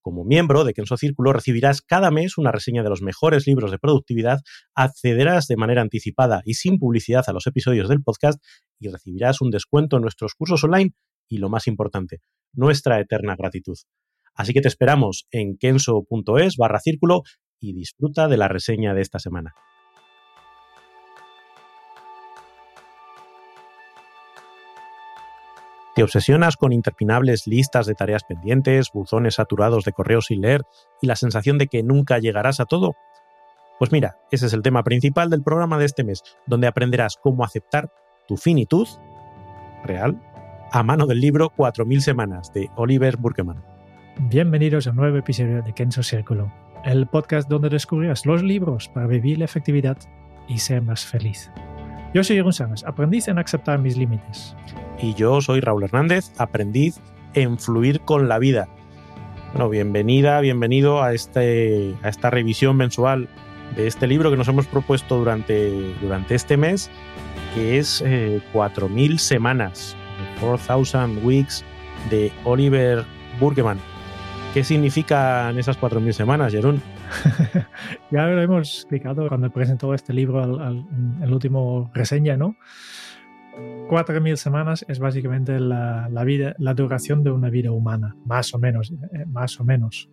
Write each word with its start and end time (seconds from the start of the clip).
Como 0.00 0.24
miembro 0.24 0.64
de 0.64 0.72
Kenso 0.74 0.96
Círculo 0.96 1.32
recibirás 1.32 1.82
cada 1.82 2.10
mes 2.10 2.38
una 2.38 2.52
reseña 2.52 2.82
de 2.82 2.88
los 2.88 3.02
mejores 3.02 3.46
libros 3.46 3.70
de 3.70 3.78
productividad, 3.78 4.40
accederás 4.74 5.46
de 5.46 5.56
manera 5.56 5.82
anticipada 5.82 6.40
y 6.44 6.54
sin 6.54 6.78
publicidad 6.78 7.24
a 7.26 7.32
los 7.32 7.46
episodios 7.46 7.88
del 7.88 8.02
podcast 8.02 8.42
y 8.78 8.88
recibirás 8.88 9.40
un 9.40 9.50
descuento 9.50 9.96
en 9.96 10.02
nuestros 10.02 10.34
cursos 10.34 10.62
online 10.64 10.92
y 11.28 11.38
lo 11.38 11.48
más 11.48 11.66
importante, 11.66 12.20
nuestra 12.52 13.00
eterna 13.00 13.36
gratitud. 13.36 13.76
Así 14.34 14.52
que 14.52 14.60
te 14.60 14.68
esperamos 14.68 15.26
en 15.30 15.56
kenso.es 15.58 16.56
barra 16.56 16.80
círculo 16.80 17.22
y 17.60 17.74
disfruta 17.74 18.28
de 18.28 18.36
la 18.36 18.48
reseña 18.48 18.94
de 18.94 19.02
esta 19.02 19.18
semana. 19.18 19.52
¿Te 25.98 26.04
obsesionas 26.04 26.56
con 26.56 26.72
interminables 26.72 27.48
listas 27.48 27.84
de 27.86 27.96
tareas 27.96 28.22
pendientes, 28.22 28.92
buzones 28.94 29.34
saturados 29.34 29.84
de 29.84 29.90
correos 29.90 30.26
sin 30.26 30.42
leer 30.42 30.62
y 31.02 31.08
la 31.08 31.16
sensación 31.16 31.58
de 31.58 31.66
que 31.66 31.82
nunca 31.82 32.20
llegarás 32.20 32.60
a 32.60 32.66
todo? 32.66 32.94
Pues 33.80 33.90
mira, 33.90 34.16
ese 34.30 34.46
es 34.46 34.52
el 34.52 34.62
tema 34.62 34.84
principal 34.84 35.28
del 35.28 35.42
programa 35.42 35.76
de 35.76 35.86
este 35.86 36.04
mes, 36.04 36.22
donde 36.46 36.68
aprenderás 36.68 37.16
cómo 37.20 37.42
aceptar 37.42 37.90
tu 38.28 38.36
finitud 38.36 38.86
real 39.82 40.22
a 40.70 40.84
mano 40.84 41.04
del 41.04 41.20
libro 41.20 41.50
4.000 41.56 41.98
semanas 41.98 42.52
de 42.52 42.70
Oliver 42.76 43.16
Burkeman. 43.16 43.64
Bienvenidos 44.20 44.86
a 44.86 44.90
un 44.90 44.98
nuevo 44.98 45.16
episodio 45.16 45.62
de 45.62 45.72
Kenzo 45.72 46.04
Círculo, 46.04 46.52
el 46.84 47.08
podcast 47.08 47.48
donde 47.48 47.70
descubrirás 47.70 48.24
los 48.24 48.44
libros 48.44 48.88
para 48.88 49.08
vivir 49.08 49.38
la 49.38 49.46
efectividad 49.46 49.98
y 50.46 50.58
ser 50.58 50.80
más 50.80 51.04
feliz. 51.04 51.50
Yo 52.14 52.24
soy 52.24 52.36
Jeroen 52.36 52.54
Sánchez, 52.54 52.84
aprendiz 52.86 53.28
en 53.28 53.38
aceptar 53.38 53.78
mis 53.78 53.96
límites. 53.96 54.56
Y 55.00 55.14
yo 55.14 55.40
soy 55.42 55.60
Raúl 55.60 55.84
Hernández, 55.84 56.32
aprendiz 56.38 57.00
en 57.34 57.58
fluir 57.58 58.00
con 58.00 58.28
la 58.28 58.38
vida. 58.38 58.68
Bueno, 59.52 59.68
bienvenida, 59.68 60.40
bienvenido 60.40 61.02
a, 61.02 61.12
este, 61.12 61.94
a 62.02 62.08
esta 62.08 62.30
revisión 62.30 62.76
mensual 62.76 63.28
de 63.76 63.86
este 63.86 64.06
libro 64.06 64.30
que 64.30 64.38
nos 64.38 64.48
hemos 64.48 64.66
propuesto 64.66 65.18
durante, 65.18 65.94
durante 66.00 66.34
este 66.34 66.56
mes, 66.56 66.90
que 67.54 67.78
es 67.78 68.02
4.000 68.02 69.14
eh, 69.14 69.18
semanas, 69.18 69.94
4.000 70.40 71.22
Weeks 71.22 71.62
de 72.08 72.32
Oliver 72.44 73.04
Burkeman. 73.38 73.78
¿Qué 74.54 74.64
significan 74.64 75.58
esas 75.58 75.78
4.000 75.78 76.12
semanas, 76.12 76.52
Jerón? 76.52 76.82
ya 78.10 78.26
lo 78.26 78.40
hemos 78.40 78.74
explicado 78.74 79.28
cuando 79.28 79.50
presentó 79.50 79.94
este 79.94 80.12
libro 80.12 80.42
en 80.66 81.22
el 81.22 81.32
último 81.32 81.90
reseña, 81.94 82.36
¿no? 82.36 82.56
4.000 83.88 84.36
semanas 84.36 84.84
es 84.88 84.98
básicamente 84.98 85.58
la, 85.58 86.08
vida, 86.24 86.54
la 86.58 86.74
duración 86.74 87.22
de 87.22 87.30
una 87.30 87.50
vida 87.50 87.72
humana, 87.72 88.16
más 88.24 88.54
o 88.54 88.58
menos, 88.58 88.92
eh, 89.12 89.24
más 89.26 89.58
o 89.60 89.64
menos. 89.64 90.10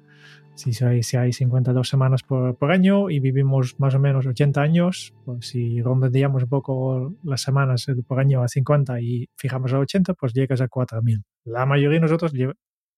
Si 0.56 0.72
si 0.72 1.18
hay 1.18 1.34
52 1.34 1.88
semanas 1.88 2.24
por, 2.24 2.72
año 2.72 3.10
y 3.10 3.20
vivimos 3.20 3.78
más 3.78 3.94
o 3.94 4.00
menos 4.00 4.26
80 4.26 4.62
años, 4.62 5.14
pues 5.26 5.50
si 5.50 5.82
rondaríamos 5.82 6.44
un 6.44 6.50
poco 6.50 7.16
las 7.24 7.42
semanas 7.42 7.86
por 8.08 8.22
año 8.22 8.42
a 8.42 8.48
50 8.48 9.02
y 9.02 9.30
fijamos 9.36 9.74
a 9.74 9.80
80, 9.80 10.14
pues 10.14 10.34
llegas 10.34 10.62
a 10.62 10.70
4.000. 10.70 11.24
La 11.44 11.66
mayoría 11.66 11.98
de 11.98 12.02
nosotros 12.02 12.32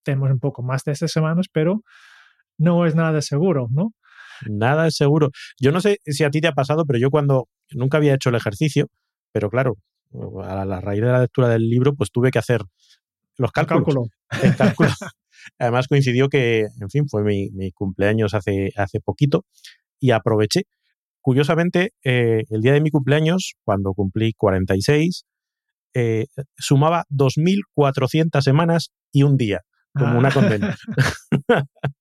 tenemos 0.04 0.30
un 0.30 0.40
poco 0.40 0.62
más 0.62 0.84
de 0.84 0.92
estas 0.92 1.12
semanas, 1.12 1.48
pero 1.52 1.84
no 2.58 2.86
es 2.86 2.96
nada 2.96 3.22
seguro, 3.22 3.68
¿no? 3.72 3.94
Nada 4.48 4.88
es 4.88 4.96
seguro. 4.96 5.30
Yo 5.60 5.72
no 5.72 5.82
sé 5.82 5.98
si 6.06 6.24
a 6.24 6.30
ti 6.30 6.42
te 6.42 6.48
ha 6.48 6.54
pasado, 6.54 6.86
pero 6.86 7.00
yo 7.00 7.10
cuando 7.10 7.48
nunca 7.72 7.98
había 7.98 8.14
hecho 8.14 8.30
el 8.30 8.36
ejercicio, 8.36 8.88
pero 9.32 9.50
claro, 9.50 9.76
a 10.44 10.66
la 10.66 10.82
raíz 10.82 11.02
de 11.02 11.08
la 11.08 11.22
lectura 11.22 11.50
del 11.50 11.70
libro, 11.70 11.96
pues 11.96 12.12
tuve 12.12 12.32
que 12.32 12.40
hacer 12.40 12.62
los 13.38 13.52
cálculos. 13.52 14.10
El 14.42 14.56
cálculo. 14.56 14.90
Además 15.60 15.88
coincidió 15.88 16.30
que, 16.30 16.66
en 16.82 16.90
fin, 16.90 17.08
fue 17.08 17.24
mi, 17.24 17.72
cumpleaños 17.72 18.34
hace, 18.34 18.72
hace 18.76 19.00
poquito 19.00 19.46
y 20.00 20.12
aproveché. 20.12 20.64
Curiosamente, 21.22 21.92
eh, 22.04 22.44
el 22.50 22.62
día 22.62 22.74
de 22.74 22.82
mi 22.82 22.90
cumpleaños, 22.90 23.56
cuando 23.64 23.94
cumplí 23.94 24.34
46, 24.34 25.26
eh, 25.94 26.26
sumaba 26.58 27.06
2.400 27.10 28.42
semanas 28.42 28.92
y 29.12 29.24
un 29.24 29.36
día, 29.36 29.62
como 29.94 30.18
una 30.18 30.32
condena. 30.32 30.78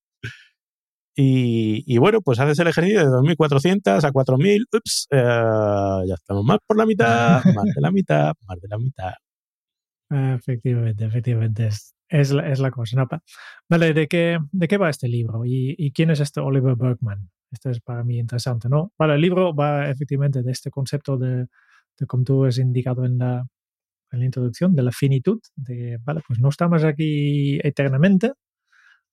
Y, 1.18 1.96
bueno, 1.96 2.20
pues 2.20 2.38
haces 2.38 2.58
el 2.58 2.68
ejercicio 2.68 3.00
de 3.00 3.06
2.400 3.06 4.04
a 4.04 4.12
4.000, 4.12 4.66
ups, 4.70 5.08
eh, 5.10 6.06
ya 6.06 6.14
estamos 6.14 6.44
más 6.44 6.58
por 6.66 6.76
la 6.76 6.84
mitad, 6.84 7.42
más 7.54 7.64
de 7.74 7.80
la 7.80 7.90
mitad, 7.90 8.34
más 8.46 8.60
de 8.60 8.68
la 8.68 8.78
mitad. 8.78 9.12
Efectivamente, 10.10 11.06
efectivamente, 11.06 11.68
es, 11.68 11.94
es, 12.08 12.32
la, 12.32 12.48
es 12.50 12.60
la 12.60 12.70
cosa. 12.70 13.06
vale, 13.68 13.94
¿de 13.94 14.06
qué, 14.08 14.38
¿de 14.52 14.68
qué 14.68 14.76
va 14.76 14.90
este 14.90 15.08
libro? 15.08 15.42
¿Y, 15.46 15.90
quién 15.92 16.10
es 16.10 16.20
este 16.20 16.40
Oliver 16.40 16.76
Bergman? 16.76 17.30
Esto 17.50 17.70
es 17.70 17.80
para 17.80 18.04
mí 18.04 18.18
interesante, 18.18 18.68
¿no? 18.68 18.92
Vale, 18.98 19.14
el 19.14 19.20
libro 19.22 19.54
va 19.54 19.88
efectivamente 19.88 20.42
de 20.42 20.52
este 20.52 20.70
concepto 20.70 21.16
de, 21.16 21.46
de 21.98 22.06
como 22.06 22.24
tú 22.24 22.44
has 22.44 22.58
indicado 22.58 23.06
en 23.06 23.16
la, 23.18 23.46
en 24.12 24.18
la 24.18 24.24
introducción, 24.26 24.74
de 24.74 24.82
la 24.82 24.92
finitud, 24.92 25.40
de, 25.54 25.98
vale, 26.02 26.20
pues 26.26 26.40
no 26.40 26.50
estamos 26.50 26.84
aquí 26.84 27.58
eternamente, 27.62 28.32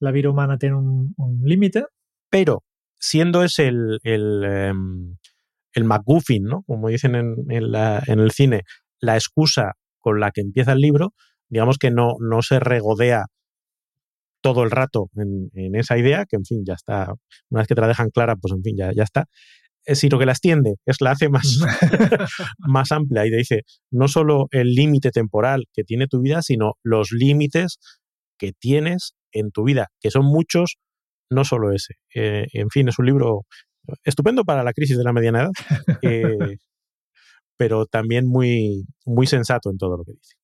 la 0.03 0.11
vida 0.11 0.29
humana 0.29 0.57
tiene 0.57 0.75
un, 0.75 1.41
límite. 1.43 1.85
Pero 2.29 2.63
siendo 2.99 3.43
ese 3.43 3.67
el, 3.67 3.99
el, 4.03 4.43
em, 4.43 5.17
el 5.73 5.83
MacGuffin, 5.85 6.43
¿no? 6.43 6.63
Como 6.63 6.89
dicen 6.89 7.15
en, 7.15 7.35
en, 7.49 8.19
el 8.19 8.31
cine, 8.31 8.63
la 8.99 9.15
excusa 9.15 9.73
con 9.99 10.19
la 10.19 10.31
que 10.31 10.41
empieza 10.41 10.73
el 10.73 10.79
libro, 10.79 11.13
digamos 11.47 11.77
que 11.77 11.89
no, 11.89 12.15
no 12.19 12.41
se 12.41 12.59
regodea 12.59 13.25
todo 14.41 14.63
el 14.63 14.71
rato 14.71 15.09
en, 15.15 15.75
esa 15.75 15.97
idea, 15.97 16.25
que 16.25 16.35
en 16.35 16.43
fin, 16.43 16.63
ya 16.67 16.73
está, 16.73 17.13
una 17.49 17.61
vez 17.61 17.67
que 17.67 17.75
te 17.75 17.81
la 17.81 17.87
dejan 17.87 18.09
clara, 18.09 18.35
pues 18.35 18.53
en 18.53 18.61
fin, 18.61 18.75
ya, 18.77 18.91
ya 18.93 19.03
está, 19.03 19.27
eh, 19.85 19.95
sino 19.95 20.19
que 20.19 20.25
la 20.25 20.33
extiende, 20.33 20.75
es 20.85 20.99
la 20.99 21.11
hace 21.11 21.29
más, 21.29 21.59
más 22.57 22.91
amplia 22.91 23.25
y 23.25 23.29
te 23.29 23.37
dice 23.37 23.61
no 23.89 24.09
solo 24.09 24.47
el 24.51 24.75
límite 24.75 25.11
temporal 25.11 25.63
que 25.73 25.85
tiene 25.85 26.07
tu 26.07 26.19
vida, 26.19 26.41
sino 26.41 26.73
los 26.83 27.11
límites 27.11 27.79
que 28.37 28.51
tienes 28.53 29.15
en 29.31 29.51
tu 29.51 29.63
vida, 29.63 29.87
que 29.99 30.11
son 30.11 30.25
muchos, 30.25 30.77
no 31.29 31.43
solo 31.43 31.71
ese. 31.71 31.95
Eh, 32.13 32.47
en 32.53 32.69
fin, 32.69 32.87
es 32.87 32.99
un 32.99 33.05
libro 33.05 33.45
estupendo 34.03 34.43
para 34.43 34.63
la 34.63 34.73
crisis 34.73 34.97
de 34.97 35.03
la 35.03 35.13
mediana 35.13 35.43
edad, 35.43 35.51
eh, 36.01 36.57
pero 37.57 37.85
también 37.85 38.27
muy, 38.27 38.85
muy 39.05 39.27
sensato 39.27 39.69
en 39.69 39.77
todo 39.77 39.97
lo 39.97 40.03
que 40.03 40.13
dice. 40.13 40.35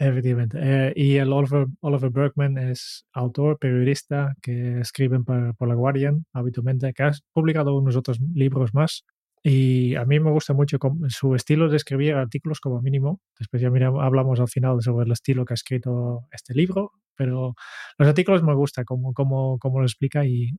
Efectivamente. 0.00 0.58
Eh, 0.62 0.92
y 0.94 1.16
el 1.16 1.32
Oliver, 1.32 1.66
Oliver 1.80 2.10
Bergman 2.10 2.56
es 2.56 3.04
autor, 3.12 3.58
periodista 3.58 4.34
que 4.40 4.78
escribe 4.78 5.18
por, 5.20 5.56
por, 5.56 5.66
La 5.66 5.74
Guardian 5.74 6.24
habitualmente, 6.32 6.92
que 6.92 7.02
ha 7.02 7.10
publicado 7.32 7.76
unos 7.76 7.96
otros 7.96 8.20
libros 8.32 8.74
más. 8.74 9.04
Y 9.48 9.94
a 9.94 10.04
mí 10.04 10.20
me 10.20 10.30
gusta 10.30 10.52
mucho 10.52 10.78
su 11.08 11.34
estilo 11.34 11.70
de 11.70 11.78
escribir 11.78 12.14
artículos 12.14 12.60
como 12.60 12.82
mínimo. 12.82 13.22
Después 13.38 13.62
ya 13.62 13.68
hablamos 13.68 14.40
al 14.40 14.48
final 14.48 14.82
sobre 14.82 15.06
el 15.06 15.12
estilo 15.12 15.46
que 15.46 15.54
ha 15.54 15.56
escrito 15.56 16.26
este 16.30 16.52
libro, 16.52 16.92
pero 17.16 17.54
los 17.96 18.08
artículos 18.08 18.42
me 18.42 18.54
gusta 18.54 18.84
cómo, 18.84 19.14
cómo, 19.14 19.58
cómo 19.58 19.78
lo 19.80 19.86
explica 19.86 20.26
y, 20.26 20.50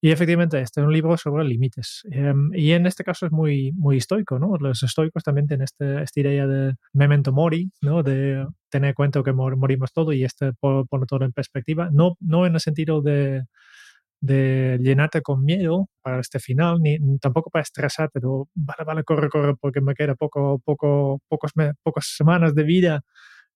y 0.00 0.10
efectivamente 0.10 0.58
este 0.58 0.80
es 0.80 0.86
un 0.86 0.92
libro 0.94 1.18
sobre 1.18 1.44
límites. 1.44 2.02
Em, 2.10 2.50
y 2.54 2.72
en 2.72 2.86
este 2.86 3.04
caso 3.04 3.26
es 3.26 3.32
muy, 3.32 3.72
muy 3.72 3.98
estoico, 3.98 4.38
¿no? 4.38 4.56
Los 4.56 4.82
estoicos 4.82 5.22
también 5.22 5.46
tienen 5.46 5.64
este, 5.64 6.02
esta 6.02 6.20
idea 6.20 6.46
de 6.46 6.76
memento 6.94 7.32
mori, 7.32 7.70
¿no? 7.82 8.02
De 8.02 8.46
tener 8.70 8.88
en 8.88 8.94
cuenta 8.94 9.22
que 9.22 9.34
morimos 9.34 9.92
todo 9.92 10.14
y 10.14 10.24
este 10.24 10.52
pone 10.54 11.06
todo 11.06 11.26
en 11.26 11.32
perspectiva. 11.32 11.90
No, 11.92 12.16
no 12.20 12.46
en 12.46 12.54
el 12.54 12.60
sentido 12.60 13.02
de 13.02 13.44
de 14.20 14.78
llenarte 14.82 15.22
con 15.22 15.44
miedo 15.44 15.88
para 16.02 16.20
este 16.20 16.38
final, 16.40 16.78
ni 16.80 16.98
tampoco 17.20 17.50
para 17.50 17.62
estresar, 17.62 18.10
pero 18.12 18.48
vale, 18.54 18.84
vale, 18.84 19.04
corre, 19.04 19.28
corre, 19.30 19.54
porque 19.60 19.80
me 19.80 19.94
queda 19.94 20.14
poco, 20.14 20.60
poco, 20.64 21.20
pocos, 21.28 21.52
pocas 21.82 22.06
semanas 22.16 22.54
de 22.54 22.64
vida 22.64 23.02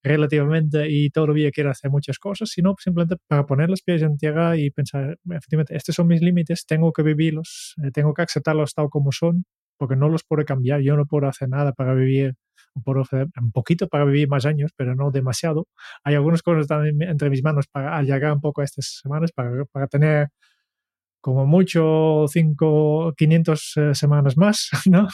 relativamente 0.02 0.86
y 0.90 1.10
todavía 1.10 1.50
quiero 1.50 1.70
hacer 1.70 1.90
muchas 1.90 2.18
cosas, 2.18 2.50
sino 2.50 2.74
simplemente 2.78 3.16
para 3.26 3.46
poner 3.46 3.70
los 3.70 3.82
pies 3.82 4.02
en 4.02 4.16
tierra 4.18 4.56
y 4.56 4.70
pensar, 4.70 5.18
efectivamente, 5.30 5.76
estos 5.76 5.94
son 5.94 6.06
mis 6.08 6.20
límites, 6.22 6.66
tengo 6.66 6.92
que 6.92 7.02
vivirlos, 7.02 7.74
eh, 7.82 7.90
tengo 7.90 8.12
que 8.14 8.22
aceptarlos 8.22 8.74
tal 8.74 8.90
como 8.90 9.12
son, 9.12 9.44
porque 9.78 9.96
no 9.96 10.08
los 10.08 10.22
puedo 10.24 10.44
cambiar, 10.44 10.80
yo 10.82 10.96
no 10.96 11.06
puedo 11.06 11.26
hacer 11.26 11.48
nada 11.48 11.72
para 11.72 11.94
vivir, 11.94 12.34
puedo 12.84 13.00
hacer 13.02 13.28
un 13.40 13.52
poquito 13.52 13.88
para 13.88 14.04
vivir 14.04 14.28
más 14.28 14.46
años, 14.46 14.72
pero 14.76 14.94
no 14.94 15.10
demasiado. 15.10 15.68
Hay 16.04 16.14
algunas 16.14 16.42
cosas 16.42 16.66
también 16.68 17.02
entre 17.02 17.30
mis 17.30 17.42
manos 17.42 17.66
para 17.68 18.02
llegar 18.02 18.32
un 18.32 18.40
poco 18.40 18.60
a 18.60 18.64
estas 18.64 19.00
semanas, 19.02 19.32
para, 19.32 19.64
para 19.66 19.86
tener 19.86 20.28
como 21.24 21.46
mucho 21.46 22.26
5, 22.28 23.14
500 23.16 23.76
eh, 23.76 23.94
semanas 23.94 24.36
más, 24.36 24.68
¿no? 24.84 25.08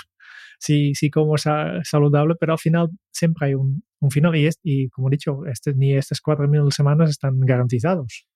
Si, 0.59 0.93
si 0.97 1.09
como 1.09 1.39
saludable, 1.39 2.35
pero 2.35 2.55
al 2.55 2.59
final 2.59 2.89
siempre 3.13 3.47
hay 3.47 3.55
un, 3.55 3.85
un 4.01 4.11
final 4.11 4.35
y, 4.35 4.47
es, 4.47 4.59
y 4.65 4.89
como 4.89 5.07
he 5.07 5.13
dicho, 5.13 5.47
este, 5.47 5.73
ni 5.73 5.95
estas 5.95 6.21
4.000 6.21 6.73
semanas 6.73 7.11
están 7.11 7.39
garantizados. 7.39 8.27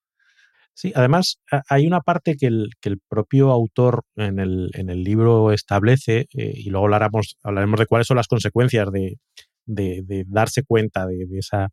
Sí, 0.72 0.92
además 0.94 1.40
hay 1.68 1.88
una 1.88 2.00
parte 2.00 2.36
que 2.36 2.46
el, 2.46 2.68
que 2.80 2.90
el 2.90 3.00
propio 3.08 3.50
autor 3.50 4.02
en 4.14 4.38
el, 4.38 4.70
en 4.74 4.88
el 4.88 5.02
libro 5.02 5.50
establece, 5.50 6.28
eh, 6.32 6.52
y 6.54 6.70
luego 6.70 6.86
hablaremos, 6.86 7.36
hablaremos 7.42 7.80
de 7.80 7.86
cuáles 7.86 8.06
son 8.06 8.18
las 8.18 8.28
consecuencias 8.28 8.88
de, 8.92 9.18
de, 9.66 10.24
darse 10.28 10.62
cuenta 10.62 11.06
de 11.06 11.26
esa... 11.36 11.70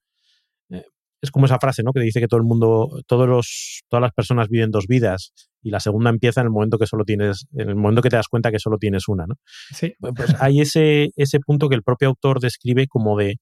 Eh, 1.22 1.26
es 1.26 1.32
como 1.32 1.46
esa 1.46 1.60
frase, 1.60 1.84
¿no? 1.84 1.94
Que 1.94 2.02
dice 2.02 2.20
que 2.20 2.28
todo 2.28 2.40
el 2.40 2.46
mundo, 2.46 3.02
todos 3.08 3.28
los, 3.28 3.84
todas 3.90 4.02
las 4.02 4.12
personas 4.12 4.50
viven 4.50 4.72
dos 4.72 4.88
vidas 4.88 5.34
y 5.62 5.70
la 5.70 5.80
segunda 5.80 6.10
empieza 6.10 6.42
en 6.42 6.48
el 6.48 6.52
momento 6.52 6.78
que 6.78 6.88
solo 6.88 7.04
tienes, 7.06 7.46
en 7.54 7.70
el 7.70 7.76
momento 7.76 8.02
que 8.02 8.10
te 8.10 8.16
das 8.16 8.28
cuenta 8.28 8.52
que 8.52 8.60
solo 8.60 8.78
tienes 8.78 9.08
una, 9.08 9.26
¿no? 9.28 9.36
Sí. 9.72 9.94
Pues 10.00 10.36
hay 10.40 10.62
ese, 10.62 11.12
ese 11.16 11.40
punto 11.40 11.70
que 11.70 11.76
el 11.76 11.84
propio 11.84 12.10
autor 12.10 12.40
describe 12.40 12.88
como 12.88 13.18
de, 13.18 13.38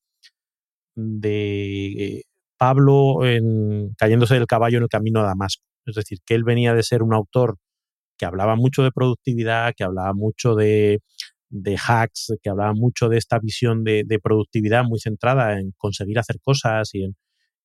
de 0.96 2.24
Pablo 2.58 3.26
en, 3.26 3.94
cayéndose 3.98 4.36
del 4.36 4.48
caballo 4.48 4.78
en 4.78 4.84
el 4.84 4.90
camino 4.90 5.22
a 5.22 5.24
Damasco. 5.24 5.64
Es 5.86 5.96
decir, 5.96 6.20
que 6.26 6.36
él 6.36 6.44
venía 6.44 6.74
de 6.74 6.84
ser 6.84 7.02
un 7.02 7.14
autor 7.14 7.56
que 8.18 8.26
hablaba 8.26 8.56
mucho 8.56 8.84
de 8.84 8.92
productividad, 8.92 9.74
que 9.76 9.86
hablaba 9.86 10.14
mucho 10.14 10.56
de, 10.56 11.00
de 11.50 11.78
hacks, 11.78 12.34
que 12.44 12.50
hablaba 12.50 12.74
mucho 12.74 13.08
de 13.08 13.18
esta 13.18 13.40
visión 13.40 13.86
de, 13.86 14.04
de, 14.06 14.20
productividad 14.20 14.84
muy 14.84 15.00
centrada 15.00 15.58
en 15.58 15.72
conseguir 15.78 16.20
hacer 16.20 16.38
cosas 16.42 16.94
y 16.94 17.06
en, 17.06 17.16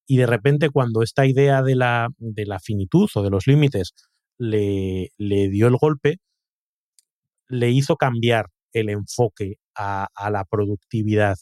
y 0.06 0.18
de 0.18 0.26
repente 0.26 0.70
cuando 0.70 1.02
esta 1.02 1.26
idea 1.26 1.62
de 1.62 1.76
la, 1.76 2.08
de 2.18 2.46
la 2.46 2.60
finitud 2.60 3.08
o 3.14 3.22
de 3.22 3.30
los 3.30 3.46
límites 3.46 3.94
le, 4.38 5.10
le, 5.16 5.48
dio 5.48 5.66
el 5.68 5.76
golpe, 5.76 6.18
le 7.48 7.70
hizo 7.70 7.96
cambiar 7.96 8.46
el 8.72 8.90
enfoque 8.90 9.56
a, 9.74 10.08
la 10.30 10.44
productividad. 10.44 11.36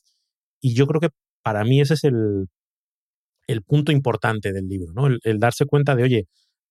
Y 0.60 0.74
yo 0.74 0.86
creo 0.86 1.00
que 1.00 1.10
para 1.42 1.64
mí 1.64 1.80
ese 1.80 1.94
es 1.94 2.04
el, 2.04 2.46
el 3.46 3.62
punto 3.62 3.92
importante 3.92 4.52
del 4.52 4.68
libro, 4.68 4.92
¿no? 4.92 5.06
El, 5.06 5.18
el, 5.24 5.38
darse 5.38 5.66
cuenta 5.66 5.96
de, 5.96 6.04
oye, 6.04 6.28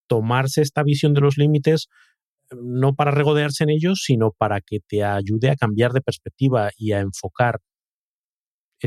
tomarse 0.07 0.61
esta 0.61 0.83
visión 0.83 1.13
de 1.13 1.21
los 1.21 1.37
límites 1.37 1.87
no 2.51 2.95
para 2.95 3.11
regodearse 3.11 3.63
en 3.63 3.69
ellos, 3.69 4.01
sino 4.03 4.31
para 4.31 4.61
que 4.61 4.79
te 4.85 5.03
ayude 5.03 5.49
a 5.49 5.55
cambiar 5.55 5.93
de 5.93 6.01
perspectiva 6.01 6.71
y 6.77 6.91
a 6.91 6.99
enfocar 6.99 7.59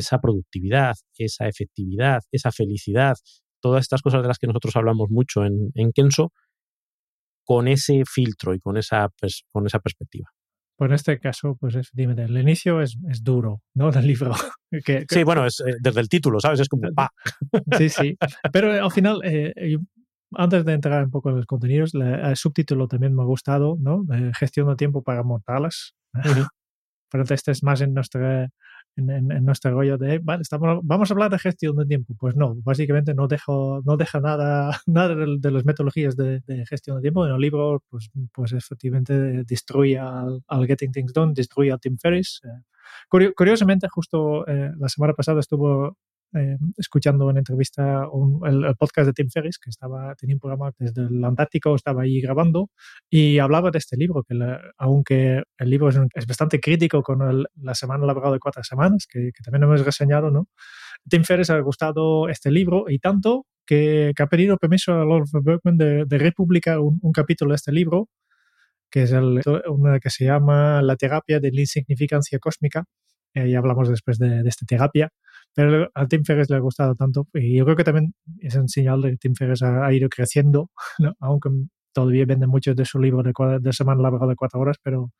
esa 0.00 0.20
productividad, 0.20 0.94
esa 1.18 1.48
efectividad, 1.48 2.22
esa 2.30 2.52
felicidad, 2.52 3.16
todas 3.60 3.82
estas 3.82 4.02
cosas 4.02 4.22
de 4.22 4.28
las 4.28 4.38
que 4.38 4.46
nosotros 4.46 4.76
hablamos 4.76 5.10
mucho 5.10 5.44
en, 5.44 5.70
en 5.74 5.92
Kenso, 5.92 6.32
con 7.44 7.68
ese 7.68 8.02
filtro 8.06 8.54
y 8.54 8.60
con 8.60 8.76
esa, 8.76 9.08
pues, 9.20 9.44
con 9.52 9.66
esa 9.66 9.78
perspectiva. 9.78 10.30
Pues 10.76 10.88
en 10.90 10.94
este 10.94 11.20
caso, 11.20 11.56
pues 11.60 11.76
es, 11.76 11.90
dime, 11.92 12.20
el 12.20 12.36
inicio 12.36 12.80
es, 12.80 12.96
es 13.08 13.22
duro, 13.22 13.62
¿no? 13.74 13.92
Del 13.92 14.06
libro. 14.06 14.32
que, 14.70 15.06
que, 15.06 15.06
sí, 15.08 15.22
bueno, 15.22 15.46
es 15.46 15.60
eh, 15.60 15.76
desde 15.80 16.00
el 16.00 16.08
título, 16.08 16.40
¿sabes? 16.40 16.60
Es 16.60 16.68
como 16.68 16.92
¡pa! 16.94 17.10
Sí, 17.78 17.88
sí. 17.88 18.16
Pero 18.52 18.72
al 18.72 18.90
final, 18.90 19.20
eh, 19.22 19.76
antes 20.32 20.64
de 20.64 20.72
entrar 20.72 21.04
un 21.04 21.10
poco 21.10 21.30
en 21.30 21.36
los 21.36 21.46
contenidos, 21.46 21.94
la, 21.94 22.30
el 22.30 22.36
subtítulo 22.36 22.88
también 22.88 23.14
me 23.14 23.22
ha 23.22 23.26
gustado, 23.26 23.76
¿no? 23.78 24.04
Eh, 24.12 24.32
gestión 24.36 24.68
de 24.68 24.76
tiempo 24.76 25.02
para 25.02 25.22
mortales. 25.22 25.94
Uh 26.14 26.18
-huh. 26.46 26.48
Pero 27.10 27.24
este 27.30 27.52
es 27.52 27.62
más 27.62 27.80
en 27.80 27.94
nuestra 27.94 28.50
en, 28.96 29.10
en, 29.10 29.32
en, 29.32 29.44
nuestro 29.44 29.72
rollo 29.72 29.98
de, 29.98 30.18
vale, 30.18 30.42
estamos, 30.42 30.80
vamos 30.82 31.10
a 31.10 31.14
hablar 31.14 31.30
de 31.30 31.38
gestión 31.38 31.76
de 31.76 31.86
tiempo. 31.86 32.14
Pues 32.18 32.36
no, 32.36 32.54
básicamente 32.62 33.14
no, 33.14 33.28
dejo, 33.28 33.82
no 33.84 33.96
deja 33.96 34.20
nada, 34.20 34.80
nada 34.86 35.14
de, 35.14 35.36
de 35.38 35.50
las 35.50 35.64
metodologías 35.64 36.16
de, 36.16 36.40
de, 36.40 36.66
gestión 36.66 36.96
de 36.96 37.02
tiempo. 37.02 37.26
En 37.26 37.32
el 37.32 37.40
libro, 37.40 37.82
pues, 37.88 38.10
pues 38.32 38.52
efectivamente 38.52 39.44
destruye 39.44 39.98
al, 39.98 40.42
al 40.48 40.66
Getting 40.66 40.92
Things 40.92 41.12
Done, 41.12 41.32
destruye 41.34 41.72
al 41.72 41.80
Tim 41.80 41.98
Ferriss. 41.98 42.40
Eh, 42.44 43.32
curiosamente, 43.34 43.88
justo 43.88 44.46
eh, 44.46 44.72
la 44.78 44.88
semana 44.88 45.14
pasada 45.14 45.40
estuvo 45.40 45.96
eh, 46.34 46.56
escuchando 46.76 47.26
una 47.26 47.38
entrevista, 47.38 48.08
un, 48.08 48.40
el, 48.46 48.74
podcast 48.76 49.06
de 49.06 49.12
Tim 49.12 49.28
Ferriss, 49.30 49.58
que 49.58 49.70
estaba, 49.70 50.14
tenía 50.16 50.34
un 50.34 50.40
programa 50.40 50.72
desde 50.78 51.02
el 51.02 51.24
Antártico, 51.24 51.74
estaba 51.74 52.02
ahí 52.02 52.20
grabando, 52.20 52.70
y 53.08 53.38
hablaba 53.38 53.70
de 53.70 53.78
este 53.78 53.96
libro, 53.96 54.24
que 54.24 54.34
aunque 54.78 55.42
el 55.58 55.70
libro 55.70 55.88
es, 55.88 56.26
bastante 56.26 56.60
crítico 56.60 57.02
con 57.02 57.44
la 57.54 57.74
semana 57.74 58.04
laboral 58.04 58.32
de 58.32 58.40
cuatro 58.40 58.62
semanas, 58.64 59.06
que, 59.08 59.30
que, 59.32 59.42
también 59.44 59.62
hemos 59.64 59.84
reseñado, 59.84 60.30
¿no? 60.30 60.48
Tim 61.08 61.22
Ferriss 61.24 61.50
ha 61.50 61.58
gustado 61.60 62.28
este 62.28 62.50
libro 62.50 62.86
y 62.88 62.98
tanto 62.98 63.46
que, 63.66 64.12
ha 64.18 64.26
pedido 64.26 64.56
permiso 64.56 64.94
a 64.94 65.04
Lord 65.04 65.28
Bergman 65.42 65.76
de, 65.76 66.18
republicar 66.18 66.78
un, 66.80 67.12
capítulo 67.12 67.50
de 67.50 67.56
este 67.56 67.72
libro, 67.72 68.08
que 68.90 69.02
es 69.02 69.12
el, 69.12 69.40
que 70.02 70.10
se 70.10 70.24
llama 70.24 70.82
La 70.82 70.96
terapia 70.96 71.40
de 71.40 71.52
la 71.52 71.60
insignificancia 71.60 72.38
cósmica, 72.38 72.84
ya 73.34 73.58
hablamos 73.58 73.88
después 73.88 74.18
de, 74.18 74.42
de 74.42 74.48
esta 74.48 74.64
terapia, 74.66 75.10
pero 75.54 75.90
a 75.94 76.06
Tim 76.06 76.24
Ferriss 76.24 76.50
le 76.50 76.56
ha 76.56 76.60
gustado 76.60 76.94
tanto 76.94 77.28
y 77.34 77.56
yo 77.56 77.64
creo 77.64 77.76
que 77.76 77.84
también 77.84 78.14
es 78.40 78.54
un 78.56 78.68
señal 78.68 79.02
de 79.02 79.12
que 79.12 79.16
Tim 79.18 79.34
Ferriss 79.34 79.62
ha, 79.62 79.86
ha 79.86 79.92
ido 79.92 80.08
creciendo, 80.08 80.70
aunque 81.20 81.50
todavía 81.92 82.26
vende 82.26 82.46
muchos 82.46 82.76
de 82.76 82.84
su 82.84 82.98
libro 83.00 83.22
de, 83.22 83.32
de 83.60 83.72
semana 83.72 84.02
laboral 84.02 84.28
de 84.28 84.36
cuatro 84.36 84.60
horas, 84.60 84.76
pero 84.82 85.10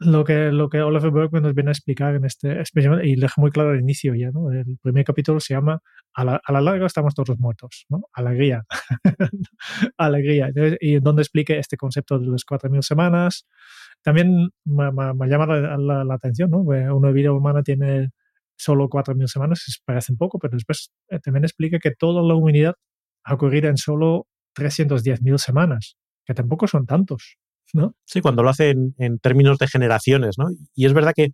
lo 0.00 0.24
que, 0.24 0.50
lo 0.50 0.70
que 0.70 0.80
Oliver 0.80 1.10
Bergman 1.10 1.42
nos 1.42 1.54
viene 1.54 1.70
a 1.70 1.72
explicar 1.72 2.14
en 2.14 2.24
este, 2.24 2.58
especialmente, 2.60 3.06
y 3.06 3.16
deja 3.16 3.34
muy 3.36 3.50
claro 3.50 3.70
al 3.70 3.80
inicio 3.80 4.14
ya, 4.14 4.30
¿no? 4.30 4.50
El 4.50 4.78
primer 4.80 5.04
capítulo 5.04 5.40
se 5.40 5.52
llama 5.52 5.80
A 6.14 6.24
la, 6.24 6.40
a 6.42 6.52
la 6.52 6.62
larga 6.62 6.86
estamos 6.86 7.14
todos 7.14 7.38
muertos, 7.38 7.84
¿no? 7.90 8.04
Alegría. 8.14 8.64
Alegría. 9.98 10.50
Y 10.80 11.00
donde 11.00 11.20
explique 11.20 11.58
este 11.58 11.76
concepto 11.76 12.18
de 12.18 12.28
las 12.28 12.46
4.000 12.46 12.80
semanas. 12.80 13.46
También 14.02 14.48
me, 14.64 15.28
llama 15.28 15.46
la, 15.46 16.14
atención, 16.14 16.50
¿no? 16.50 16.60
Una 16.60 17.10
vida 17.10 17.32
humana 17.32 17.62
tiene 17.62 18.10
solo 18.60 18.88
4.000 18.88 19.26
semanas, 19.26 19.80
parecen 19.84 20.16
poco, 20.16 20.38
pero 20.38 20.54
después 20.54 20.90
eh, 21.08 21.18
también 21.20 21.44
explica 21.44 21.78
que 21.78 21.92
toda 21.92 22.22
la 22.22 22.34
humanidad 22.34 22.74
ha 23.24 23.34
ocurrido 23.34 23.68
en 23.68 23.76
solo 23.76 24.26
310.000 24.54 25.38
semanas, 25.38 25.96
que 26.26 26.34
tampoco 26.34 26.66
son 26.66 26.86
tantos, 26.86 27.36
¿no? 27.72 27.94
Sí, 28.04 28.20
cuando 28.20 28.42
lo 28.42 28.50
hace 28.50 28.70
en, 28.70 29.18
términos 29.18 29.58
de 29.58 29.66
generaciones, 29.66 30.36
¿no? 30.38 30.48
Y 30.74 30.86
es 30.86 30.92
verdad 30.92 31.12
que 31.14 31.30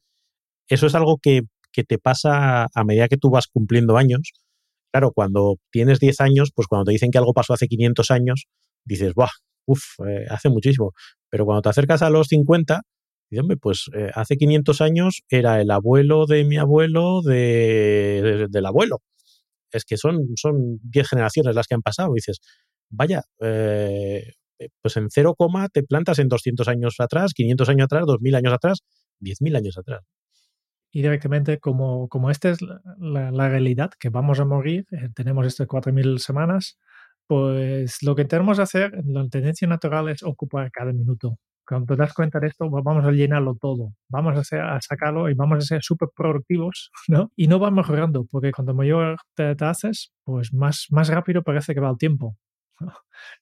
eso 0.69 0.87
es 0.87 0.95
algo 0.95 1.19
que, 1.19 1.43
que, 1.73 1.85
te 1.85 1.99
pasa 1.99 2.67
a 2.73 2.85
medida 2.85 3.09
que 3.09 3.17
tú 3.17 3.31
vas 3.31 3.47
cumpliendo 3.49 3.97
años. 3.97 4.33
Claro, 4.93 5.13
cuando 5.13 5.57
tienes 5.71 5.99
10 5.99 6.21
años, 6.21 6.53
pues 6.55 6.69
cuando 6.69 6.87
te 6.87 6.93
dicen 6.93 7.11
que 7.11 7.19
algo 7.19 7.35
pasó 7.35 7.55
hace 7.55 7.67
500 7.67 8.11
años, 8.11 8.47
dices, 8.85 9.15
¡buah! 9.15 9.31
Uf, 9.67 9.83
eh, 10.07 10.27
hace 10.31 10.49
muchísimo. 10.49 10.93
Pero 11.29 11.45
cuando 11.45 11.63
te 11.63 11.71
acercas 11.71 12.03
a 12.03 12.11
los 12.11 12.29
50, 12.29 12.83
y 13.31 13.57
pues 13.57 13.91
eh, 13.95 14.11
hace 14.15 14.37
500 14.37 14.81
años 14.81 15.23
era 15.29 15.61
el 15.61 15.71
abuelo 15.71 16.27
de 16.27 16.45
mi 16.45 16.59
abuelo 16.59 17.23
de, 17.23 18.21
de, 18.23 18.47
del 18.49 18.67
abuelo. 18.67 19.03
Es 19.73 19.85
que 19.85 19.97
son, 19.97 20.29
son 20.37 20.79
10 20.83 21.09
generaciones 21.09 21.55
las 21.55 21.67
que 21.67 21.75
han 21.75 21.83
pasado. 21.83 22.13
Y 22.13 22.17
dices, 22.17 22.41
vaya, 22.89 23.23
eh, 23.41 24.33
pues 24.81 24.97
en 24.97 25.09
0, 25.11 25.37
te 25.73 25.83
plantas 25.83 26.19
en 26.19 26.29
200 26.29 26.69
años 26.69 26.95
atrás, 26.99 27.33
500 27.35 27.69
años 27.69 27.85
atrás, 27.87 28.05
2000 28.07 28.35
años 28.37 28.53
atrás, 28.53 28.79
10.000 29.21 29.57
años 29.57 29.79
atrás. 29.79 30.03
Y 30.93 31.03
directamente, 31.03 31.59
como, 31.59 32.09
como 32.09 32.31
esta 32.31 32.51
es 32.51 32.63
la, 32.63 33.31
la, 33.31 33.49
realidad, 33.49 33.91
que 33.99 34.09
vamos 34.09 34.41
a 34.41 34.45
morir, 34.45 34.87
eh, 34.93 35.09
tenemos 35.15 35.47
estas 35.47 35.67
4.000 35.67 36.19
semanas, 36.19 36.79
pues 37.27 38.03
lo 38.03 38.15
que 38.15 38.25
tenemos 38.25 38.57
que 38.57 38.63
hacer, 38.63 38.93
la 39.05 39.29
tendencia 39.29 39.67
natural 39.69 40.09
es 40.09 40.23
ocupar 40.23 40.71
cada 40.71 40.93
minuto 40.93 41.39
cuando 41.67 41.95
te 41.95 41.97
das 41.97 42.15
cuenta 42.15 42.39
de 42.41 42.49
esto, 42.49 42.71
vamos 42.71 43.05
a 43.05 43.11
llenarlo 43.11 43.57
todo, 43.61 43.95
vamos 44.09 44.53
a, 44.53 44.77
a 44.77 44.81
sacarlo 44.81 45.29
y 45.29 45.35
vamos 45.35 45.59
a 45.59 45.61
ser 45.63 45.83
súper 45.83 46.09
productivos, 46.15 46.91
¿no? 47.09 47.33
Y 47.37 47.49
no 47.49 47.59
va 47.59 47.71
mejorando, 47.71 48.27
porque 48.31 48.53
cuando 48.53 48.75
mayor 48.75 49.17
te, 49.35 49.55
te, 49.57 49.65
haces, 49.65 50.13
pues 50.25 50.53
más, 50.53 50.87
más 50.91 51.09
rápido 51.09 51.43
parece 51.43 51.75
que 51.75 51.81
va 51.81 51.91
el 51.91 51.99
tiempo. 51.99 52.37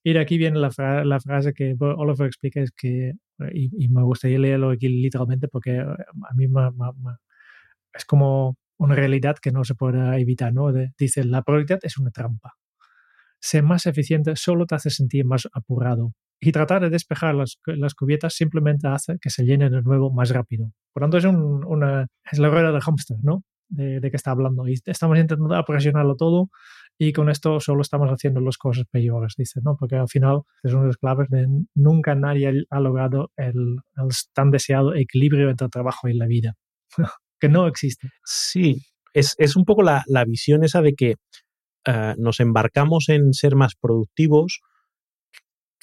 Y 0.05 0.13
de 0.13 0.21
aquí 0.21 0.39
viene 0.39 0.59
la, 0.59 0.71
fra 0.71 1.05
la 1.05 1.19
frase 1.21 1.53
que 1.53 1.75
Oliver 1.79 2.27
explica, 2.27 2.61
es 2.61 2.71
que, 2.71 3.15
y, 3.53 3.85
y, 3.85 3.89
me 3.89 4.03
gustaría 4.03 4.39
leerlo 4.39 4.71
aquí 4.71 4.89
literalmente, 4.89 5.49
porque 5.49 5.81
a 5.81 6.35
mí 6.35 6.47
me, 6.47 6.71
me, 6.71 6.93
me, 7.03 7.17
es 7.93 8.05
como 8.05 8.57
una 8.79 8.95
realidad 8.95 9.37
que 9.41 9.51
no 9.51 9.65
se 9.65 9.75
puede 9.75 10.21
evitar, 10.21 10.53
¿no? 10.53 10.73
De, 10.73 10.93
dice, 10.99 11.25
la 11.25 11.43
prioridad 11.43 11.81
es 11.83 11.99
una 11.99 12.11
trampa. 12.11 12.55
Ser 13.41 13.65
más 13.65 13.87
eficiente 13.87 14.37
solo 14.37 14.67
te 14.67 14.77
hace 14.77 14.91
sentir 14.91 15.25
más 15.25 15.49
apurado 15.53 16.15
y 16.45 16.53
tratar 16.53 16.83
de 16.83 16.91
despejar 16.91 17.35
las, 17.35 17.59
las, 17.67 17.95
cubiertas 17.95 18.35
simplemente 18.35 18.89
hace 18.89 19.19
que 19.21 19.31
se 19.31 19.45
llenen 19.45 19.73
de 19.73 19.83
nuevo 19.83 20.13
más 20.13 20.31
rápido. 20.31 20.71
Por 20.93 21.03
tanto, 21.03 21.19
es, 21.19 21.25
un, 21.25 21.65
una, 21.65 22.07
es 22.31 22.39
la 22.39 22.51
rueda 22.51 22.73
del 22.73 22.81
hámster, 22.81 23.17
¿no? 23.23 23.45
De, 23.69 24.01
de, 24.01 24.11
que 24.11 24.17
está 24.17 24.33
hablando. 24.33 24.69
Y 24.69 24.75
estamos 24.85 25.19
intentando 25.19 25.55
apresionarlo 25.55 26.17
todo 26.17 26.51
y 26.99 27.13
con 27.13 27.29
esto 27.29 27.59
solo 27.61 27.83
estamos 27.83 28.09
haciendo 28.11 28.41
las 28.41 28.57
cosas 28.57 28.85
peores, 28.91 29.35
dice, 29.37 29.61
¿no? 29.65 29.77
Porque 29.77 29.97
al 29.97 30.09
final 30.09 30.43
es 30.63 30.73
una 30.73 30.83
de 30.83 30.89
las 30.89 30.97
claves 30.97 31.29
de 31.29 31.47
nunca 31.75 32.15
nadie 32.15 32.67
ha 32.71 32.81
logrado 32.81 33.33
el, 33.37 33.79
tan 34.33 34.51
deseado 34.51 34.95
equilibrio 34.95 35.51
entre 35.51 35.65
el 35.65 35.71
trabajo 35.71 36.09
y 36.09 36.15
la 36.15 36.27
vida, 36.27 36.55
que 37.41 37.49
no 37.49 37.67
existe. 37.67 38.11
Sí, 38.25 38.83
es, 39.13 39.35
es 39.39 39.57
un 39.57 39.65
poco 39.65 39.83
la, 39.83 40.05
la, 40.07 40.25
visión 40.25 40.63
esa 40.63 40.83
de 40.83 40.95
que 40.95 41.15
uh, 41.89 42.15
nos 42.17 42.39
embarcamos 42.39 43.09
en 43.09 43.33
ser 43.33 43.57
más 43.57 43.75
productivos 43.75 44.61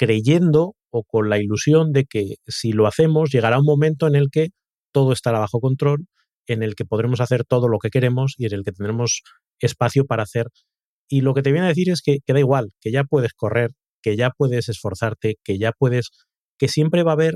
creyendo 0.02 0.74
o 0.90 1.04
con 1.04 1.30
la 1.30 1.38
ilusión 1.38 1.92
de 1.92 2.06
que 2.06 2.38
si 2.48 2.72
lo 2.72 2.88
hacemos 2.88 3.30
llegará 3.30 3.60
un 3.60 3.66
momento 3.66 4.08
en 4.08 4.16
el 4.16 4.32
que 4.32 4.48
todo 4.92 5.14
estará 5.14 5.38
bajo 5.38 5.60
control, 5.60 6.08
en 6.48 6.64
el 6.64 6.74
que 6.74 6.86
podremos 6.86 7.22
hacer 7.22 7.46
todo 7.46 7.68
lo 7.68 7.78
que 7.78 7.92
queremos 7.92 8.34
y 8.36 8.48
en 8.48 8.54
el 8.54 8.64
que 8.64 8.72
tendremos 8.72 9.22
espacio 9.60 10.08
para 10.08 10.24
hacer 10.24 10.48
y 11.08 11.22
lo 11.22 11.36
que 11.36 11.44
te 11.44 11.52
viene 11.52 11.68
a 11.68 11.70
decir 11.70 11.92
es 11.92 12.02
que, 12.02 12.18
da 12.26 12.40
igual, 12.40 12.72
que 12.82 12.92
ya 12.92 13.04
puedes 13.04 13.34
correr, 13.34 13.70
que 14.02 14.16
ya 14.18 14.32
puedes 14.32 14.70
esforzarte, 14.70 15.36
que 15.44 15.60
ya 15.60 15.72
puedes, 15.72 16.10
que 16.58 16.68
siempre 16.68 17.04
va 17.04 17.12
a 17.12 17.14
haber 17.14 17.36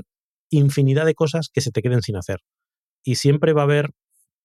infinidad 0.50 1.06
de 1.06 1.14
cosas 1.14 1.50
que 1.52 1.60
se 1.60 1.70
te 1.70 1.82
queden 1.82 2.02
sin 2.02 2.16
hacer. 2.16 2.38
Y 3.04 3.14
siempre 3.14 3.52
va 3.52 3.60
a 3.60 3.64
haber, 3.64 3.90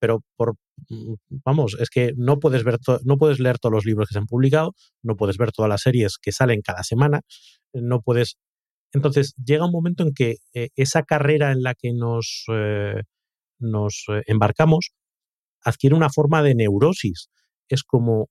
pero 0.01 0.22
por, 0.36 0.55
mm, 0.89 1.13
vamos, 1.46 1.77
es 1.79 1.89
que 1.89 2.13
no 2.17 2.39
puedes 2.39 2.63
ver, 2.63 2.79
no 3.05 3.17
puedes 3.17 3.39
leer 3.39 3.60
todos 3.60 3.74
los 3.74 3.86
libros 3.86 4.10
que 4.10 4.13
se 4.13 4.20
han 4.20 4.25
publicado, 4.25 4.74
no 5.03 5.15
puedes 5.15 5.38
ver 5.38 5.51
todas 5.51 5.70
las 5.70 5.81
series 5.81 6.17
que 6.22 6.31
salen 6.31 6.62
cada 6.62 6.84
semana, 6.84 7.22
no 7.74 8.01
puedes. 8.01 8.38
Entonces 8.93 9.34
llega 9.38 9.65
un 9.65 9.72
momento 9.72 10.03
en 10.03 10.13
que 10.13 10.38
eh, 10.53 10.70
esa 10.75 11.03
carrera 11.03 11.51
en 11.51 11.62
la 11.63 11.75
que 11.75 11.93
nos, 11.93 12.46
eh, 12.51 13.03
nos 13.60 14.05
eh, 14.10 14.24
embarcamos 14.27 14.91
adquiere 15.63 15.96
una 15.96 16.10
forma 16.10 16.41
de 16.41 16.55
neurosis. 16.55 17.29
Es 17.70 17.84
como 17.84 18.29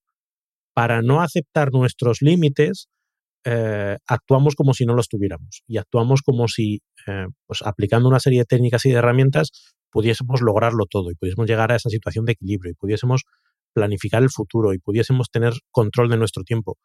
para 0.75 1.03
no 1.03 1.23
aceptar 1.23 1.73
nuestros 1.73 2.19
límites, 2.21 2.89
eh, 3.45 3.97
actuamos 4.07 4.55
como 4.55 4.75
si 4.75 4.85
no 4.85 4.95
los 4.95 5.09
tuviéramos 5.09 5.62
y 5.67 5.79
actuamos 5.79 6.21
como 6.23 6.47
si, 6.47 6.81
eh, 7.07 7.27
pues 7.47 7.62
aplicando 7.65 8.09
una 8.09 8.21
serie 8.21 8.41
de 8.41 8.45
técnicas 8.45 8.85
y 8.85 8.91
de 8.91 8.97
herramientas, 8.97 9.50
pudiésemos 9.90 10.40
lograrlo 10.40 10.87
todo 10.87 11.11
y 11.11 11.14
pudiésemos 11.14 11.47
llegar 11.49 11.73
a 11.73 11.76
esa 11.76 11.90
situación 11.90 12.25
de 12.25 12.32
equilibrio 12.32 12.73
y 12.73 12.75
pudiésemos 12.75 13.25
planificar 13.73 14.23
el 14.23 14.30
futuro 14.30 14.73
y 14.75 14.78
pudiésemos 14.78 15.30
tener 15.30 15.52
control 15.70 16.09
de 16.09 16.16
nuestro 16.16 16.42
tiempo. 16.42 16.76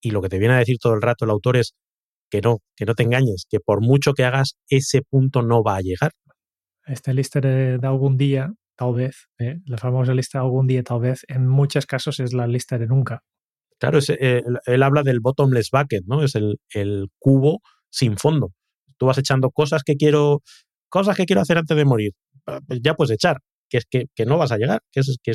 Y 0.00 0.10
lo 0.10 0.20
que 0.20 0.28
te 0.28 0.38
viene 0.38 0.54
a 0.54 0.58
decir 0.58 0.78
todo 0.78 0.94
el 0.94 1.02
rato 1.02 1.24
el 1.24 1.30
autor 1.30 1.56
es 1.56 1.74
que 2.30 2.40
no, 2.40 2.58
que 2.76 2.84
no 2.84 2.94
te 2.94 3.02
engañes, 3.02 3.46
que 3.48 3.60
por 3.60 3.80
mucho 3.80 4.14
que 4.14 4.24
hagas, 4.24 4.56
ese 4.68 5.02
punto 5.02 5.42
no 5.42 5.62
va 5.62 5.76
a 5.76 5.80
llegar. 5.80 6.12
Esta 6.86 7.12
lista 7.12 7.40
de, 7.40 7.78
de 7.78 7.86
algún 7.86 8.16
día 8.16 8.52
tal 8.76 8.94
vez, 8.94 9.28
¿eh? 9.38 9.58
la 9.66 9.78
famosa 9.78 10.14
lista 10.14 10.40
algún 10.40 10.66
día, 10.66 10.82
tal 10.82 11.00
vez, 11.00 11.24
en 11.28 11.46
muchos 11.46 11.86
casos 11.86 12.20
es 12.20 12.32
la 12.32 12.46
lista 12.46 12.78
de 12.78 12.86
nunca. 12.86 13.22
Claro, 13.78 13.98
es, 13.98 14.10
eh, 14.10 14.42
él, 14.66 14.82
habla 14.82 15.02
del 15.02 15.20
bottomless 15.20 15.70
bucket, 15.70 16.04
¿no? 16.06 16.22
Es 16.22 16.34
el, 16.34 16.58
el, 16.72 17.08
cubo 17.18 17.60
sin 17.90 18.16
fondo. 18.16 18.52
Tú 18.96 19.06
vas 19.06 19.18
echando 19.18 19.50
cosas 19.50 19.82
que 19.84 19.96
quiero, 19.96 20.42
cosas 20.88 21.16
que 21.16 21.24
quiero 21.24 21.42
hacer 21.42 21.58
antes 21.58 21.76
de 21.76 21.84
morir. 21.84 22.12
Pues 22.44 22.80
ya 22.82 22.94
puedes 22.94 23.12
echar, 23.12 23.38
que 23.68 23.78
es 23.78 23.86
que, 23.86 24.26
no 24.26 24.38
vas 24.38 24.52
a 24.52 24.58
llegar, 24.58 24.80
que 24.90 25.00
es 25.00 25.18
que 25.22 25.32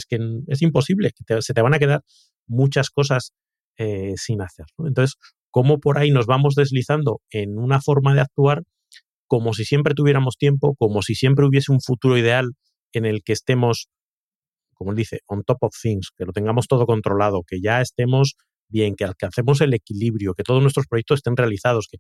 es, 0.48 0.62
imposible, 0.62 1.12
que 1.12 1.42
se 1.42 1.54
te 1.54 1.62
van 1.62 1.74
a 1.74 1.80
quedar 1.80 2.04
muchas 2.48 2.90
cosas 2.90 3.34
eh, 3.78 4.14
sin 4.18 4.42
hacer. 4.42 4.66
Entonces, 4.80 5.16
¿cómo 5.52 5.80
por 5.80 5.98
ahí 5.98 6.12
nos 6.12 6.26
vamos 6.26 6.56
deslizando 6.56 7.22
en 7.30 7.58
una 7.58 7.82
forma 7.82 8.14
de 8.14 8.22
actuar 8.22 8.64
como 9.28 9.54
si 9.54 9.66
siempre 9.66 9.94
tuviéramos 9.94 10.38
tiempo, 10.38 10.76
como 10.76 11.02
si 11.02 11.14
siempre 11.16 11.46
hubiese 11.46 11.72
un 11.72 11.82
futuro 11.82 12.18
ideal 12.18 12.54
en 12.94 13.06
el 13.06 13.24
que 13.24 13.34
estemos, 13.34 13.90
como 14.74 14.92
él 14.92 14.98
dice, 14.98 15.20
on 15.28 15.44
top 15.44 15.58
of 15.62 15.76
things, 15.80 16.12
que 16.16 16.26
lo 16.26 16.32
tengamos 16.32 16.68
todo 16.68 16.86
controlado, 16.86 17.44
que 17.46 17.60
ya 17.62 17.82
estemos 17.82 18.36
bien, 18.70 18.96
que 18.96 19.04
alcancemos 19.04 19.62
el 19.62 19.74
equilibrio, 19.74 20.34
que 20.34 20.44
todos 20.44 20.62
nuestros 20.62 20.88
proyectos 20.88 21.20
estén 21.20 21.36
realizados, 21.36 21.88
que, 21.92 21.98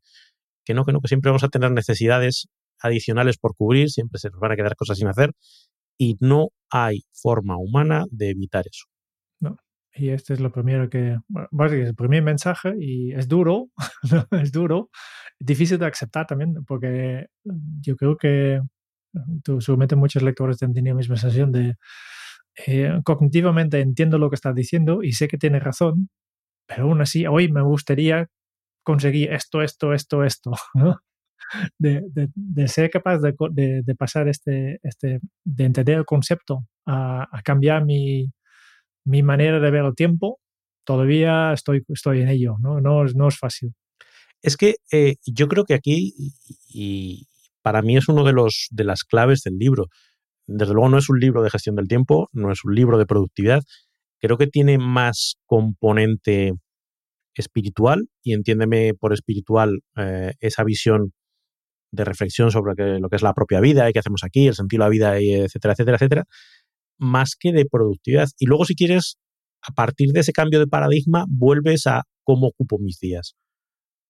que 0.65 0.73
no, 0.73 0.85
que 0.85 0.93
no, 0.93 1.01
que 1.01 1.07
siempre 1.07 1.29
vamos 1.29 1.43
a 1.43 1.49
tener 1.49 1.71
necesidades 1.71 2.47
adicionales 2.81 3.37
por 3.37 3.55
cubrir, 3.55 3.89
siempre 3.89 4.19
se 4.19 4.29
nos 4.29 4.39
van 4.39 4.51
a 4.51 4.55
quedar 4.55 4.75
cosas 4.75 4.97
sin 4.97 5.07
hacer 5.07 5.31
y 5.97 6.17
no 6.19 6.49
hay 6.69 7.01
forma 7.13 7.57
humana 7.57 8.05
de 8.11 8.29
evitar 8.29 8.65
eso. 8.67 8.85
No. 9.39 9.57
Y 9.93 10.09
este 10.09 10.33
es 10.33 10.39
lo 10.39 10.51
primero 10.51 10.89
que, 10.89 11.17
bueno, 11.27 11.73
es 11.73 11.87
el 11.87 11.95
primer 11.95 12.21
mensaje 12.21 12.73
y 12.79 13.13
es 13.13 13.27
duro, 13.27 13.69
es 14.31 14.51
duro, 14.51 14.89
difícil 15.39 15.79
de 15.79 15.87
aceptar 15.87 16.27
también, 16.27 16.63
porque 16.65 17.27
yo 17.81 17.95
creo 17.95 18.15
que 18.15 18.61
Tú, 19.43 19.61
seguramente 19.61 19.95
muchos 19.95 20.23
lectores 20.23 20.61
han 20.63 20.73
tenido 20.73 20.93
la 20.95 20.99
misma 20.99 21.15
sensación 21.15 21.51
de 21.51 21.75
eh, 22.65 22.99
cognitivamente 23.03 23.79
entiendo 23.79 24.17
lo 24.17 24.29
que 24.29 24.35
estás 24.35 24.55
diciendo 24.55 25.03
y 25.03 25.13
sé 25.13 25.27
que 25.27 25.37
tiene 25.37 25.59
razón, 25.59 26.09
pero 26.67 26.83
aún 26.83 27.01
así 27.01 27.25
hoy 27.27 27.51
me 27.51 27.61
gustaría 27.61 28.27
conseguir 28.83 29.31
esto, 29.33 29.61
esto, 29.61 29.93
esto, 29.93 30.23
esto, 30.23 30.51
¿no? 30.73 30.97
De, 31.79 32.03
de, 32.11 32.67
ser 32.67 32.89
capaz 32.89 33.19
de, 33.19 33.33
de, 33.83 33.95
pasar 33.95 34.27
este, 34.27 34.79
este, 34.83 35.21
de 35.45 35.63
entender 35.63 35.97
el 35.97 36.05
concepto 36.05 36.65
a, 36.85 37.25
a, 37.31 37.41
cambiar 37.41 37.85
mi, 37.85 38.33
mi 39.05 39.23
manera 39.23 39.59
de 39.59 39.71
ver 39.71 39.85
el 39.85 39.95
tiempo, 39.95 40.39
todavía 40.83 41.53
estoy, 41.53 41.83
estoy 41.87 42.21
en 42.21 42.29
ello, 42.29 42.57
¿no? 42.59 42.81
No, 42.81 43.05
no 43.05 43.27
es 43.27 43.37
fácil. 43.37 43.73
Es 44.41 44.57
que 44.57 44.75
eh, 44.91 45.15
yo 45.25 45.47
creo 45.47 45.65
que 45.65 45.73
aquí, 45.73 46.13
y, 46.69 47.27
para 47.61 47.81
mí 47.81 47.97
es 47.97 48.07
uno 48.07 48.23
de, 48.23 48.33
los, 48.33 48.67
de 48.71 48.83
las 48.85 49.03
claves 49.03 49.41
del 49.43 49.57
libro. 49.57 49.87
Desde 50.45 50.73
luego 50.73 50.89
no 50.89 50.97
es 50.97 51.09
un 51.09 51.19
libro 51.19 51.43
de 51.43 51.49
gestión 51.49 51.75
del 51.75 51.89
tiempo, 51.89 52.29
no 52.31 52.51
es 52.51 52.63
un 52.63 52.73
libro 52.73 52.97
de 52.97 53.05
productividad. 53.05 53.63
Creo 54.19 54.37
que 54.37 54.47
tiene 54.47 54.77
más 54.77 55.35
componente 55.45 56.53
espiritual 57.35 58.07
y 58.23 58.33
entiéndeme 58.33 58.93
por 58.93 59.13
espiritual 59.13 59.81
eh, 59.97 60.33
esa 60.39 60.63
visión 60.63 61.11
de 61.97 62.05
reflexión 62.05 62.51
sobre 62.51 62.99
lo 62.99 63.09
que 63.09 63.15
es 63.17 63.21
la 63.21 63.33
propia 63.33 63.59
vida 63.59 63.89
y 63.89 63.93
qué 63.93 63.99
hacemos 63.99 64.23
aquí, 64.23 64.47
el 64.47 64.55
sentido 64.55 64.83
de 64.83 64.85
la 64.85 64.89
vida, 64.89 65.17
etcétera, 65.19 65.73
etcétera, 65.73 65.97
etcétera, 65.97 66.23
más 66.97 67.35
que 67.39 67.51
de 67.51 67.65
productividad. 67.65 68.29
Y 68.39 68.45
luego, 68.45 68.65
si 68.65 68.75
quieres, 68.75 69.17
a 69.61 69.73
partir 69.73 70.11
de 70.13 70.21
ese 70.21 70.31
cambio 70.31 70.59
de 70.59 70.67
paradigma, 70.67 71.25
vuelves 71.27 71.87
a 71.87 72.03
cómo 72.23 72.47
ocupo 72.47 72.77
mis 72.79 72.99
días. 72.99 73.35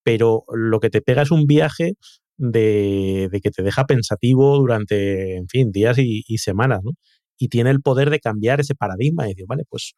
Pero 0.03 0.43
lo 0.53 0.79
que 0.79 0.89
te 0.89 1.01
pega 1.01 1.23
es 1.23 1.31
un 1.31 1.45
viaje 1.45 1.93
de, 2.37 3.29
que 3.41 3.51
te 3.51 3.63
deja 3.63 3.85
pensativo 3.85 4.57
durante, 4.57 5.35
en 5.37 5.47
fin, 5.47 5.71
días 5.71 5.97
y, 5.99 6.37
semanas, 6.37 6.81
¿no? 6.83 6.91
Y 7.37 7.49
tiene 7.49 7.71
el 7.71 7.81
poder 7.81 8.09
de 8.09 8.19
cambiar 8.19 8.59
ese 8.59 8.75
paradigma 8.75 9.25
y 9.25 9.29
decir, 9.29 9.45
vale, 9.47 9.63
pues 9.69 9.93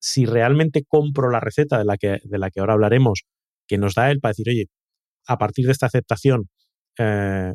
si 0.00 0.24
realmente 0.26 0.84
compro 0.86 1.30
la 1.30 1.40
receta 1.40 1.78
de 1.78 1.84
la 1.84 1.96
que, 1.96 2.18
de 2.22 2.38
la 2.38 2.50
que 2.50 2.60
ahora 2.60 2.74
hablaremos, 2.74 3.22
que 3.66 3.78
nos 3.78 3.94
da 3.94 4.10
él 4.10 4.20
para 4.20 4.30
decir, 4.32 4.48
oye, 4.48 4.66
a 5.26 5.38
partir 5.38 5.66
de 5.66 5.72
esta 5.72 5.86
aceptación, 5.86 6.48
eh, 6.98 7.54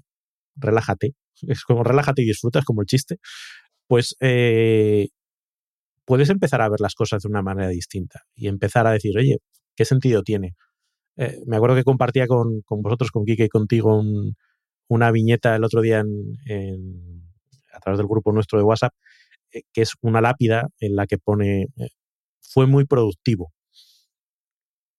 relájate, 0.56 1.13
es 1.48 1.63
como 1.63 1.84
relájate 1.84 2.22
y 2.22 2.25
disfrutas 2.25 2.65
como 2.65 2.82
el 2.82 2.88
chiste, 2.88 3.18
pues 3.88 4.15
eh, 4.20 5.10
puedes 6.06 6.30
empezar 6.30 6.62
a 6.62 6.70
ver 6.70 6.80
las 6.82 6.96
cosas 6.96 7.24
de 7.24 7.30
una 7.30 7.42
manera 7.42 7.70
distinta 7.70 8.22
y 8.36 8.48
empezar 8.48 8.88
a 8.88 8.92
decir, 8.92 9.18
oye, 9.18 9.38
¿qué 9.75 9.86
sentido 9.86 10.24
tiene? 10.24 10.56
Eh, 11.18 11.39
me 11.48 11.58
acuerdo 11.58 11.75
que 11.75 11.84
compartía 11.84 12.27
con, 12.27 12.63
vosotros, 12.68 13.12
con 13.12 13.25
Kike 13.25 13.46
y 13.46 13.50
contigo, 13.50 13.98
un, 14.00 14.36
una 14.89 15.12
viñeta 15.12 15.56
el 15.56 15.63
otro 15.63 15.82
día 15.82 16.00
en, 16.00 17.24
a 17.74 17.80
través 17.80 17.98
del 18.00 18.08
grupo 18.08 18.32
nuestro 18.32 18.60
de 18.60 18.65
WhatsApp, 18.65 18.94
que 19.51 19.82
es 19.82 19.94
una 20.01 20.22
lápida 20.22 20.68
en 20.80 20.96
la 20.96 21.08
que 21.08 21.18
pone, 21.18 21.68
fue 22.42 22.68
muy 22.68 22.86
productivo. 22.86 23.54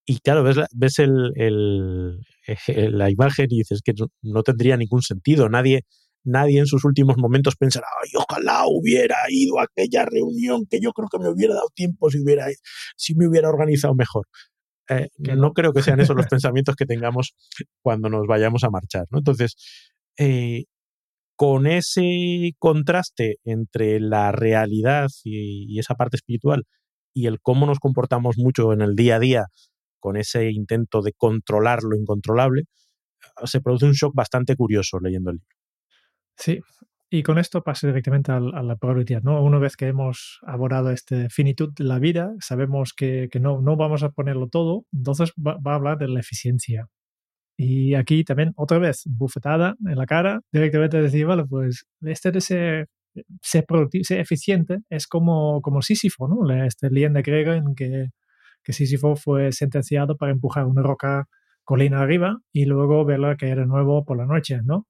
Y 0.08 0.20
claro, 0.20 0.44
ves, 0.44 0.56
la, 0.56 0.68
ves 0.72 1.00
el, 1.00 1.32
el, 1.34 2.20
la 2.96 3.10
imagen 3.10 3.46
y 3.50 3.58
dices 3.58 3.80
que 3.84 3.92
no, 3.92 4.06
no, 4.22 4.44
tendría 4.44 4.76
ningún 4.76 5.02
sentido. 5.02 5.48
Nadie, 5.48 5.82
nadie 6.22 6.60
en 6.60 6.66
sus 6.66 6.84
últimos 6.84 7.16
momentos 7.18 7.56
pensará, 7.56 7.88
ay, 8.04 8.10
ojalá 8.14 8.66
hubiera 8.68 9.16
ido 9.28 9.58
a 9.58 9.64
aquella 9.64 10.04
reunión 10.04 10.64
que 10.70 10.78
yo 10.80 10.92
creo 10.92 11.08
que 11.08 11.18
me 11.18 11.28
hubiera 11.28 11.54
dado 11.54 11.68
tiempo 11.74 12.08
si, 12.08 12.22
hubiera, 12.22 12.46
si 12.96 13.16
me 13.16 13.26
hubiera 13.26 13.48
organizado 13.48 13.96
mejor. 13.96 14.26
Eh, 14.88 15.08
no 15.18 15.52
creo 15.52 15.72
que 15.72 15.82
sean 15.82 15.98
esos 15.98 16.14
los 16.14 16.26
pensamientos 16.30 16.76
que 16.76 16.86
tengamos 16.86 17.34
cuando 17.82 18.08
nos 18.08 18.28
vayamos 18.28 18.62
a 18.62 18.70
marchar. 18.70 19.06
¿no? 19.10 19.18
Entonces, 19.18 19.56
eh, 20.18 20.66
con 21.34 21.66
ese 21.66 22.52
contraste 22.60 23.38
entre 23.44 23.98
la 23.98 24.30
realidad 24.30 25.08
y, 25.24 25.74
y, 25.74 25.80
esa 25.80 25.96
parte 25.96 26.16
espiritual 26.16 26.64
y 27.12 27.26
el 27.26 27.40
cómo 27.40 27.66
nos 27.66 27.80
comportamos 27.80 28.38
mucho 28.38 28.72
en 28.72 28.82
el 28.82 28.94
día 28.94 29.16
a 29.16 29.20
día 29.20 29.46
con 30.06 30.16
ese 30.16 30.52
intento 30.52 31.02
de 31.02 31.12
controlar 31.14 31.82
lo 31.82 31.96
incontrolable, 31.96 32.62
se 33.42 33.60
produce 33.60 33.86
un 33.86 33.92
shock 33.92 34.14
bastante 34.14 34.54
curioso 34.54 35.00
leyendo 35.00 35.30
el 35.30 35.38
libro. 35.38 35.56
Sí, 36.36 36.60
y 37.10 37.24
con 37.24 37.38
esto 37.38 37.64
paso 37.64 37.88
directamente 37.88 38.30
a, 38.30 38.38
la 38.38 38.76
prioridad. 38.76 39.24
¿no? 39.24 39.42
Una 39.42 39.58
vez 39.58 39.76
que 39.76 39.88
hemos 39.88 40.38
abordado 40.42 40.92
esta 40.92 41.28
finitud 41.28 41.72
de 41.74 41.82
la 41.82 41.98
vida, 41.98 42.36
sabemos 42.38 42.92
que, 42.94 43.28
que 43.32 43.40
no, 43.40 43.60
no, 43.60 43.74
vamos 43.74 44.04
a 44.04 44.10
ponerlo 44.10 44.46
todo, 44.46 44.84
entonces 44.92 45.32
va, 45.44 45.56
va, 45.58 45.72
a 45.72 45.74
hablar 45.74 45.98
de 45.98 46.06
la 46.06 46.20
eficiencia. 46.20 46.86
Y 47.56 47.94
aquí 47.94 48.22
también, 48.22 48.52
otra 48.54 48.78
vez, 48.78 49.02
bufetada 49.06 49.74
en 49.84 49.98
la 49.98 50.06
cara, 50.06 50.40
directamente 50.52 51.02
decir, 51.02 51.26
vale, 51.26 51.46
pues 51.46 51.84
este 52.02 52.30
de 52.30 52.40
ser, 52.40 52.88
ser 53.42 53.64
productivo, 53.66 54.04
ser 54.04 54.20
eficiente, 54.20 54.78
es 54.88 55.08
como, 55.08 55.60
como 55.62 55.82
Sísifo, 55.82 56.28
¿no? 56.28 56.48
Esta 56.64 56.88
leyenda 56.90 57.22
griega 57.22 57.56
en 57.56 57.74
que, 57.74 58.10
que 58.66 58.72
Sísifo 58.72 59.14
fue 59.14 59.52
sentenciado 59.52 60.16
para 60.16 60.32
empujar 60.32 60.66
una 60.66 60.82
roca 60.82 61.28
colina 61.62 62.00
arriba 62.00 62.40
y 62.52 62.64
luego 62.64 63.04
verla 63.04 63.36
caer 63.36 63.60
de 63.60 63.66
nuevo 63.66 64.04
por 64.04 64.16
la 64.16 64.26
noche, 64.26 64.58
¿no? 64.64 64.88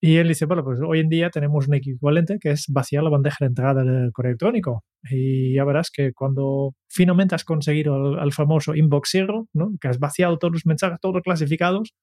Y 0.00 0.16
él 0.16 0.28
dice, 0.28 0.46
bueno, 0.46 0.64
pues 0.64 0.80
hoy 0.80 1.00
en 1.00 1.10
día 1.10 1.28
tenemos 1.28 1.68
un 1.68 1.74
equivalente 1.74 2.38
que 2.40 2.52
es 2.52 2.64
vaciar 2.68 3.02
la 3.02 3.10
bandeja 3.10 3.36
de 3.40 3.48
entrada 3.48 3.84
del 3.84 4.10
correo 4.12 4.30
electrónico. 4.30 4.84
Y 5.10 5.52
ya 5.54 5.64
verás 5.64 5.90
que 5.90 6.14
cuando 6.14 6.74
finalmente 6.88 7.34
has 7.34 7.44
conseguido 7.44 8.18
el, 8.18 8.32
famoso 8.32 8.74
inbox 8.74 9.10
zero, 9.12 9.48
¿no? 9.52 9.72
que 9.78 9.88
has 9.88 9.98
vaciado 9.98 10.38
todos 10.38 10.52
los 10.54 10.64
mensajes, 10.64 10.98
todos 11.02 11.20
clasificados, 11.22 11.94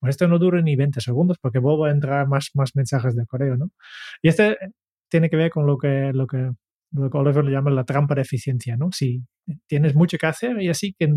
pues 0.00 0.10
esto 0.10 0.26
no 0.26 0.40
dura 0.40 0.60
ni 0.62 0.74
20 0.74 1.00
segundos 1.00 1.38
porque 1.40 1.60
vuelvo 1.60 1.84
a 1.84 1.92
entrar 1.92 2.26
más, 2.26 2.50
más 2.54 2.74
mensajes 2.74 3.14
del 3.14 3.28
correo. 3.28 3.56
¿no? 3.56 3.70
Y 4.20 4.28
este 4.30 4.56
tiene 5.08 5.30
que 5.30 5.36
ver 5.36 5.52
con 5.52 5.64
lo 5.66 5.78
que, 5.78 6.10
lo 6.12 6.26
que, 6.26 6.50
lo 6.92 7.10
que 7.10 7.18
Oliver 7.18 7.44
le 7.44 7.52
llama 7.52 7.70
la 7.70 7.84
trampa 7.84 8.14
de 8.14 8.22
eficiencia. 8.22 8.76
¿no? 8.76 8.90
Si 8.92 9.22
tienes 9.66 9.94
mucho 9.94 10.18
que 10.18 10.26
hacer 10.26 10.60
y 10.60 10.68
así 10.68 10.94
que 10.98 11.08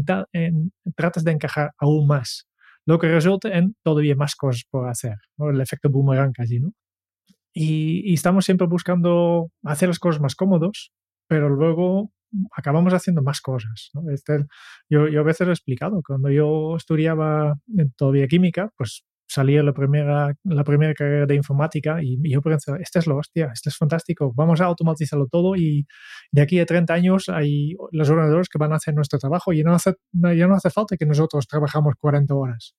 tratas 0.96 1.24
de 1.24 1.32
encajar 1.32 1.72
aún 1.78 2.08
más 2.08 2.48
lo 2.86 2.98
que 2.98 3.08
resulta 3.08 3.50
en 3.50 3.76
todavía 3.84 4.16
más 4.16 4.36
cosas 4.36 4.64
por 4.70 4.88
hacer, 4.88 5.16
¿no? 5.38 5.50
el 5.52 5.62
efecto 5.62 5.90
boomerang 5.90 6.34
allí. 6.40 6.60
¿no? 6.60 6.72
Y, 7.54 8.14
estamos 8.14 8.46
siempre 8.46 8.68
buscando 8.68 9.52
hacer 9.64 9.90
las 9.90 10.00
cosas 10.00 10.22
más 10.22 10.36
cómodos, 10.36 10.92
pero 11.28 11.50
luego 11.50 12.12
acabamos 12.56 12.94
haciendo 12.94 13.22
más 13.22 13.42
cosas. 13.42 13.92
¿no? 13.94 14.10
Este, 14.12 14.46
yo, 14.90 15.08
yo 15.08 15.20
a 15.20 15.24
veces 15.24 15.46
lo 15.46 15.52
he 15.52 15.54
explicado, 15.54 16.02
cuando 16.06 16.30
yo 16.32 16.76
estudiaba 16.78 17.56
todavía 17.96 18.28
química, 18.28 18.72
pues 18.76 19.04
salía 19.30 19.62
la 19.62 19.74
primera, 19.74 20.34
la 20.44 20.64
primera 20.64 20.94
carrera 20.94 21.26
de 21.28 21.36
informática 21.36 22.02
y, 22.02 22.20
yo 22.30 22.42
pensé, 22.42 22.74
este 22.82 23.00
es 23.00 23.08
lo 23.08 23.18
hostia, 23.18 23.52
este 23.54 23.70
es 23.70 23.78
fantástico, 23.78 24.34
vamos 24.36 24.60
a 24.60 24.66
automatizarlo 24.66 25.28
todo 25.28 25.56
y 25.56 25.86
de 26.32 26.42
aquí 26.42 26.60
a 26.60 26.66
30 26.66 26.94
años 26.94 27.30
hay 27.30 27.76
los 27.92 28.10
ordenadores 28.10 28.50
que 28.50 28.58
van 28.58 28.74
a 28.74 28.78
hacer 28.78 28.96
nuestro 28.96 29.20
trabajo 29.20 29.54
y 29.54 29.64
no 29.64 29.74
hace, 29.74 29.94
ya 30.12 30.48
no 30.48 30.56
hace 30.56 30.72
falta 30.72 30.98
que 30.98 31.06
nosotros 31.06 31.48
trabajamos 31.48 31.94
40 32.00 32.34
horas. 32.34 32.76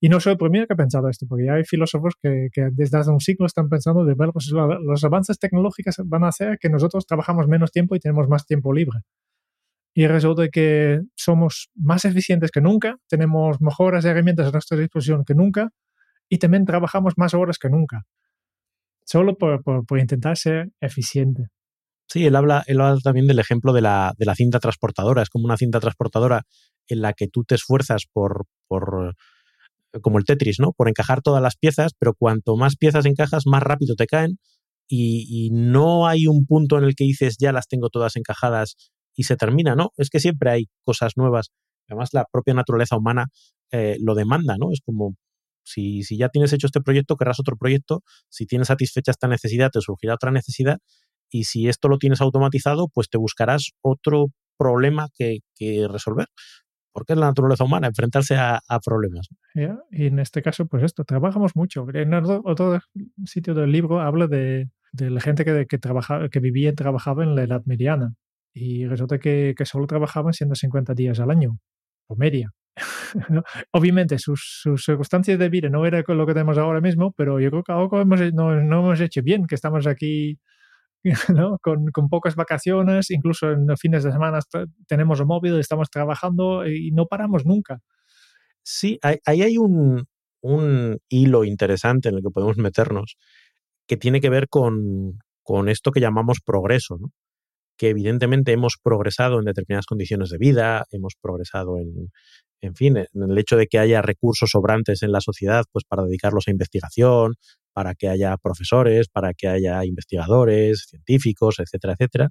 Y 0.00 0.08
no 0.08 0.20
soy 0.20 0.32
el 0.32 0.38
primero 0.38 0.66
que 0.66 0.74
ha 0.74 0.76
pensado 0.76 1.08
esto, 1.08 1.26
porque 1.26 1.46
ya 1.46 1.54
hay 1.54 1.64
filósofos 1.64 2.14
que, 2.20 2.48
desde 2.72 2.98
hace 2.98 3.10
un 3.10 3.20
siglo 3.20 3.46
están 3.46 3.68
pensando 3.68 4.04
de, 4.04 4.14
pues 4.14 4.50
los 4.50 5.04
avances 5.04 5.38
tecnológicos 5.38 5.96
van 6.04 6.24
a 6.24 6.28
hacer 6.28 6.58
que 6.58 6.68
nosotros 6.68 7.06
trabajamos 7.06 7.48
menos 7.48 7.70
tiempo 7.72 7.96
y 7.96 8.00
tenemos 8.00 8.28
más 8.28 8.46
tiempo 8.46 8.74
libre. 8.74 9.00
Y 9.98 10.06
resulta 10.08 10.50
que 10.50 11.00
somos 11.14 11.70
más 11.74 12.04
eficientes 12.04 12.50
que 12.50 12.60
nunca, 12.60 12.96
tenemos 13.08 13.62
mejores 13.62 14.04
herramientas 14.04 14.48
a 14.48 14.50
nuestra 14.50 14.76
disposición 14.76 15.24
que 15.24 15.34
nunca 15.34 15.70
y 16.28 16.36
también 16.36 16.66
trabajamos 16.66 17.14
más 17.16 17.32
horas 17.32 17.56
que 17.56 17.70
nunca. 17.70 18.02
Solo 19.06 19.38
por, 19.38 19.62
por, 19.62 19.98
intentar 19.98 20.36
ser 20.36 20.68
eficiente. 20.82 21.46
Sí, 22.10 22.26
él 22.26 22.36
habla, 22.36 22.62
él 22.66 22.82
habla 22.82 23.00
también 23.02 23.26
del 23.26 23.38
ejemplo 23.38 23.72
de 23.72 23.80
la, 23.80 24.12
de 24.18 24.26
la 24.26 24.34
cinta 24.34 24.60
transportadora. 24.60 25.22
Es 25.22 25.30
como 25.30 25.46
una 25.46 25.56
cinta 25.56 25.80
transportadora 25.80 26.42
en 26.88 27.00
la 27.00 27.14
que 27.14 27.26
tú 27.26 27.44
te 27.44 27.54
esfuerzas 27.54 28.04
por, 28.12 28.44
por 28.68 29.14
como 30.02 30.18
el 30.18 30.26
Tetris, 30.26 30.60
¿no? 30.60 30.72
Por 30.72 30.90
encajar 30.90 31.22
todas 31.22 31.42
las 31.42 31.56
piezas, 31.56 31.92
pero 31.98 32.12
cuanto 32.12 32.54
más 32.56 32.76
piezas 32.76 33.06
encajas, 33.06 33.46
más 33.46 33.62
rápido 33.62 33.94
te 33.94 34.06
caen 34.06 34.36
y, 34.88 35.50
no 35.52 36.06
hay 36.06 36.26
un 36.26 36.46
punto 36.46 36.78
en 36.78 36.84
el 36.84 36.94
que 36.94 37.04
dices 37.04 37.36
ya 37.38 37.52
las 37.52 37.66
tengo 37.66 37.88
todas 37.88 38.16
encajadas 38.16 38.76
y 39.16 39.24
se 39.24 39.36
termina, 39.36 39.74
¿no? 39.74 39.90
Es 39.96 40.10
que 40.10 40.20
siempre 40.20 40.50
hay 40.50 40.66
cosas 40.84 41.12
nuevas. 41.16 41.50
Además, 41.88 42.10
la 42.12 42.24
propia 42.30 42.54
naturaleza 42.54 42.96
humana 42.96 43.26
eh, 43.72 43.96
lo 44.00 44.14
demanda, 44.14 44.56
¿no? 44.58 44.70
Es 44.72 44.80
como 44.84 45.16
si, 45.64 46.02
si 46.02 46.16
ya 46.16 46.28
tienes 46.28 46.52
hecho 46.52 46.66
este 46.66 46.80
proyecto, 46.80 47.16
querrás 47.16 47.40
otro 47.40 47.56
proyecto. 47.56 48.02
Si 48.28 48.46
tienes 48.46 48.68
satisfecha 48.68 49.10
esta 49.10 49.28
necesidad, 49.28 49.70
te 49.70 49.80
surgirá 49.80 50.14
otra 50.14 50.30
necesidad. 50.30 50.78
Y 51.30 51.44
si 51.44 51.68
esto 51.68 51.88
lo 51.88 51.98
tienes 51.98 52.20
automatizado, 52.20 52.88
pues 52.88 53.08
te 53.08 53.18
buscarás 53.18 53.72
otro 53.82 54.26
problema 54.56 55.08
que, 55.16 55.40
que 55.56 55.88
resolver 55.88 56.28
porque 56.96 57.12
es 57.12 57.18
la 57.18 57.26
naturaleza 57.26 57.62
humana, 57.62 57.88
enfrentarse 57.88 58.36
a, 58.38 58.58
problemas. 58.82 59.28
Y 59.90 60.06
en 60.06 60.18
este 60.18 60.40
caso, 60.40 60.64
pues 60.64 60.82
esto, 60.82 61.04
trabajamos 61.04 61.54
mucho. 61.54 61.86
En 61.92 62.14
otro, 62.14 62.80
sitio 63.26 63.52
del 63.52 63.70
libro 63.70 64.00
habla 64.00 64.26
de, 64.28 64.70
la 64.94 65.20
gente 65.20 65.44
que, 65.44 65.66
que, 65.66 65.78
que 66.30 66.40
vivía 66.40 66.70
y 66.70 66.74
trabajaba 66.74 67.22
en 67.22 67.34
la 67.34 67.42
Edad 67.42 67.62
Mediana. 67.66 68.14
Y 68.58 68.86
resulta 68.86 69.18
que, 69.18 69.54
que 69.54 69.66
solo 69.66 69.86
trabajaban 69.86 70.32
150 70.32 70.94
días 70.94 71.20
al 71.20 71.30
año, 71.30 71.58
o 72.06 72.16
media. 72.16 72.52
Obviamente, 73.72 74.18
sus, 74.18 74.62
circunstancias 74.78 75.38
de 75.38 75.50
vida 75.50 75.68
no 75.68 75.84
era 75.84 76.02
lo 76.08 76.26
que 76.26 76.32
tenemos 76.32 76.56
ahora 76.56 76.80
mismo, 76.80 77.12
pero 77.12 77.38
yo 77.38 77.50
creo 77.50 77.62
que 77.62 77.72
algo 77.72 78.00
hemos, 78.00 78.18
no, 78.32 78.58
no 78.62 78.80
hemos 78.80 79.00
hecho 79.00 79.20
bien, 79.22 79.46
que 79.46 79.56
estamos 79.56 79.86
aquí 79.86 80.38
con, 81.60 81.88
con, 81.92 82.08
pocas 82.08 82.34
vacaciones, 82.34 83.10
incluso 83.10 83.52
en 83.52 83.66
los 83.66 83.78
fines 83.78 84.04
de 84.04 84.12
semana 84.12 84.38
tenemos 84.86 85.20
el 85.20 85.26
móvil, 85.26 85.58
estamos 85.58 85.90
trabajando 85.90 86.66
y 86.66 86.92
no 86.92 87.04
paramos 87.04 87.44
nunca. 87.44 87.80
Sí, 88.62 88.98
ahí 89.02 89.42
hay, 89.42 89.58
un, 89.58 90.06
un, 90.40 90.98
hilo 91.10 91.44
interesante 91.44 92.08
en 92.08 92.14
el 92.14 92.22
que 92.22 92.30
podemos 92.30 92.56
meternos 92.56 93.18
que 93.86 93.98
tiene 93.98 94.22
que 94.22 94.30
ver 94.30 94.48
con, 94.48 95.18
con 95.42 95.68
esto 95.68 95.92
que 95.92 96.00
llamamos 96.00 96.40
progreso, 96.40 96.96
¿no? 96.98 97.12
Que 97.76 97.90
evidentemente 97.90 98.52
hemos 98.52 98.76
progresado 98.82 99.38
en 99.38 99.44
determinadas 99.44 99.86
condiciones 99.86 100.30
de 100.30 100.38
vida, 100.38 100.86
hemos 100.90 101.14
progresado 101.20 101.78
en, 101.78 102.10
en 102.60 102.74
fin, 102.74 102.96
en 102.96 103.06
el 103.30 103.38
hecho 103.38 103.56
de 103.56 103.66
que 103.66 103.78
haya 103.78 104.02
recursos 104.02 104.50
sobrantes 104.50 105.02
en 105.02 105.12
la 105.12 105.20
sociedad, 105.20 105.64
pues 105.72 105.84
para 105.84 106.04
dedicarlos 106.04 106.48
a 106.48 106.50
investigación, 106.50 107.34
para 107.72 107.94
que 107.94 108.08
haya 108.08 108.36
profesores, 108.38 109.08
para 109.08 109.34
que 109.34 109.48
haya 109.48 109.84
investigadores, 109.84 110.86
científicos, 110.88 111.56
etcétera, 111.58 111.94
etcétera. 111.94 112.30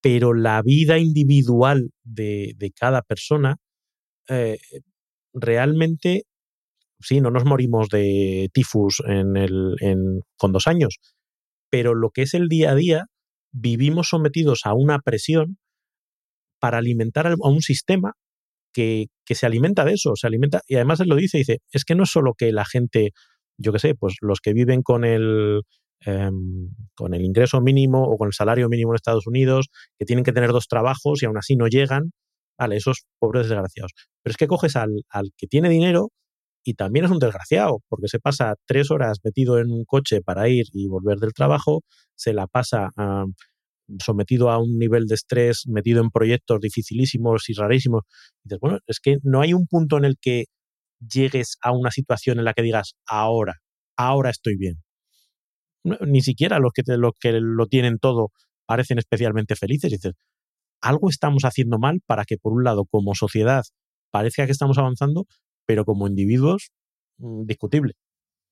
Pero 0.00 0.34
la 0.34 0.62
vida 0.62 0.98
individual 0.98 1.90
de, 2.02 2.72
cada 2.76 3.02
persona 3.02 3.56
eh, 4.28 4.58
realmente, 5.32 6.24
sí, 7.00 7.20
no 7.20 7.30
nos 7.30 7.44
morimos 7.44 7.88
de 7.88 8.50
tifus 8.52 9.02
en 9.06 9.36
el, 9.36 9.76
con 10.36 10.52
dos 10.52 10.66
años, 10.66 10.98
pero 11.70 11.94
lo 11.94 12.10
que 12.10 12.22
es 12.22 12.34
el 12.34 12.48
día 12.48 12.72
a 12.72 12.74
día, 12.74 13.06
vivimos 13.52 14.08
sometidos 14.08 14.62
a 14.64 14.74
una 14.74 14.98
presión 15.00 15.58
para 16.60 16.78
alimentar 16.78 17.26
a 17.26 17.34
un 17.38 17.62
sistema 17.62 18.14
que, 18.72 19.06
que, 19.26 19.34
se 19.34 19.46
alimenta 19.46 19.84
de 19.84 19.92
eso, 19.94 20.16
se 20.16 20.26
alimenta, 20.26 20.62
y 20.66 20.76
además 20.76 21.00
él 21.00 21.08
lo 21.08 21.16
dice, 21.16 21.38
dice, 21.38 21.58
es 21.72 21.84
que 21.84 21.94
no 21.94 22.04
es 22.04 22.10
solo 22.10 22.34
que 22.34 22.52
la 22.52 22.64
gente 22.64 23.12
yo 23.58 23.72
qué 23.72 23.78
sé, 23.78 23.94
pues 23.94 24.16
los 24.20 24.40
que 24.40 24.52
viven 24.52 24.82
con 24.82 25.04
el, 25.04 25.62
em, 26.00 26.70
con 26.94 27.14
el 27.14 27.22
ingreso 27.24 27.60
mínimo 27.60 28.02
o 28.04 28.16
con 28.16 28.28
el 28.28 28.32
salario 28.32 28.68
mínimo 28.68 28.92
en 28.92 28.96
Estados 28.96 29.26
Unidos, 29.26 29.68
que 29.98 30.04
tienen 30.04 30.24
que 30.24 30.32
tener 30.32 30.50
dos 30.52 30.68
trabajos 30.68 31.22
y 31.22 31.26
aún 31.26 31.38
así 31.38 31.56
no 31.56 31.66
llegan, 31.68 32.12
vale, 32.58 32.76
esos 32.76 33.04
pobres 33.18 33.48
desgraciados. 33.48 33.92
Pero 34.22 34.32
es 34.32 34.36
que 34.36 34.46
coges 34.46 34.76
al, 34.76 35.04
que 35.36 35.46
tiene 35.46 35.68
dinero 35.68 36.10
y 36.64 36.74
también 36.74 37.04
es 37.06 37.10
un 37.10 37.18
desgraciado, 37.18 37.80
porque 37.88 38.08
se 38.08 38.20
pasa 38.20 38.54
tres 38.66 38.90
horas 38.90 39.18
metido 39.24 39.58
en 39.58 39.70
un 39.70 39.84
coche 39.84 40.20
para 40.22 40.48
ir 40.48 40.66
y 40.72 40.88
volver 40.88 41.18
del 41.18 41.32
trabajo, 41.32 41.82
se 42.14 42.32
la 42.32 42.46
pasa 42.46 42.90
sometido 44.00 44.50
a 44.50 44.58
un 44.58 44.78
nivel 44.78 45.06
de 45.06 45.14
estrés, 45.14 45.64
metido 45.66 46.00
en 46.00 46.10
proyectos 46.10 46.60
dificilísimos 46.60 47.48
y 47.48 47.54
rarísimos. 47.54 48.02
Dices, 48.44 48.58
bueno, 48.60 48.78
es 48.86 49.00
que 49.00 49.16
no 49.22 49.40
hay 49.40 49.54
un 49.54 49.66
punto 49.66 49.98
en 49.98 50.04
el 50.04 50.16
que 50.20 50.44
llegues 51.00 51.56
a 51.62 51.72
una 51.72 51.90
situación 51.90 52.38
en 52.38 52.44
la 52.44 52.54
que 52.54 52.62
digas, 52.62 52.94
ahora, 53.06 53.54
ahora 53.96 54.30
estoy 54.30 54.56
bien. 54.56 54.76
ni 56.06 56.20
siquiera 56.22 56.58
los 56.58 56.72
que, 56.72 56.82
los 56.86 57.12
que 57.20 57.32
lo 57.40 57.66
tienen 57.66 57.98
todo 57.98 58.30
parecen 58.66 58.98
especialmente 58.98 59.56
felices. 59.56 59.90
dices, 59.90 60.12
algo 60.80 61.08
estamos 61.10 61.44
haciendo 61.44 61.78
mal 61.78 62.00
para 62.06 62.24
que, 62.24 62.36
por 62.38 62.52
un 62.52 62.64
lado, 62.64 62.84
como 62.90 63.14
sociedad, 63.14 63.64
parezca 64.10 64.46
que 64.46 64.52
estamos 64.52 64.78
avanzando, 64.78 65.26
pero 65.66 65.84
como 65.84 66.06
individuos, 66.06 66.70
mm, 67.18 67.44
discutible. 67.46 67.94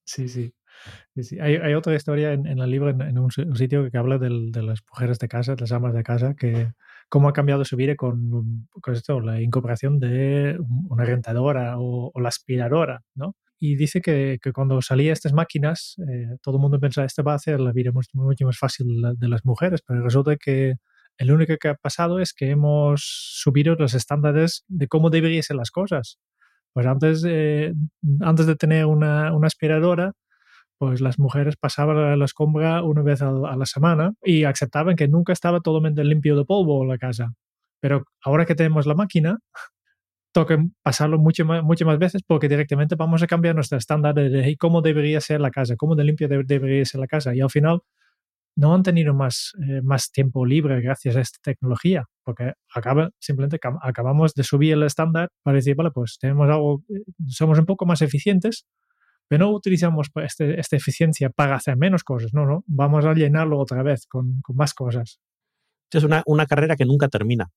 Sí, 0.04 0.28
sí. 0.28 0.52
Hay, 1.40 1.74
otra 1.74 1.94
historia 1.94 2.32
en, 2.32 2.46
el 2.46 2.70
libro, 2.70 2.90
en, 2.90 3.18
un, 3.18 3.30
sitio 3.30 3.90
que 3.90 3.98
habla 3.98 4.18
de 4.18 4.30
las 4.62 4.80
mujeres 4.90 5.18
de 5.18 5.28
casa, 5.28 5.54
de 5.54 5.60
las 5.60 5.72
amas 5.72 5.92
de 5.94 6.02
casa, 6.02 6.34
que 6.34 6.72
cómo 7.10 7.28
ha 7.28 7.32
cambiado 7.32 7.64
su 7.64 7.76
vida 7.76 7.96
con, 7.96 8.68
esto, 8.86 9.20
la 9.20 9.42
incorporación 9.42 9.98
de 9.98 10.58
una 10.88 11.04
rentadora 11.04 11.74
o, 11.78 12.12
la 12.20 12.28
aspiradora, 12.28 13.02
¿no? 13.14 13.36
Y 13.58 13.76
dice 13.76 14.00
que, 14.00 14.38
cuando 14.54 14.80
salía 14.80 15.12
estas 15.12 15.34
máquinas, 15.34 15.96
eh, 16.08 16.38
todo 16.40 16.56
el 16.56 16.62
mundo 16.62 16.80
pensaba, 16.80 17.06
esto 17.06 17.22
va 17.22 17.32
a 17.32 17.36
hacer 17.36 17.60
la 17.60 17.72
vida 17.72 17.92
mucho, 17.92 18.08
mucho 18.14 18.46
más 18.46 18.56
fácil 18.58 18.86
de 19.16 19.28
las 19.28 19.44
mujeres, 19.44 19.82
pero 19.86 20.02
resulta 20.02 20.36
que 20.36 20.76
el 21.18 21.30
único 21.32 21.54
que 21.58 21.68
ha 21.68 21.74
pasado 21.74 22.20
es 22.20 22.32
que 22.32 22.48
hemos 22.48 23.02
subido 23.04 23.74
los 23.74 23.92
estándares 23.92 24.64
de 24.68 24.88
cómo 24.88 25.10
deberían 25.10 25.42
ser 25.42 25.56
las 25.56 25.70
cosas. 25.70 26.18
Pues 26.72 26.86
antes, 26.86 27.24
antes 28.20 28.46
de 28.46 28.56
tener 28.56 28.86
una, 28.86 29.32
aspiradora, 29.44 30.12
pues 30.78 31.00
las 31.00 31.18
mujeres 31.18 31.56
pasaban 31.56 32.18
la 32.18 32.24
escombra 32.24 32.82
una 32.82 33.02
vez 33.02 33.22
a, 33.22 33.32
la 33.32 33.66
semana 33.66 34.12
y 34.22 34.44
aceptaban 34.44 34.96
que 34.96 35.08
nunca 35.08 35.32
estaba 35.32 35.60
totalmente 35.60 36.04
limpio 36.04 36.36
de 36.36 36.44
polvo 36.44 36.84
la 36.84 36.98
casa. 36.98 37.32
Pero 37.80 38.04
ahora 38.24 38.46
que 38.46 38.54
tenemos 38.54 38.86
la 38.86 38.94
máquina, 38.94 39.38
toque 40.32 40.58
pasarlo 40.82 41.18
mucho 41.18 41.44
más, 41.44 41.62
muchas 41.62 41.86
más 41.86 41.98
veces 41.98 42.22
porque 42.26 42.48
directamente 42.48 42.94
vamos 42.96 43.22
a 43.22 43.26
cambiar 43.26 43.54
nuestro 43.54 43.78
estándar 43.78 44.14
de 44.14 44.56
cómo 44.58 44.82
debería 44.82 45.20
ser 45.20 45.40
la 45.40 45.50
casa, 45.50 45.76
cómo 45.76 45.96
de 45.96 46.04
limpia 46.04 46.28
debería 46.28 46.84
ser 46.84 47.00
la 47.00 47.06
casa. 47.06 47.34
Y 47.34 47.40
al 47.40 47.50
final 47.50 47.82
no 48.56 48.74
han 48.74 48.82
tenido 48.82 49.14
más, 49.14 49.52
eh, 49.62 49.80
más 49.82 50.10
tiempo 50.10 50.44
libre 50.44 50.80
gracias 50.80 51.16
a 51.16 51.20
esta 51.20 51.38
tecnología, 51.42 52.04
porque 52.24 52.52
acaba, 52.74 53.10
simplemente 53.18 53.58
acabamos 53.82 54.34
de 54.34 54.44
subir 54.44 54.74
el 54.74 54.82
estándar 54.82 55.28
para 55.42 55.56
decir, 55.56 55.76
vale, 55.76 55.90
pues 55.92 56.18
tenemos 56.20 56.48
algo, 56.48 56.82
eh, 56.88 57.02
somos 57.28 57.58
un 57.58 57.66
poco 57.66 57.86
más 57.86 58.02
eficientes, 58.02 58.66
pero 59.28 59.46
no 59.46 59.52
utilizamos 59.52 60.08
este, 60.16 60.58
esta 60.58 60.76
eficiencia 60.76 61.30
para 61.30 61.54
hacer 61.54 61.76
menos 61.76 62.02
cosas, 62.02 62.34
no, 62.34 62.44
no, 62.46 62.64
vamos 62.66 63.04
a 63.04 63.14
llenarlo 63.14 63.58
otra 63.58 63.82
vez 63.82 64.06
con, 64.06 64.40
con 64.42 64.56
más 64.56 64.74
cosas. 64.74 65.20
Es 65.92 66.04
una, 66.04 66.22
una, 66.26 66.46
carrera 66.46 66.76
que 66.76 66.84
nunca 66.84 67.08
termina 67.08 67.48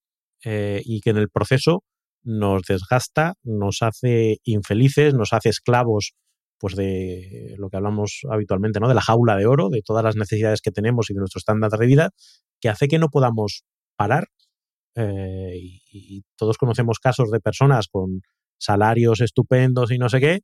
eh, 0.43 0.81
y 0.85 1.01
que 1.01 1.11
en 1.11 1.17
el 1.17 1.29
proceso 1.29 1.83
nos 2.23 2.63
desgasta, 2.63 3.33
nos 3.43 3.81
hace 3.81 4.37
infelices, 4.43 5.13
nos 5.13 5.33
hace 5.33 5.49
esclavos 5.49 6.13
pues 6.63 6.77
de 6.77 7.55
lo 7.57 7.69
que 7.69 7.75
hablamos 7.75 8.21
habitualmente, 8.31 8.79
¿no? 8.79 8.87
De 8.87 8.93
la 8.93 9.01
jaula 9.01 9.35
de 9.35 9.45
oro, 9.45 9.67
de 9.67 9.81
todas 9.81 10.01
las 10.01 10.15
necesidades 10.15 10.61
que 10.61 10.71
tenemos 10.71 11.09
y 11.09 11.13
de 11.13 11.19
nuestro 11.19 11.39
estándar 11.39 11.71
de 11.71 11.85
vida, 11.85 12.11
que 12.61 12.69
hace 12.69 12.87
que 12.87 12.99
no 12.99 13.09
podamos 13.09 13.65
parar. 13.97 14.29
Eh, 14.95 15.57
y, 15.91 16.23
todos 16.37 16.57
conocemos 16.57 16.99
casos 16.99 17.31
de 17.31 17.41
personas 17.41 17.89
con 17.91 18.21
salarios 18.57 19.19
estupendos 19.19 19.91
y 19.91 19.97
no 19.97 20.07
sé 20.07 20.21
qué, 20.21 20.39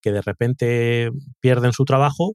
que 0.00 0.12
de 0.12 0.22
repente 0.22 1.10
pierden 1.40 1.72
su 1.72 1.84
trabajo 1.84 2.34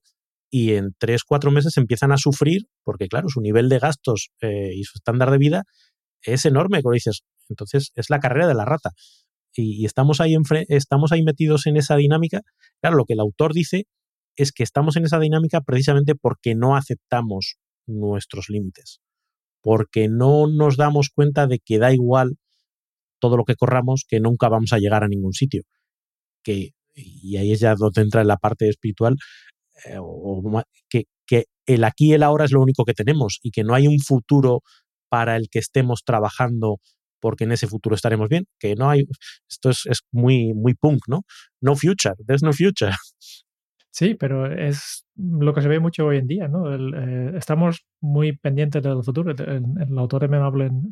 y 0.49 0.73
en 0.73 0.93
tres, 0.97 1.23
cuatro 1.23 1.49
meses 1.49 1.77
empiezan 1.77 2.11
a 2.11 2.17
sufrir 2.17 2.63
porque, 2.83 3.07
claro, 3.07 3.29
su 3.29 3.39
nivel 3.39 3.69
de 3.69 3.79
gastos 3.79 4.31
eh, 4.41 4.71
y 4.75 4.83
su 4.83 4.97
estándar 4.97 5.31
de 5.31 5.37
vida 5.37 5.63
es 6.23 6.43
enorme, 6.43 6.81
como 6.83 6.91
dices. 6.91 7.21
Entonces, 7.47 7.93
es 7.95 8.09
la 8.09 8.19
carrera 8.19 8.47
de 8.49 8.55
la 8.55 8.65
rata 8.65 8.89
y, 9.55 9.85
estamos, 9.85 10.21
ahí 10.21 10.35
estamos 10.67 11.11
ahí 11.11 11.23
metidos 11.23 11.67
en 11.67 11.77
esa 11.77 11.95
dinámica, 11.95 12.41
claro, 12.81 12.97
lo 12.97 13.05
que 13.05 13.13
el 13.13 13.19
autor 13.19 13.53
dice 13.53 13.85
es 14.35 14.51
que 14.51 14.63
estamos 14.63 14.95
en 14.95 15.05
esa 15.05 15.19
dinámica 15.19 15.61
precisamente 15.61 16.15
porque 16.15 16.55
no 16.55 16.75
aceptamos 16.75 17.57
nuestros 17.87 18.49
límites, 18.49 19.01
porque 19.61 20.07
no 20.07 20.47
nos 20.47 20.77
damos 20.77 21.09
cuenta 21.09 21.47
de 21.47 21.59
que 21.59 21.77
da 21.77 21.91
igual 21.93 22.37
todo 23.19 23.35
lo 23.35 23.43
que 23.43 23.55
corramos, 23.55 24.05
que 24.07 24.19
nunca 24.19 24.47
vamos 24.47 24.71
a 24.71 24.77
llegar 24.77 25.03
a 25.03 25.09
ningún 25.09 25.33
sitio. 25.33 25.63
Que, 26.41 26.69
y 26.95 27.35
ahí 27.37 27.51
es 27.51 27.59
ya 27.59 27.75
donde 27.75 28.01
entra 28.01 28.21
en 28.21 28.27
la 28.27 28.37
parte 28.37 28.69
espiritual, 28.69 29.15
eh, 29.85 29.99
que, 30.89 31.03
que 31.25 31.45
el 31.65 31.83
aquí 31.83 32.07
y 32.07 32.13
el 32.13 32.23
ahora 32.23 32.45
es 32.45 32.51
lo 32.51 32.61
único 32.61 32.85
que 32.85 32.93
tenemos 32.93 33.39
y 33.43 33.51
que 33.51 33.63
no 33.63 33.73
hay 33.75 33.87
un 33.87 33.99
futuro 33.99 34.61
para 35.09 35.35
el 35.35 35.49
que 35.49 35.59
estemos 35.59 36.03
trabajando 36.05 36.77
porque 37.19 37.43
en 37.43 37.51
ese 37.51 37.67
futuro 37.67 37.95
estaremos 37.95 38.29
bien, 38.29 38.45
que 38.59 38.75
no 38.75 38.89
hay, 38.89 39.05
esto 39.49 39.69
es, 39.69 40.03
muy, 40.11 40.53
muy 40.53 40.73
punk, 40.73 41.01
¿no? 41.07 41.23
No 41.61 41.75
future, 41.75 42.15
there's 42.25 42.43
no 42.43 42.53
future. 42.53 42.93
Sí, 43.91 44.13
pero 44.13 44.45
es 44.45 45.05
lo 45.15 45.53
que 45.53 45.61
se 45.61 45.67
ve 45.67 45.79
mucho 45.79 46.05
hoy 46.05 46.17
en 46.17 46.27
día, 46.27 46.47
¿no? 46.47 46.73
Eh, 46.73 47.37
estamos 47.37 47.85
muy 47.99 48.37
pendientes 48.37 48.81
del 48.83 49.03
futuro. 49.03 49.31
El, 49.31 49.63
el 49.79 49.97
autor 49.97 50.29
me 50.29 50.37
habla 50.37 50.67
en, 50.67 50.83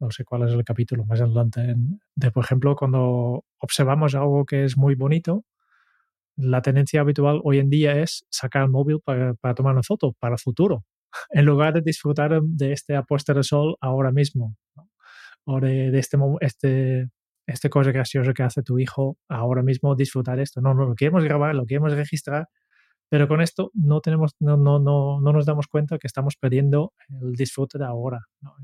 no 0.00 0.10
sé 0.10 0.24
cuál 0.24 0.48
es 0.48 0.54
el 0.54 0.64
capítulo 0.64 1.04
más 1.04 1.20
adelante, 1.20 1.74
de, 2.14 2.30
por 2.30 2.44
ejemplo, 2.44 2.74
cuando 2.74 3.44
observamos 3.58 4.14
algo 4.14 4.44
que 4.44 4.64
es 4.64 4.76
muy 4.76 4.94
bonito, 4.94 5.44
la 6.36 6.62
tendencia 6.62 7.00
habitual 7.00 7.40
hoy 7.44 7.58
en 7.58 7.70
día 7.70 8.00
es 8.00 8.26
sacar 8.30 8.62
el 8.62 8.70
móvil 8.70 9.00
para, 9.02 9.34
tomar 9.54 9.72
una 9.72 9.82
foto 9.82 10.12
para 10.18 10.34
el 10.34 10.38
futuro, 10.38 10.84
en 11.30 11.44
lugar 11.44 11.74
de 11.74 11.80
disfrutar 11.80 12.40
de 12.42 12.72
esta 12.72 12.98
apuesta 12.98 13.32
de 13.34 13.42
sol 13.42 13.76
ahora 13.80 14.12
mismo. 14.12 14.56
O 15.46 15.60
de, 15.60 15.96
este, 15.98 16.18
este, 16.40 17.08
este 17.46 17.70
cosa 17.70 17.92
graciosa 17.92 18.32
que 18.34 18.42
hace 18.42 18.62
tu 18.62 18.78
hijo 18.78 19.16
ahora 19.28 19.62
mismo, 19.62 19.94
disfrutar 19.94 20.40
esto. 20.40 20.60
No, 20.60 20.74
no, 20.74 20.86
lo 20.86 20.94
queremos 20.94 21.24
grabar, 21.24 21.54
lo 21.54 21.66
queremos 21.66 21.92
registrar, 21.92 22.48
pero 23.08 23.28
con 23.28 23.40
esto 23.40 23.70
no, 23.74 24.00
tenemos, 24.00 24.32
no, 24.40 24.56
no, 24.56 24.78
no, 24.80 25.20
no 25.20 25.32
nos 25.32 25.46
damos 25.46 25.68
cuenta 25.68 25.98
que 25.98 26.08
estamos 26.08 26.36
perdiendo 26.36 26.92
el 27.22 27.32
disfrute 27.32 27.78
de 27.78 27.84
ahora. 27.84 28.20
¿no? 28.40 28.54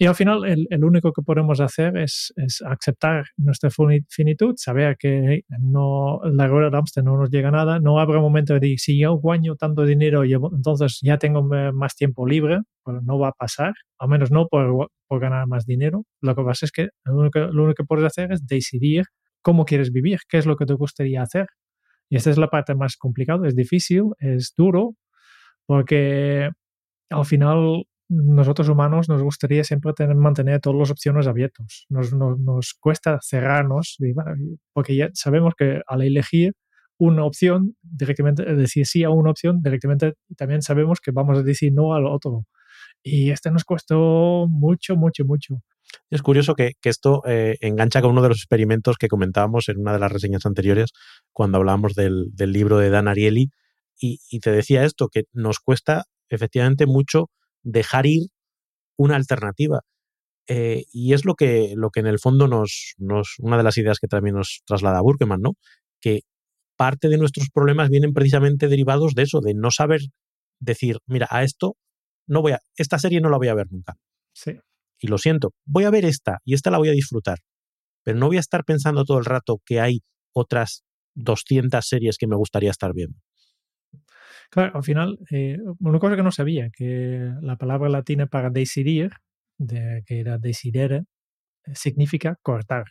Y 0.00 0.06
al 0.06 0.14
final, 0.14 0.44
el, 0.46 0.66
el, 0.70 0.84
único 0.84 1.12
que 1.12 1.22
podemos 1.22 1.60
hacer 1.60 1.96
es, 1.98 2.32
es, 2.36 2.62
aceptar 2.62 3.24
nuestra 3.36 3.68
finitud, 4.08 4.54
saber 4.56 4.96
que 4.96 5.42
no, 5.58 6.20
la 6.24 6.46
rueda 6.46 6.70
de 6.70 6.78
Amsterdam 6.78 7.14
no 7.14 7.20
nos 7.20 7.30
llega 7.30 7.48
a 7.48 7.50
nada. 7.50 7.80
No 7.80 7.98
habrá 7.98 8.20
momento 8.20 8.58
de 8.58 8.76
si 8.78 9.00
yo 9.00 9.18
gano 9.18 9.56
tanto 9.56 9.84
dinero, 9.84 10.22
entonces 10.24 11.00
ya 11.02 11.18
tengo 11.18 11.42
más 11.42 11.96
tiempo 11.96 12.26
libre, 12.28 12.60
pero 12.84 13.02
no 13.02 13.18
va 13.18 13.28
a 13.30 13.32
pasar, 13.32 13.74
al 13.98 14.08
menos 14.08 14.30
no 14.30 14.46
por, 14.46 14.88
por 15.08 15.20
ganar 15.20 15.46
más 15.46 15.66
dinero. 15.66 16.04
Lo 16.20 16.34
que 16.36 16.42
pasa 16.42 16.66
es 16.66 16.72
que 16.72 16.88
lo 17.04 17.16
único, 17.16 17.40
lo 17.40 17.64
único 17.64 17.82
que 17.82 17.86
puedes 17.86 18.04
hacer 18.04 18.32
es 18.32 18.46
decidir 18.46 19.06
cómo 19.42 19.64
quieres 19.64 19.92
vivir, 19.92 20.20
qué 20.28 20.38
es 20.38 20.46
lo 20.46 20.56
que 20.56 20.66
te 20.66 20.74
gustaría 20.74 21.22
hacer. 21.22 21.46
Y 22.10 22.16
esta 22.16 22.30
es 22.30 22.38
la 22.38 22.48
parte 22.48 22.74
más 22.74 22.96
complicada, 22.96 23.46
es 23.48 23.56
difícil, 23.56 24.04
es 24.18 24.54
duro, 24.56 24.94
porque 25.66 26.50
al 27.10 27.24
final 27.26 27.84
nosotros 28.08 28.68
humanos 28.68 29.08
nos 29.08 29.22
gustaría 29.22 29.64
siempre 29.64 29.92
tener, 29.92 30.16
mantener 30.16 30.60
todas 30.60 30.78
las 30.78 30.90
opciones 30.90 31.26
abiertas. 31.26 31.86
Nos, 31.90 32.12
nos, 32.14 32.38
nos 32.38 32.74
cuesta 32.74 33.18
cerrarnos, 33.22 33.98
porque 34.72 34.96
ya 34.96 35.10
sabemos 35.14 35.54
que 35.56 35.82
al 35.86 36.02
elegir 36.02 36.54
una 36.98 37.24
opción, 37.24 37.76
directamente 37.82 38.44
decir 38.56 38.86
sí 38.86 39.04
a 39.04 39.10
una 39.10 39.30
opción, 39.30 39.62
directamente 39.62 40.14
también 40.36 40.62
sabemos 40.62 41.00
que 41.00 41.12
vamos 41.12 41.38
a 41.38 41.42
decir 41.42 41.72
no 41.72 41.94
al 41.94 42.06
otro. 42.06 42.44
Y 43.02 43.30
este 43.30 43.50
nos 43.50 43.64
costó 43.64 44.46
mucho, 44.48 44.96
mucho, 44.96 45.24
mucho. 45.24 45.62
Es 46.10 46.22
curioso 46.22 46.54
que, 46.54 46.72
esto 46.82 47.22
eh, 47.26 47.56
engancha 47.60 48.02
con 48.02 48.10
uno 48.10 48.22
de 48.22 48.28
los 48.28 48.38
experimentos 48.38 48.96
que 48.98 49.08
comentábamos 49.08 49.68
en 49.68 49.78
una 49.78 49.92
de 49.92 49.98
las 49.98 50.12
reseñas 50.12 50.46
anteriores, 50.46 50.90
cuando 51.32 51.58
hablábamos 51.58 51.94
del, 51.94 52.30
libro 52.36 52.78
de 52.78 52.90
Dan 52.90 53.08
Ariely, 53.08 53.50
y, 54.00 54.20
y 54.30 54.40
te 54.40 54.52
decía 54.52 54.84
esto, 54.84 55.08
que 55.08 55.24
nos 55.32 55.58
cuesta 55.58 56.04
efectivamente 56.28 56.86
mucho 56.86 57.30
dejar 57.62 58.06
ir 58.06 58.28
una 58.96 59.16
alternativa. 59.16 59.80
Eh, 60.48 60.84
y 60.92 61.12
es 61.12 61.24
lo 61.26 61.34
que, 61.34 61.74
lo 61.76 61.90
que 61.90 62.00
en 62.00 62.06
el 62.06 62.18
fondo 62.18 62.48
nos, 62.48 62.94
nos, 62.96 63.34
una 63.38 63.58
de 63.58 63.62
las 63.62 63.76
ideas 63.76 63.98
que 63.98 64.08
también 64.08 64.36
nos 64.36 64.62
traslada 64.66 65.02
Burkeman, 65.02 65.40
¿no? 65.42 65.52
Que 66.00 66.22
parte 66.76 67.08
de 67.08 67.18
nuestros 67.18 67.48
problemas 67.52 67.90
vienen 67.90 68.14
precisamente 68.14 68.68
derivados 68.68 69.14
de 69.14 69.22
eso, 69.24 69.40
de 69.40 69.54
no 69.54 69.70
saber 69.70 70.00
decir, 70.58 70.98
mira, 71.06 71.28
a 71.30 71.42
esto 71.42 71.76
no 72.28 72.42
voy 72.42 72.52
a, 72.52 72.60
esta 72.76 72.98
serie 72.98 73.20
no 73.20 73.30
la 73.30 73.38
voy 73.38 73.48
a 73.48 73.54
ver 73.54 73.66
nunca. 73.70 73.94
Sí. 74.32 74.52
Y 75.00 75.08
lo 75.08 75.18
siento, 75.18 75.54
voy 75.64 75.84
a 75.84 75.90
ver 75.90 76.04
esta 76.04 76.38
y 76.44 76.54
esta 76.54 76.70
la 76.70 76.78
voy 76.78 76.88
a 76.88 76.92
disfrutar, 76.92 77.38
pero 78.04 78.18
no 78.18 78.26
voy 78.26 78.36
a 78.36 78.40
estar 78.40 78.64
pensando 78.64 79.04
todo 79.04 79.18
el 79.18 79.24
rato 79.24 79.60
que 79.64 79.80
hay 79.80 80.00
otras 80.32 80.84
200 81.14 81.84
series 81.84 82.16
que 82.18 82.26
me 82.26 82.36
gustaría 82.36 82.70
estar 82.70 82.92
viendo. 82.94 83.18
Claro, 84.50 84.76
al 84.76 84.82
final, 84.82 85.18
eh, 85.30 85.58
una 85.80 85.98
cosa 85.98 86.16
que 86.16 86.22
no 86.22 86.32
sabía, 86.32 86.70
que 86.70 87.32
la 87.42 87.56
palabra 87.56 87.88
latina 87.90 88.26
para 88.26 88.50
decidir, 88.50 89.10
de, 89.58 90.02
que 90.06 90.20
era 90.20 90.38
decidere, 90.38 91.04
eh, 91.66 91.74
significa 91.74 92.36
cortar. 92.42 92.86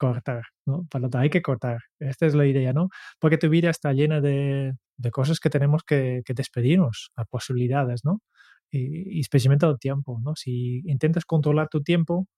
Cortar, 0.00 0.44
¿no? 0.66 0.86
Para 0.90 1.08
lo 1.08 1.18
hay 1.18 1.28
que 1.30 1.42
cortar. 1.42 1.80
Esta 1.98 2.26
es 2.26 2.34
la 2.34 2.46
idea, 2.46 2.72
¿no? 2.72 2.88
Porque 3.20 3.36
tu 3.38 3.50
vida 3.50 3.68
está 3.70 3.92
llena 3.92 4.22
de, 4.22 4.72
cosas 5.12 5.40
que 5.40 5.50
tenemos 5.50 5.82
que, 5.84 6.22
que 6.24 6.32
despedirnos, 6.34 7.10
a 7.16 7.24
posibilidades, 7.26 8.00
¿no? 8.04 8.22
Y, 8.70 9.18
y 9.18 9.20
especialmente 9.20 9.66
el 9.66 9.78
tiempo, 9.78 10.18
¿no? 10.24 10.34
Si 10.36 10.80
intentas 10.86 11.26
controlar 11.26 11.68
tu 11.68 11.82
tiempo, 11.82 12.28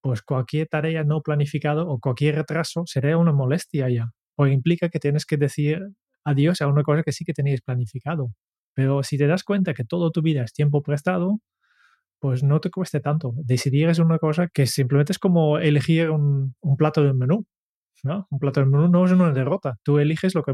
pues 0.00 0.22
cualquier 0.22 0.68
tarea 0.68 1.04
no 1.04 1.22
planificada 1.22 1.82
o 1.84 2.00
cualquier 2.00 2.36
retraso 2.36 2.84
sería 2.86 3.16
una 3.18 3.32
molestia 3.32 3.88
ya. 3.88 4.10
Porque 4.34 4.52
implica 4.52 4.88
que 4.88 4.98
tienes 5.00 5.26
que 5.26 5.36
decir 5.36 5.80
adiós 6.24 6.60
a 6.62 6.68
una 6.68 6.82
cosa 6.82 7.02
que 7.04 7.12
sí 7.12 7.24
que 7.24 7.32
teníais 7.34 7.62
planificado. 7.62 8.32
Pero 8.74 9.02
si 9.04 9.18
te 9.18 9.26
das 9.28 9.44
cuenta 9.44 9.74
que 9.74 9.84
todo 9.84 10.10
tu 10.10 10.22
vida 10.22 10.42
es 10.44 10.52
tiempo 10.52 10.82
prestado, 10.82 11.40
pues 12.20 12.42
no 12.42 12.60
te 12.60 12.70
cueste 12.70 13.00
tanto. 13.00 13.32
Decidir 13.36 13.88
es 13.88 13.98
una 13.98 14.18
cosa 14.18 14.48
que 14.48 14.66
simplemente 14.66 15.12
es 15.12 15.18
como 15.18 15.58
elegir 15.58 16.10
un, 16.10 16.54
un 16.60 16.76
plato 16.76 17.02
de 17.02 17.14
menú. 17.14 17.46
¿no? 18.04 18.26
Un 18.30 18.38
plato 18.38 18.60
de 18.60 18.66
menú 18.66 18.88
no 18.88 19.04
es 19.04 19.12
una 19.12 19.32
derrota. 19.32 19.76
Tú 19.82 19.98
eliges 19.98 20.34
lo 20.34 20.42
que 20.42 20.52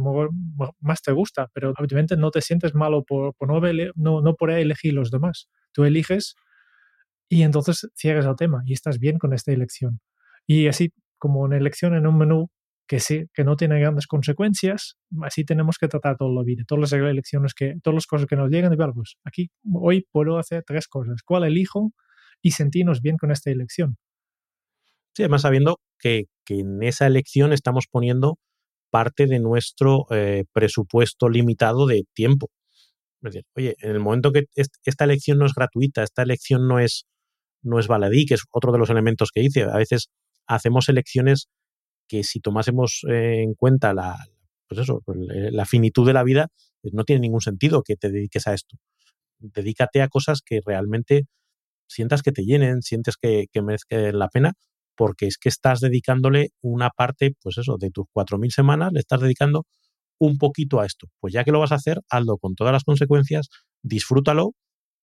más 0.80 1.02
te 1.02 1.12
gusta, 1.12 1.48
pero 1.52 1.72
obviamente 1.78 2.16
no 2.16 2.30
te 2.30 2.40
sientes 2.40 2.74
malo 2.74 3.04
por, 3.04 3.34
por 3.34 3.48
no, 3.48 3.60
no, 3.96 4.20
no 4.20 4.34
por 4.34 4.50
elegir 4.50 4.94
los 4.94 5.10
demás. 5.10 5.48
Tú 5.72 5.84
eliges 5.84 6.34
y 7.28 7.42
entonces 7.42 7.88
cierras 7.94 8.26
el 8.26 8.36
tema 8.36 8.62
y 8.64 8.72
estás 8.72 8.98
bien 8.98 9.18
con 9.18 9.32
esta 9.32 9.52
elección. 9.52 10.00
Y 10.46 10.68
así 10.68 10.92
como 11.18 11.40
una 11.40 11.56
elección 11.56 11.94
en 11.94 12.06
un 12.06 12.18
menú 12.18 12.50
que 12.86 13.00
sí, 13.00 13.24
que 13.32 13.44
no 13.44 13.56
tiene 13.56 13.80
grandes 13.80 14.06
consecuencias, 14.06 14.96
así 15.22 15.44
tenemos 15.44 15.78
que 15.78 15.88
tratar 15.88 16.16
toda 16.16 16.32
la 16.32 16.42
vida, 16.42 16.64
todas 16.66 16.92
las 16.92 16.92
elecciones 16.92 17.54
que, 17.54 17.74
todas 17.82 17.94
las 17.94 18.06
cosas 18.06 18.26
que 18.26 18.36
nos 18.36 18.50
llegan, 18.50 18.72
y 18.72 18.76
pues 18.76 19.16
aquí 19.24 19.48
hoy 19.72 20.06
puedo 20.10 20.38
hacer 20.38 20.62
tres 20.66 20.86
cosas, 20.88 21.22
¿cuál 21.24 21.44
elijo? 21.44 21.92
Y 22.42 22.50
sentirnos 22.50 23.00
bien 23.00 23.16
con 23.16 23.30
esta 23.30 23.50
elección. 23.50 23.96
Sí, 25.14 25.22
además 25.22 25.42
sabiendo 25.42 25.80
que, 25.98 26.24
que 26.44 26.60
en 26.60 26.82
esa 26.82 27.06
elección 27.06 27.52
estamos 27.52 27.86
poniendo 27.90 28.38
parte 28.90 29.26
de 29.26 29.40
nuestro 29.40 30.06
eh, 30.10 30.44
presupuesto 30.52 31.28
limitado 31.28 31.86
de 31.86 32.04
tiempo. 32.12 32.48
Oye, 33.56 33.74
en 33.80 33.90
el 33.90 34.00
momento 34.00 34.32
que 34.32 34.44
esta 34.54 35.04
elección 35.04 35.38
no 35.38 35.46
es 35.46 35.54
gratuita, 35.54 36.02
esta 36.02 36.22
elección 36.22 36.68
no 36.68 36.78
es, 36.78 37.06
no 37.62 37.78
es 37.78 37.88
baladí, 37.88 38.26
que 38.26 38.34
es 38.34 38.42
otro 38.50 38.70
de 38.70 38.78
los 38.78 38.90
elementos 38.90 39.30
que 39.32 39.42
hice, 39.42 39.62
a 39.62 39.76
veces 39.78 40.10
hacemos 40.46 40.88
elecciones 40.88 41.48
que 42.08 42.24
si 42.24 42.40
tomásemos 42.40 43.02
eh, 43.08 43.42
en 43.42 43.54
cuenta 43.54 43.94
la, 43.94 44.16
pues 44.68 44.80
eso, 44.80 45.00
pues, 45.04 45.18
la 45.28 45.64
finitud 45.66 46.06
de 46.06 46.12
la 46.12 46.24
vida, 46.24 46.48
pues 46.80 46.94
no 46.94 47.04
tiene 47.04 47.20
ningún 47.20 47.40
sentido 47.40 47.82
que 47.82 47.96
te 47.96 48.10
dediques 48.10 48.46
a 48.46 48.54
esto. 48.54 48.76
Dedícate 49.38 50.02
a 50.02 50.08
cosas 50.08 50.42
que 50.44 50.60
realmente 50.64 51.26
sientas 51.88 52.22
que 52.22 52.32
te 52.32 52.44
llenen, 52.44 52.82
sientes 52.82 53.16
que, 53.16 53.46
que 53.52 54.12
la 54.12 54.28
pena, 54.28 54.54
porque 54.96 55.26
es 55.26 55.38
que 55.38 55.48
estás 55.48 55.80
dedicándole 55.80 56.50
una 56.62 56.90
parte, 56.90 57.34
pues 57.42 57.58
eso, 57.58 57.76
de 57.78 57.90
tus 57.90 58.06
4.000 58.12 58.50
semanas, 58.50 58.92
le 58.92 59.00
estás 59.00 59.20
dedicando 59.20 59.66
un 60.18 60.38
poquito 60.38 60.80
a 60.80 60.86
esto. 60.86 61.08
Pues 61.20 61.32
ya 61.34 61.44
que 61.44 61.52
lo 61.52 61.60
vas 61.60 61.72
a 61.72 61.76
hacer, 61.76 62.00
hazlo 62.08 62.38
con 62.38 62.54
todas 62.54 62.72
las 62.72 62.84
consecuencias, 62.84 63.48
disfrútalo 63.82 64.52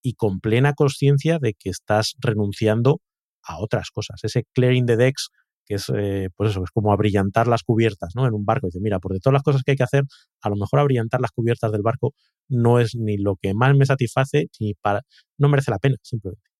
y 0.01 0.13
con 0.13 0.39
plena 0.39 0.73
conciencia 0.73 1.37
de 1.39 1.53
que 1.53 1.69
estás 1.69 2.15
renunciando 2.19 3.01
a 3.43 3.59
otras 3.59 3.91
cosas. 3.91 4.23
Ese 4.23 4.45
clearing 4.53 4.85
the 4.85 4.97
decks, 4.97 5.29
que 5.71 5.75
es, 5.75 5.89
eh, 5.95 6.29
pues 6.35 6.51
eso, 6.51 6.63
es 6.63 6.71
como 6.71 6.91
abrillantar 6.91 7.47
las 7.47 7.63
cubiertas 7.63 8.13
¿no? 8.15 8.27
en 8.27 8.33
un 8.33 8.45
barco. 8.45 8.67
Dice, 8.67 8.79
mira, 8.81 8.99
por 8.99 9.13
de 9.13 9.19
todas 9.19 9.33
las 9.33 9.43
cosas 9.43 9.63
que 9.63 9.71
hay 9.71 9.77
que 9.77 9.83
hacer, 9.83 10.03
a 10.41 10.49
lo 10.49 10.57
mejor 10.57 10.79
abrillantar 10.79 11.21
las 11.21 11.31
cubiertas 11.31 11.71
del 11.71 11.81
barco 11.81 12.13
no 12.49 12.79
es 12.79 12.95
ni 12.95 13.17
lo 13.17 13.37
que 13.41 13.53
más 13.53 13.75
me 13.75 13.85
satisface, 13.85 14.49
ni 14.59 14.73
para... 14.73 15.01
no 15.37 15.47
merece 15.47 15.71
la 15.71 15.79
pena, 15.79 15.95
simplemente. 16.03 16.50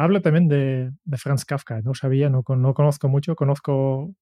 Habla 0.00 0.20
también 0.20 0.46
de, 0.46 0.92
Franz 1.16 1.44
Kafka, 1.44 1.80
no 1.82 1.92
sabía, 1.92 2.30
no, 2.30 2.44
no 2.46 2.72
conozco 2.72 3.08
mucho, 3.08 3.34
conozco, 3.34 4.14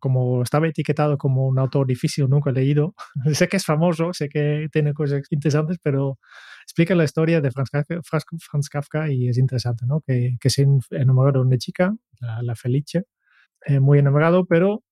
como 0.00 0.42
estaba 0.42 0.66
etiquetado 0.66 1.18
como 1.18 1.46
un 1.46 1.60
autor 1.60 1.86
difícil, 1.86 2.28
nunca 2.28 2.50
he 2.50 2.52
leído. 2.52 2.94
sé 3.32 3.46
que 3.46 3.56
es 3.58 3.64
famoso, 3.64 4.12
sé 4.12 4.28
que 4.28 4.68
tiene 4.72 4.92
cosas 4.92 5.22
interesantes, 5.30 5.78
pero 5.80 6.18
explica 6.64 6.96
la 6.96 7.04
historia 7.04 7.40
de 7.40 7.52
Franz 7.52 8.68
Kafka, 8.68 9.08
y 9.08 9.28
es 9.28 9.38
interesante, 9.38 9.86
¿no? 9.86 10.00
Que, 10.00 10.36
que 10.40 10.50
se 10.50 10.66
enamoró 10.90 11.30
de 11.30 11.46
una 11.46 11.58
chica, 11.58 11.94
la, 12.20 12.56
Felice, 12.56 13.04
eh, 13.66 13.78
muy 13.78 14.00
enamorado, 14.00 14.46
pero 14.46 14.82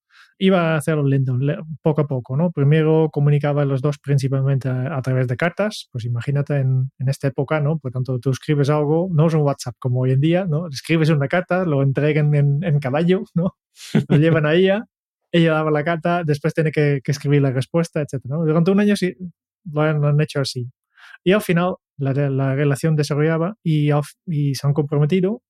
iba 0.45 0.73
a 0.73 0.77
hacerlo 0.77 1.07
lento, 1.07 1.37
poco 1.81 2.01
a 2.01 2.07
poco, 2.07 2.35
¿no? 2.35 2.51
Primero 2.51 3.09
comunicaba 3.13 3.63
los 3.63 3.81
dos 3.81 3.97
principalmente 3.97 4.67
a, 4.67 5.01
través 5.01 5.27
de 5.27 5.37
cartas, 5.37 5.87
pues 5.89 6.03
imagínate 6.03 6.57
en, 6.57 6.91
en, 6.99 7.07
esta 7.07 7.29
época, 7.29 7.61
¿no? 7.61 7.77
Por 7.79 7.91
tanto, 7.91 8.19
tú 8.19 8.31
escribes 8.31 8.69
algo, 8.69 9.07
no 9.13 9.27
es 9.27 9.33
un 9.33 9.41
WhatsApp 9.41 9.75
como 9.79 10.01
hoy 10.01 10.11
en 10.11 10.19
día, 10.19 10.45
¿no? 10.45 10.67
Escribes 10.67 11.09
una 11.09 11.29
carta, 11.29 11.63
lo 11.63 11.81
entregan 11.81 12.35
en, 12.35 12.61
en 12.61 12.79
caballo, 12.79 13.23
¿no? 13.33 13.55
Lo 14.09 14.17
llevan 14.17 14.45
a 14.45 14.53
ella, 14.53 14.85
ella 15.31 15.53
daba 15.53 15.71
la 15.71 15.83
carta, 15.83 16.23
después 16.23 16.53
tiene 16.53 16.71
que, 16.71 16.99
que 17.03 17.11
escribir 17.11 17.41
la 17.41 17.51
respuesta, 17.51 18.01
etc. 18.01 18.21
¿no? 18.25 18.45
Durante 18.45 18.69
un 18.71 18.79
año 18.81 18.95
sí, 18.95 19.15
lo 19.71 19.81
han, 19.81 20.21
hecho 20.21 20.41
así. 20.41 20.69
Y 21.23 21.31
al 21.31 21.41
final 21.41 21.75
la, 21.97 22.13
la 22.13 22.53
relación 22.53 22.95
desarrollaba 22.95 23.55
y, 23.63 23.89
y 24.27 24.55
se 24.55 24.67
han 24.67 24.73
comprometido, 24.73 25.41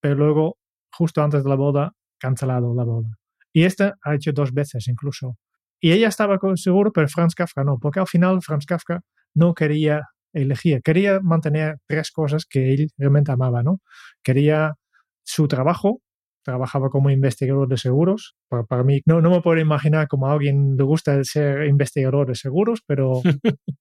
pero 0.00 0.14
luego, 0.14 0.58
justo 0.92 1.22
antes 1.22 1.42
de 1.42 1.50
la 1.50 1.56
boda, 1.56 1.92
cancelado 2.18 2.74
la 2.74 2.84
boda. 2.84 3.18
Y 3.56 3.64
esta 3.64 3.96
ha 4.02 4.14
hecho 4.14 4.32
dos 4.32 4.52
veces 4.52 4.86
incluso. 4.86 5.38
Y 5.80 5.92
ella 5.92 6.08
estaba 6.08 6.38
seguro, 6.56 6.92
pero 6.92 7.08
Franz 7.08 7.34
Kafka 7.34 7.64
no, 7.64 7.78
porque 7.78 8.00
al 8.00 8.06
final 8.06 8.42
Franz 8.42 8.66
Kafka 8.66 9.00
no 9.32 9.54
quería 9.54 10.02
elegir, 10.34 10.82
quería 10.82 11.20
mantener 11.22 11.78
tres 11.86 12.10
cosas 12.10 12.44
que 12.44 12.74
él 12.74 12.90
realmente 12.98 13.32
amaba, 13.32 13.62
¿no? 13.62 13.80
Quería 14.22 14.74
su 15.22 15.48
trabajo, 15.48 16.02
trabajaba 16.42 16.90
como 16.90 17.08
investigador 17.08 17.66
de 17.66 17.78
seguros. 17.78 18.34
Para, 18.68 18.84
mí, 18.84 19.00
no, 19.06 19.22
no 19.22 19.30
me 19.30 19.40
puedo 19.40 19.58
imaginar 19.58 20.06
como 20.06 20.26
a 20.26 20.34
alguien 20.34 20.76
le 20.76 20.84
gusta 20.84 21.24
ser 21.24 21.66
investigador 21.66 22.26
de 22.26 22.34
seguros, 22.34 22.82
pero 22.86 23.22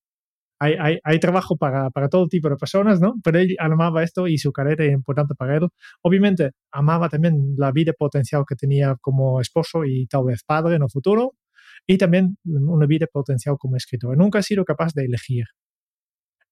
hay, 0.60 1.00
hay, 1.04 1.20
trabajo 1.20 1.58
para, 1.58 1.90
para, 1.90 2.08
todo 2.10 2.28
tipo 2.28 2.50
de 2.50 2.56
personas, 2.56 3.02
¿no? 3.02 3.16
Pero 3.24 3.40
él 3.40 3.56
amaba 3.60 4.04
esto 4.04 4.28
y 4.28 4.38
su 4.38 4.52
carrera 4.52 4.86
era 4.86 4.94
importante 4.94 5.36
para 5.36 5.58
él. 5.58 5.68
Obviamente, 6.02 6.52
amaba 6.72 7.10
también 7.10 7.56
la 7.58 7.72
vida 7.72 7.94
potencial 7.98 8.44
que 8.48 8.56
tenía 8.56 8.96
como 9.02 9.42
esposo 9.42 9.86
y 9.86 10.08
tal 10.08 10.26
vez 10.26 10.44
padre 10.44 10.76
en 10.76 10.84
el 10.84 10.90
futuro, 10.90 11.34
y 11.88 11.98
también 11.98 12.38
una 12.46 12.86
vida 12.86 13.08
potencial 13.12 13.58
como 13.60 13.76
escritor. 13.76 14.18
Nunca 14.18 14.40
ha 14.40 14.44
sido 14.44 14.66
capaz 14.66 14.94
de 14.94 15.06
elegir. 15.06 15.46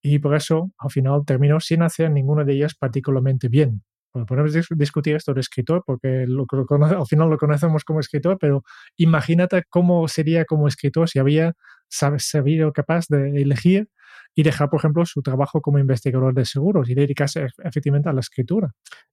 Y 0.02 0.18
por 0.18 0.34
eso, 0.34 0.70
al 0.78 0.90
final, 0.90 1.22
terminó 1.26 1.60
sin 1.60 1.82
hacer 1.82 2.10
ninguna 2.10 2.44
de 2.44 2.54
ellas 2.54 2.74
particularmente 2.74 3.48
bien. 3.48 3.82
Bueno, 4.14 4.26
podemos 4.26 4.52
discutir 4.76 5.16
esto 5.16 5.34
de 5.34 5.40
escritor, 5.40 5.82
porque 5.84 6.24
lo, 6.28 6.46
al 6.80 7.06
final 7.06 7.28
lo 7.28 7.36
conocemos 7.36 7.82
como 7.82 7.98
escritor, 7.98 8.38
pero 8.40 8.62
imagínate 8.96 9.64
cómo 9.68 10.06
sería 10.06 10.44
como 10.44 10.68
escritor 10.68 11.08
si 11.08 11.18
había 11.18 11.54
sabido 11.88 12.72
capaz 12.72 13.06
de 13.08 13.42
elegir 13.42 13.88
y 14.36 14.44
dejar, 14.44 14.70
por 14.70 14.78
ejemplo, 14.78 15.04
su 15.04 15.20
trabajo 15.20 15.60
como 15.60 15.80
investigador 15.80 16.32
de 16.32 16.44
seguros 16.44 16.88
y 16.88 16.94
dedicarse 16.94 17.48
efectivamente 17.64 18.08
a 18.08 18.12
la 18.12 18.20
escritura. 18.20 18.70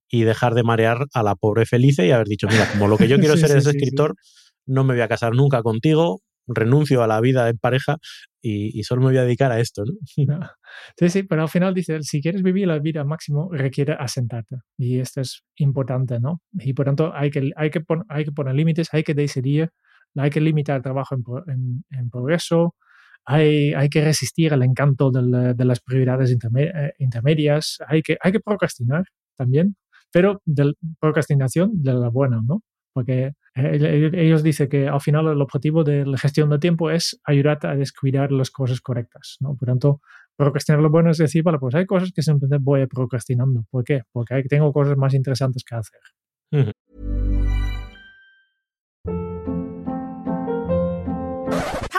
Y 0.08 0.22
dejar 0.22 0.54
de 0.54 0.62
marear 0.62 1.06
a 1.12 1.22
la 1.24 1.34
pobre 1.34 1.66
Felice 1.66 2.06
y 2.06 2.12
haber 2.12 2.28
dicho, 2.28 2.46
mira, 2.48 2.68
como 2.70 2.86
lo 2.86 2.96
que 2.96 3.08
yo 3.08 3.18
quiero 3.18 3.36
ser 3.36 3.56
es 3.56 3.66
escritor, 3.66 4.14
no 4.66 4.84
me 4.84 4.94
voy 4.94 5.02
a 5.02 5.08
casar 5.08 5.34
nunca 5.34 5.64
contigo, 5.64 6.20
renuncio 6.46 7.02
a 7.02 7.06
la 7.06 7.20
vida 7.20 7.48
en 7.48 7.58
pareja 7.58 7.98
y, 8.40 8.82
solo 8.82 9.02
me 9.02 9.08
voy 9.08 9.18
a 9.18 9.24
dedicar 9.24 9.52
a 9.52 9.60
esto, 9.60 9.84
¿no? 9.84 9.92
Sí, 10.96 11.08
sí, 11.10 11.22
pero 11.22 11.42
al 11.42 11.48
final 11.48 11.74
dice, 11.74 12.02
si 12.02 12.20
quieres 12.20 12.42
vivir 12.42 12.66
la 12.66 12.78
vida 12.78 13.00
al 13.00 13.06
máximo, 13.06 13.48
requiere 13.52 13.92
asentarte. 13.92 14.56
Y 14.78 14.98
esto 14.98 15.20
es 15.20 15.44
importante, 15.56 16.18
¿no? 16.18 16.40
Y 16.52 16.72
por 16.72 16.86
tanto, 16.86 17.12
hay 17.14 17.30
que, 17.30 17.50
hay 17.56 17.70
que, 17.70 17.82
hay 18.08 18.24
que 18.24 18.32
poner 18.32 18.54
límites, 18.54 18.88
hay 18.92 19.04
que 19.04 19.14
decidir, 19.14 19.70
hay 20.16 20.30
que 20.30 20.40
limitar 20.40 20.76
el 20.76 20.82
trabajo 20.82 21.16
en, 21.46 21.84
en 21.90 22.10
progreso, 22.10 22.74
hay, 23.24 23.72
hay 23.74 23.88
que 23.88 24.04
resistir 24.04 24.52
al 24.52 24.62
encanto 24.62 25.10
de 25.10 25.64
las 25.64 25.80
prioridades 25.80 26.30
eh, 26.32 26.92
intermedias, 26.98 27.78
hay 27.86 28.02
que, 28.02 28.16
hay 28.20 28.32
que 28.32 28.40
procrastinar 28.40 29.04
también, 29.36 29.76
pero 30.10 30.40
de 30.44 30.74
procrastinación 31.00 31.82
de 31.82 31.94
la 31.94 32.08
buena, 32.08 32.40
¿no? 32.46 32.62
Porque 32.92 33.32
ellos 33.54 34.42
dicen 34.42 34.68
que 34.68 34.88
al 34.88 35.00
final 35.00 35.28
el 35.28 35.42
objetivo 35.42 35.84
de 35.84 36.06
la 36.06 36.16
gestión 36.16 36.48
de 36.50 36.58
tiempo 36.58 36.90
es 36.90 37.20
ayudarte 37.24 37.66
a 37.66 37.76
descuidar 37.76 38.32
las 38.32 38.50
cosas 38.50 38.80
correctas, 38.80 39.36
¿no? 39.40 39.54
Por 39.56 39.66
tanto, 39.66 40.00
procrastinar 40.36 40.80
lo 40.80 40.90
bueno 40.90 41.10
es 41.10 41.18
decir, 41.18 41.42
vale, 41.42 41.58
pues 41.58 41.74
hay 41.74 41.86
cosas 41.86 42.12
que 42.14 42.22
simplemente 42.22 42.62
voy 42.62 42.86
procrastinando. 42.86 43.64
¿Por 43.70 43.84
qué? 43.84 44.02
Porque 44.10 44.42
tengo 44.48 44.72
cosas 44.72 44.96
más 44.96 45.14
interesantes 45.14 45.64
que 45.64 45.74
hacer. 45.74 46.00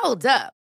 Hold 0.03 0.25
up. 0.25 0.62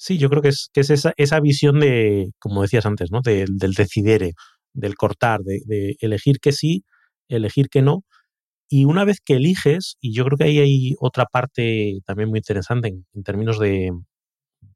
Sí, 0.00 0.16
yo 0.18 0.30
creo 0.30 0.42
que 0.42 0.48
es, 0.50 0.70
que 0.72 0.80
es 0.82 0.90
esa, 0.90 1.12
esa 1.16 1.40
visión 1.40 1.80
de, 1.80 2.30
como 2.38 2.62
decías 2.62 2.86
antes, 2.86 3.10
¿no? 3.10 3.20
De, 3.20 3.46
del 3.48 3.72
decidere, 3.74 4.34
del 4.72 4.94
cortar, 4.96 5.40
de, 5.42 5.60
de, 5.66 5.96
elegir 6.00 6.38
que 6.40 6.52
sí, 6.52 6.84
elegir 7.28 7.68
que 7.68 7.82
no. 7.82 8.04
Y 8.70 8.84
una 8.86 9.04
vez 9.04 9.20
que 9.24 9.34
eliges, 9.36 9.96
y 10.00 10.14
yo 10.14 10.24
creo 10.26 10.38
que 10.38 10.44
ahí 10.44 10.58
hay 10.60 10.94
otra 11.00 11.26
parte 11.26 12.00
también 12.06 12.30
muy 12.30 12.38
interesante 12.40 12.88
en, 12.88 13.24
términos 13.24 13.58
de, 13.60 13.92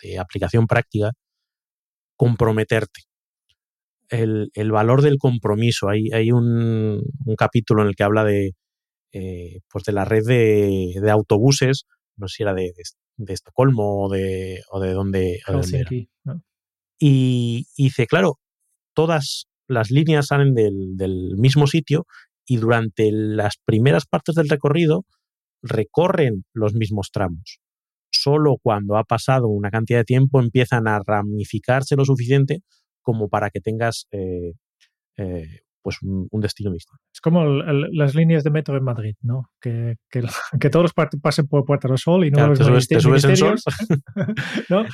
de, 0.03 0.19
aplicación 0.19 0.67
práctica, 0.67 1.13
comprometerte. 2.17 3.03
El, 4.09 4.51
valor 4.73 5.03
del 5.03 5.19
compromiso. 5.19 5.89
Hay, 5.89 6.11
hay 6.13 6.33
un, 6.33 7.03
capítulo 7.39 7.83
en 7.83 7.89
el 7.89 7.97
que 7.97 8.05
habla 8.05 8.25
de, 8.25 8.53
eh, 9.13 9.61
pues 9.71 9.85
de 9.85 9.93
la 9.93 10.05
red 10.05 10.25
de, 10.27 11.11
autobuses, 11.11 11.85
no 12.17 12.29
sé 12.29 12.37
si 12.39 12.43
era 12.45 12.55
de, 12.55 12.73
de 13.17 13.35
Estocolmo 13.35 14.05
o 14.05 14.09
de, 14.09 14.63
o 14.71 14.81
de 14.81 14.93
donde. 14.93 15.41
y, 16.99 17.67
dice, 17.77 18.07
claro, 18.07 18.39
todas 18.95 19.47
las 19.69 19.91
líneas 19.91 20.27
salen 20.27 20.55
del, 20.55 20.97
del, 20.97 21.37
mismo 21.37 21.67
sitio 21.67 22.07
y 22.47 22.57
durante 22.57 23.11
las 23.13 23.57
primeras 23.65 24.07
partes 24.07 24.35
del 24.35 24.49
recorrido 24.49 25.05
recorren 25.63 26.45
los 26.53 26.75
mismos 26.75 27.11
tramos. 27.13 27.61
Solo 28.13 28.57
cuando 28.63 28.97
ha 28.97 29.05
pasado 29.05 29.49
una 29.49 29.71
cantidad 29.71 30.01
de 30.01 30.05
tiempo 30.05 30.41
empiezan 30.41 30.87
a 30.87 31.01
ramificarse 31.05 31.97
lo 31.97 32.05
suficiente 32.05 32.61
como 33.01 33.29
para 33.29 33.51
que 33.51 33.61
tengas 33.61 34.07
eh, 34.11 34.53
eh, 35.17 35.61
pues 35.83 35.99
un, 36.03 36.29
destino 36.41 36.73
distinto. 36.73 37.03
Es 37.13 37.21
como 37.21 37.45
las 37.45 38.15
líneas 38.15 38.45
de 38.45 38.51
metro 38.51 38.77
en 38.77 38.85
Madrid, 38.85 39.15
¿no? 39.23 39.51
Que, 39.61 39.97
que, 40.11 40.23
que 40.61 40.71
todos 40.71 40.93
pasen 40.95 41.47
por 41.47 41.65
Puerta 41.65 41.89
del 41.89 41.99
Sol 41.99 42.25
y 42.25 42.31
no 42.31 42.49
los 42.49 42.59
te 42.89 43.01
subes, 43.01 43.25
en 43.25 43.37
sol. 43.37 43.57
¿no? 44.71 44.85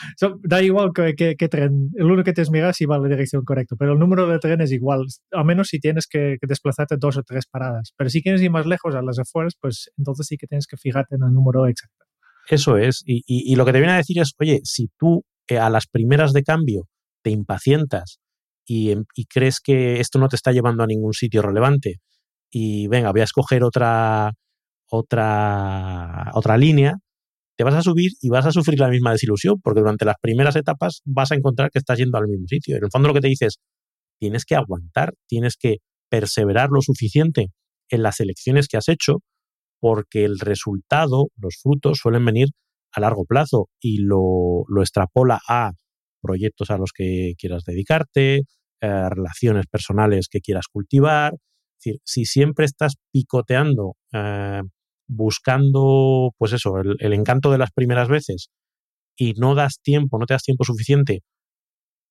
da 0.43 0.63
igual 0.63 0.91
que, 0.95 1.37
que, 1.37 1.49
tren, 1.49 1.91
el 1.97 2.11
uno 2.11 2.25
que 2.25 2.33
te 2.33 2.43
miras 2.51 2.77
si 2.77 2.87
va 2.87 2.99
la 2.99 3.09
dirección 3.09 3.45
correcta, 3.45 3.77
pero 3.79 3.93
el 3.93 3.99
número 3.99 4.27
de 4.27 4.39
trenes 4.39 4.71
es 4.71 4.73
igual, 4.73 5.05
a 5.33 5.45
menos 5.45 5.69
si 5.69 5.79
tienes 5.81 6.07
que, 6.07 6.37
desplazarte 6.43 6.97
dos 6.99 7.17
o 7.17 7.23
tres 7.23 7.47
paradas. 7.47 7.93
Pero 7.97 8.11
si 8.11 8.23
quieres 8.23 8.43
ir 8.43 8.51
más 8.51 8.67
lejos 8.67 8.95
a 8.95 9.03
las 9.03 9.19
afueras, 9.19 9.55
pues 9.61 9.91
entonces 9.97 10.27
sí 10.27 10.37
que 10.37 10.47
tienes 10.47 10.67
que 10.67 10.77
fijarte 10.77 11.17
en 11.17 11.23
el 11.23 11.33
número 11.33 11.67
exacto. 11.67 12.05
Eso 12.49 12.79
es, 12.79 13.03
y, 13.05 13.23
y, 13.27 13.57
lo 13.57 13.67
que 13.67 13.73
te 13.73 13.79
viene 13.79 13.93
a 13.93 13.99
decir 13.99 14.19
es, 14.19 14.33
oye, 14.39 14.61
si 14.65 14.89
tú 14.99 15.23
eh, 15.49 15.59
a 15.59 15.69
las 15.69 15.87
primeras 15.87 16.33
de 16.33 16.43
cambio 16.43 16.89
te 17.23 17.31
impacientas 17.31 18.21
Em, 18.69 19.05
y, 19.15 19.25
crees 19.27 19.61
que 19.61 20.01
esto 20.01 20.19
no 20.19 20.29
te 20.29 20.37
está 20.37 20.53
llevando 20.53 20.83
a 20.83 20.87
ningún 20.87 21.15
sitio 21.15 21.43
relevante 21.43 22.01
y 22.51 22.87
venga, 22.89 23.13
voy 23.13 23.23
a 23.23 23.25
escoger 23.25 23.65
otra, 23.65 24.33
otra, 24.91 26.31
otra 26.35 26.59
línea, 26.59 26.97
te 27.57 27.65
vas 27.65 27.75
a 27.75 27.83
subir 27.83 28.13
y 28.23 28.31
vas 28.31 28.47
a 28.47 28.53
sufrir 28.53 28.79
la 28.81 28.89
misma 28.89 29.13
desilusión, 29.13 29.61
porque 29.63 29.81
durante 29.81 30.05
las 30.05 30.17
primeras 30.21 30.57
etapas 30.57 31.03
vas 31.05 31.33
a 31.33 31.37
encontrar 31.37 31.71
que 31.71 31.79
estás 31.79 31.99
yendo 31.99 32.19
al 32.19 32.29
mismo 32.29 32.47
sitio. 32.47 32.77
En 32.77 32.85
el 32.85 32.91
fondo 32.91 33.09
lo 33.09 33.15
que 33.15 33.21
te 33.21 33.29
dices, 33.29 33.59
tienes 34.21 34.45
que 34.45 34.55
aguantar, 34.57 35.15
tienes 35.27 35.57
que 35.57 35.79
perseverar 36.11 36.71
lo 36.71 36.83
suficiente 36.83 37.49
en 37.91 38.03
las 38.03 38.21
elecciones 38.21 38.69
que 38.69 38.77
has 38.77 38.89
hecho, 38.89 39.23
porque 39.81 40.25
el 40.25 40.39
resultado, 40.41 41.29
los 41.37 41.57
frutos 41.63 41.99
suelen 41.99 42.25
venir 42.25 42.49
a 42.93 43.01
largo 43.01 43.25
plazo 43.25 43.69
y 43.81 43.99
lo, 43.99 44.65
lo 44.69 44.83
extrapola 44.83 45.41
a 45.49 45.73
proyectos 46.21 46.71
a 46.71 46.79
los 46.79 46.93
que 46.93 47.35
quieras 47.39 47.65
dedicarte, 47.65 48.43
eh, 48.81 49.09
relaciones 49.11 49.67
personales 49.67 50.29
que 50.29 50.41
quieras 50.41 50.67
cultivar. 50.71 51.35
Es 51.35 51.85
decir, 51.85 52.01
si 52.05 52.25
siempre 52.25 52.65
estás 52.65 52.95
picoteando, 53.13 53.97
eh, 54.13 54.63
buscando, 55.09 56.33
pues 56.39 56.53
eso, 56.53 56.79
el, 56.79 57.13
encanto 57.13 57.51
de 57.51 57.59
las 57.59 57.73
primeras 57.73 58.09
veces 58.09 58.51
y 59.17 59.33
no 59.35 59.55
das 59.55 59.81
tiempo, 59.83 60.19
no 60.19 60.27
te 60.27 60.35
das 60.35 60.45
tiempo 60.45 60.65
suficiente 60.65 61.23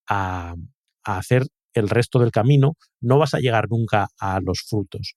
a, 0.09 0.55
hacer 1.05 1.43
el 1.73 1.87
resto 1.87 2.19
del 2.19 2.31
camino, 2.31 2.73
no 3.01 3.17
vas 3.17 3.33
a 3.33 3.39
llegar 3.39 3.67
nunca 3.69 4.07
a 4.19 4.41
los 4.41 4.65
frutos. 4.67 5.15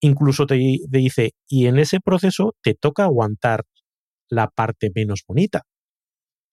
Incluso 0.00 0.46
te, 0.46 0.56
dice, 0.56 1.32
y 1.48 1.66
en 1.66 1.78
ese 1.78 2.00
proceso 2.00 2.54
te 2.60 2.74
toca 2.74 3.04
aguantar 3.04 3.64
la 4.28 4.48
parte 4.48 4.90
menos 4.92 5.22
bonita. 5.28 5.62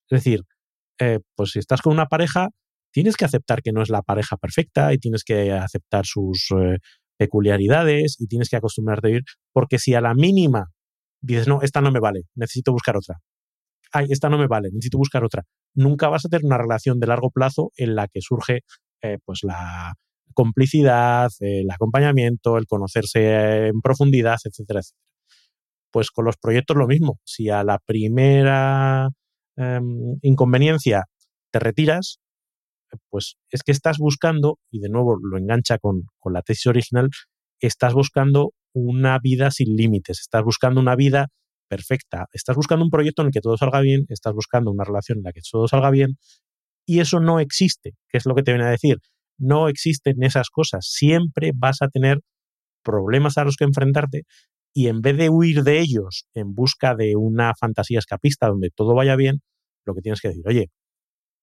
Es 0.08 0.22
decir, 0.22 0.42
eh, 1.00 1.18
pues 1.34 1.50
si 1.50 1.58
estás 1.58 1.82
con 1.82 1.94
una 1.94 2.06
pareja, 2.06 2.50
tienes 2.94 3.16
que 3.16 3.24
aceptar 3.24 3.60
que 3.60 3.72
no 3.72 3.82
es 3.82 3.90
la 3.90 4.02
pareja 4.02 4.36
perfecta 4.36 4.94
y 4.94 4.98
tienes 4.98 5.24
que 5.24 5.52
aceptar 5.52 6.06
sus 6.06 6.46
eh, 6.56 6.78
peculiaridades 7.18 8.16
y 8.20 8.28
tienes 8.28 8.48
que 8.48 8.56
acostumbrarte 8.56 9.08
a 9.08 9.10
vivir, 9.10 9.24
porque 9.52 9.78
si 9.78 9.94
a 9.94 10.00
la 10.00 10.14
mínima 10.14 10.70
dices, 11.20 11.48
no, 11.48 11.60
esta 11.60 11.80
no 11.80 11.90
me 11.90 11.98
vale, 11.98 12.22
necesito 12.36 12.72
buscar 12.72 12.96
otra. 12.96 13.18
Ay, 13.92 14.06
esta 14.10 14.28
no 14.28 14.38
me 14.38 14.46
vale, 14.46 14.68
necesito 14.72 14.98
buscar 14.98 15.24
otra. 15.24 15.42
Nunca 15.74 16.08
vas 16.08 16.24
a 16.24 16.28
tener 16.28 16.44
una 16.44 16.56
relación 16.56 17.00
de 17.00 17.08
largo 17.08 17.30
plazo 17.30 17.72
en 17.76 17.96
la 17.96 18.06
que 18.06 18.20
surge 18.20 18.60
eh, 19.02 19.18
pues 19.24 19.40
la 19.42 19.94
complicidad, 20.32 21.30
el 21.40 21.70
acompañamiento, 21.70 22.58
el 22.58 22.66
conocerse 22.66 23.68
en 23.68 23.80
profundidad, 23.80 24.36
etcétera, 24.44 24.80
etcétera. 24.80 25.00
Pues 25.90 26.10
con 26.10 26.24
los 26.24 26.36
proyectos 26.36 26.76
lo 26.76 26.86
mismo. 26.86 27.18
Si 27.24 27.50
a 27.50 27.64
la 27.64 27.78
primera 27.84 29.08
em, 29.56 30.18
inconveniencia 30.22 31.04
te 31.52 31.58
retiras, 31.60 32.18
pues 33.10 33.36
es 33.50 33.62
que 33.62 33.72
estás 33.72 33.98
buscando, 33.98 34.58
y 34.70 34.80
de 34.80 34.88
nuevo 34.88 35.16
lo 35.16 35.38
engancha 35.38 35.78
con, 35.78 36.04
la 36.24 36.42
tesis 36.42 36.66
original, 36.66 37.10
estás 37.60 37.94
buscando 37.94 38.52
una 38.74 39.18
vida 39.18 39.50
sin 39.50 39.76
límites, 39.76 40.20
estás 40.20 40.42
buscando 40.42 40.80
una 40.80 40.96
vida 40.96 41.28
perfecta, 41.68 42.26
estás 42.32 42.56
buscando 42.56 42.84
un 42.84 42.90
proyecto 42.90 43.22
en 43.22 43.26
el 43.26 43.32
que 43.32 43.40
todo 43.40 43.56
salga 43.56 43.80
bien, 43.80 44.06
estás 44.08 44.34
buscando 44.34 44.70
una 44.70 44.84
relación 44.84 45.18
en 45.18 45.24
la 45.24 45.32
que 45.32 45.40
todo 45.50 45.68
salga 45.68 45.90
bien, 45.90 46.16
y 46.86 47.00
eso 47.00 47.20
no 47.20 47.40
existe, 47.40 47.92
que 48.08 48.18
es 48.18 48.26
lo 48.26 48.34
que 48.34 48.42
te 48.42 48.52
viene 48.52 48.66
a 48.66 48.70
decir. 48.70 48.98
No 49.38 49.68
existen 49.68 50.22
esas 50.22 50.50
cosas, 50.50 50.86
siempre 50.88 51.52
vas 51.54 51.82
a 51.82 51.88
tener 51.88 52.20
problemas 52.82 53.38
a 53.38 53.44
los 53.44 53.56
que 53.56 53.64
enfrentarte 53.64 54.22
y 54.74 54.88
en 54.88 55.00
vez 55.00 55.16
de 55.16 55.30
huir 55.30 55.62
de 55.62 55.80
ellos 55.80 56.26
en 56.34 56.54
busca 56.54 56.94
de 56.94 57.16
una 57.16 57.54
fantasía 57.58 58.00
escapista 58.00 58.48
donde 58.48 58.70
todo 58.74 58.94
vaya 58.94 59.16
bien, 59.16 59.40
lo 59.86 59.94
que 59.94 60.02
tienes 60.02 60.20
que 60.20 60.28
decir, 60.28 60.46
oye, 60.46 60.70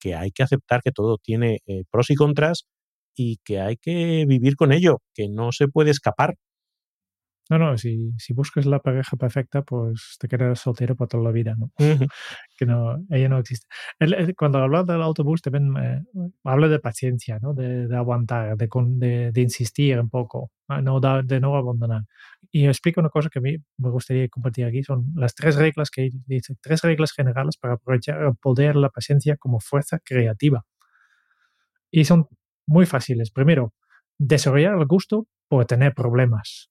que 0.01 0.15
hay 0.15 0.31
que 0.31 0.43
aceptar 0.43 0.81
que 0.83 0.91
todo 0.93 1.19
tiene 1.19 1.59
eh, 1.67 1.83
pros 1.91 2.11
y 2.11 2.15
contras 2.15 2.65
y 3.15 3.37
que 3.45 3.61
hay 3.61 3.77
que 3.77 4.25
vivir 4.27 4.55
con 4.57 4.73
ello, 4.73 4.99
que 5.15 5.29
no 5.29 5.51
se 5.53 5.67
puede 5.69 5.91
escapar. 5.91 6.35
No, 7.51 7.57
no, 7.57 7.77
si, 7.77 8.13
si 8.17 8.31
buscas 8.33 8.65
la 8.65 8.79
pareja 8.79 9.17
perfecta, 9.17 9.61
pues 9.61 10.15
te 10.17 10.29
quedarás 10.29 10.61
soltero 10.61 10.95
por 10.95 11.09
toda 11.09 11.21
la 11.21 11.31
vida, 11.31 11.53
¿no? 11.57 11.69
que 12.57 12.65
no, 12.65 13.05
ella 13.09 13.27
no 13.27 13.39
existe. 13.39 13.67
cuando 14.37 14.59
habla 14.59 14.85
del 14.85 15.01
autobús 15.01 15.41
también 15.41 15.75
eh, 15.77 16.01
habla 16.45 16.69
de 16.69 16.79
paciencia, 16.79 17.39
¿no? 17.41 17.53
De, 17.53 17.89
de 17.89 17.97
aguantar, 17.97 18.55
de, 18.55 18.69
de, 18.71 19.31
de, 19.33 19.41
insistir 19.41 19.99
un 19.99 20.09
poco, 20.09 20.49
no, 20.81 21.01
de 21.01 21.39
no 21.41 21.57
abandonar. 21.57 22.03
Y 22.51 22.67
explico 22.67 23.01
una 23.01 23.09
cosa 23.09 23.27
que 23.29 23.39
a 23.39 23.41
mí 23.41 23.57
me 23.77 23.89
gustaría 23.89 24.29
compartir 24.29 24.63
aquí, 24.63 24.81
son 24.83 25.07
las 25.13 25.35
tres 25.35 25.57
reglas 25.57 25.89
que 25.89 26.09
dice, 26.27 26.55
tres 26.61 26.81
reglas 26.83 27.11
generales 27.11 27.57
para 27.57 27.73
aprovechar 27.73 28.21
el 28.23 28.35
poder 28.37 28.77
la 28.77 28.87
paciencia 28.87 29.35
como 29.35 29.59
fuerza 29.59 29.99
creativa. 30.01 30.63
Y 31.91 32.05
son 32.05 32.29
muy 32.65 32.85
fáciles. 32.85 33.29
Primero, 33.29 33.73
desarrollar 34.17 34.77
el 34.79 34.85
gusto 34.85 35.27
por 35.49 35.65
tener 35.65 35.93
problemas 35.93 36.70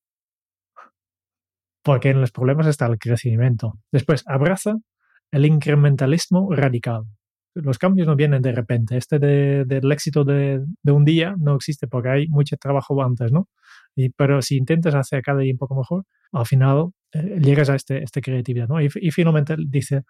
porque 1.82 2.10
en 2.10 2.20
los 2.20 2.32
problemas 2.32 2.66
está 2.66 2.86
el 2.86 2.98
crecimiento. 2.98 3.74
Después, 3.92 4.22
abraza 4.26 4.76
el 5.30 5.46
incrementalismo 5.46 6.48
radical. 6.52 7.04
Los 7.54 7.78
cambios 7.78 8.06
no 8.06 8.16
vienen 8.16 8.42
de 8.42 8.52
repente. 8.52 8.96
Este 8.96 9.18
del 9.18 9.92
éxito 9.92 10.24
de, 10.24 10.64
un 10.84 11.04
día 11.04 11.34
no 11.38 11.56
existe 11.56 11.88
porque 11.88 12.08
hay 12.08 12.28
mucho 12.28 12.56
trabajo 12.56 13.02
antes, 13.02 13.32
¿no? 13.32 13.48
Y, 13.96 14.10
pero 14.10 14.40
si 14.40 14.56
intentas 14.56 14.94
hacer 14.94 15.22
cada 15.22 15.40
día 15.40 15.52
un 15.52 15.58
poco 15.58 15.74
mejor, 15.74 16.04
al 16.32 16.46
final 16.46 16.90
eh, 17.12 17.40
llegas 17.40 17.68
a 17.70 17.74
este, 17.74 18.04
esta 18.04 18.20
creatividad, 18.20 18.68
¿no? 18.68 18.80
Y, 18.80 18.88
finalmente 18.88 19.56
dice, 19.58 20.02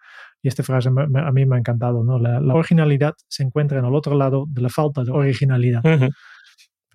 y 0.43 0.49
esta 0.49 0.61
frase 0.61 0.89
a 0.89 1.31
mí 1.31 1.45
me 1.47 1.55
ha 1.55 1.59
encantado, 1.59 2.03
¿no? 2.03 2.19
La, 2.19 2.39
originalidad 2.53 3.13
se 3.27 3.41
encuentra 3.41 3.79
en 3.79 3.85
el 3.85 3.95
otro 3.95 4.15
lado 4.15 4.45
de 4.47 4.61
la 4.61 4.69
falta 4.69 5.03
de 5.03 5.11
originalidad. 5.11 5.81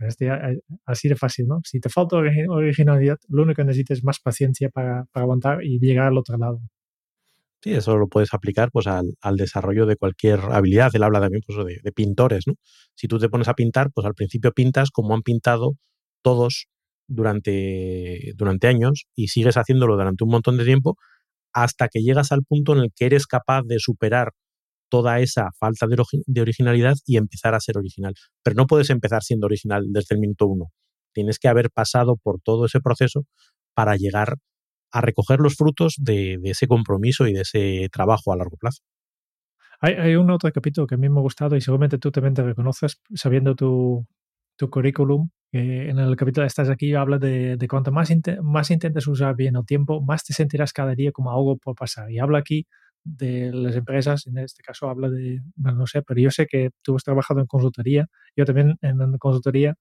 Eh, 0.01 0.61
así 0.85 1.09
de 1.09 1.17
fácil, 1.17 1.47
¿no? 1.47 1.61
Si 1.65 1.81
te 1.81 1.89
falta 1.89 2.17
originalidad, 2.17 3.19
lo 3.29 3.43
único 3.43 3.57
que 3.57 3.65
necesitas 3.65 3.99
es 3.99 4.05
más 4.05 4.21
paciencia 4.21 4.69
para, 4.69 5.07
aguantar 5.15 5.65
y 5.65 5.79
llegar 5.79 6.09
al 6.09 6.19
otro 6.19 6.37
lado. 6.37 6.61
Sí, 7.63 7.73
eso 7.73 7.97
lo 7.97 8.07
puedes 8.07 8.35
aplicar 8.35 8.71
pues, 8.71 8.87
al, 8.87 9.17
al 9.23 9.37
desarrollo 9.37 9.87
de 9.87 9.97
cualquier 9.97 10.41
habilidad. 10.41 10.91
Él 10.95 11.03
habla 11.03 11.21
también 11.21 11.43
pues, 11.47 11.59
de, 11.67 11.81
de, 11.83 11.93
pintores, 11.93 12.47
¿no? 12.47 12.55
Si 12.95 13.09
tú 13.09 13.19
te 13.19 13.29
pones 13.29 13.49
a 13.49 13.55
pintar, 13.55 13.91
pues 13.93 14.07
al 14.07 14.15
principio 14.15 14.53
pintas 14.53 14.91
como 14.91 15.15
han 15.15 15.23
pintado 15.23 15.73
todos 16.23 16.67
durante, 17.09 18.33
durante 18.37 18.67
años 18.67 19.07
y 19.15 19.29
sigues 19.29 19.57
haciéndolo 19.57 19.97
durante 19.97 20.25
un 20.25 20.31
montón 20.31 20.57
de 20.57 20.65
tiempo 20.65 20.97
hasta 21.53 21.89
que 21.89 22.03
llegas 22.03 22.33
al 22.33 22.43
punto 22.45 22.73
en 22.75 22.81
el 22.81 22.93
que 22.95 23.07
eres 23.07 23.27
capaz 23.27 23.63
de 23.63 23.79
superar 23.79 24.33
toda 24.88 25.20
esa 25.20 25.51
falta 25.59 25.87
de, 25.87 26.40
originalidad 26.40 26.94
y 27.05 27.16
empezar 27.16 27.55
a 27.55 27.61
ser 27.61 27.79
original. 27.79 28.14
Pero 28.42 28.55
no 28.57 28.66
puedes 28.66 28.90
empezar 28.90 29.22
siendo 29.22 29.46
original 29.46 29.85
desde 29.88 30.14
el 30.14 30.20
minuto 30.20 30.46
uno. 30.46 30.66
Tienes 31.12 31.38
que 31.38 31.49
haber 31.49 31.70
pasado 31.70 32.16
por 32.16 32.40
todo 32.40 32.66
ese 32.66 32.81
proceso 32.81 33.25
para 33.75 33.96
llegar 33.96 34.37
a 34.93 35.01
recoger 35.01 35.41
los 35.41 35.57
frutos 35.57 35.95
de, 35.99 36.39
ese 36.45 36.66
compromiso 36.66 37.26
y 37.26 37.32
de 37.32 37.41
ese 37.43 37.89
trabajo 37.91 38.32
a 38.32 38.37
largo 38.37 38.57
plazo. 38.57 38.82
Hay, 39.80 40.16
un 40.16 40.30
otro 40.30 40.51
capítulo 40.53 40.87
que 40.87 40.95
a 40.95 40.99
mí 40.99 41.09
me 41.09 41.18
ha 41.18 41.22
gustado 41.22 41.55
y 41.55 41.61
seguramente 41.61 41.99
tú 41.99 42.11
también 42.11 42.32
te 42.32 42.43
reconoces 42.43 42.99
sabiendo 43.14 43.55
tu, 43.55 44.07
tu 44.57 44.70
currículum. 44.70 45.28
en 45.53 45.99
el 45.99 46.16
capítulo 46.16 46.47
Estás 46.47 46.70
aquí 46.70 46.95
habla 46.95 47.18
de, 47.18 47.59
de 47.59 47.68
cuanto 47.68 47.93
más, 47.93 48.11
más 48.43 48.70
intentes 48.70 49.07
usar 49.07 49.37
bien 49.37 49.57
el 49.57 49.66
tiempo, 49.66 50.01
más 50.01 50.24
te 50.24 50.32
sentirás 50.32 50.72
cada 50.72 50.95
día 50.95 51.12
como 51.12 51.30
algo 51.30 51.59
por 51.59 51.74
pasar. 51.74 52.11
Y 52.11 52.18
habla 52.18 52.39
aquí 52.39 52.66
de 53.07 53.53
las 53.53 53.77
empresas, 53.77 54.27
en 54.27 54.39
este 54.39 54.63
caso 54.63 54.89
habla 54.91 55.09
de, 55.09 55.41
no 55.57 55.87
sé, 55.87 56.03
pero 56.03 56.21
yo 56.21 56.31
sé 56.31 56.47
que 56.47 56.71
tú 56.83 56.97
has 56.97 57.05
trabajado 57.05 57.41
en 57.41 57.47
consultoría, 57.47 58.07
yo 58.37 58.45
también 58.45 58.77
en, 58.83 59.17
consultoría, 59.19 59.77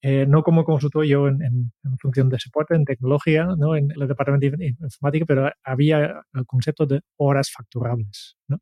eh, 0.00 0.26
no 0.28 0.42
como 0.42 0.64
consultor, 0.64 1.04
yo 1.04 1.26
en, 1.26 1.72
función 2.00 2.28
de 2.28 2.38
soporte, 2.38 2.76
en 2.76 2.84
tecnología, 2.84 3.48
¿no? 3.58 3.74
en 3.74 3.90
el 3.90 4.06
departamento 4.06 4.56
de 4.56 4.76
informática, 4.80 5.26
pero 5.26 5.50
había 5.64 6.22
el 6.32 6.46
concepto 6.46 6.86
de 6.86 7.00
horas 7.16 7.50
facturables. 7.50 8.36
¿no? 8.46 8.58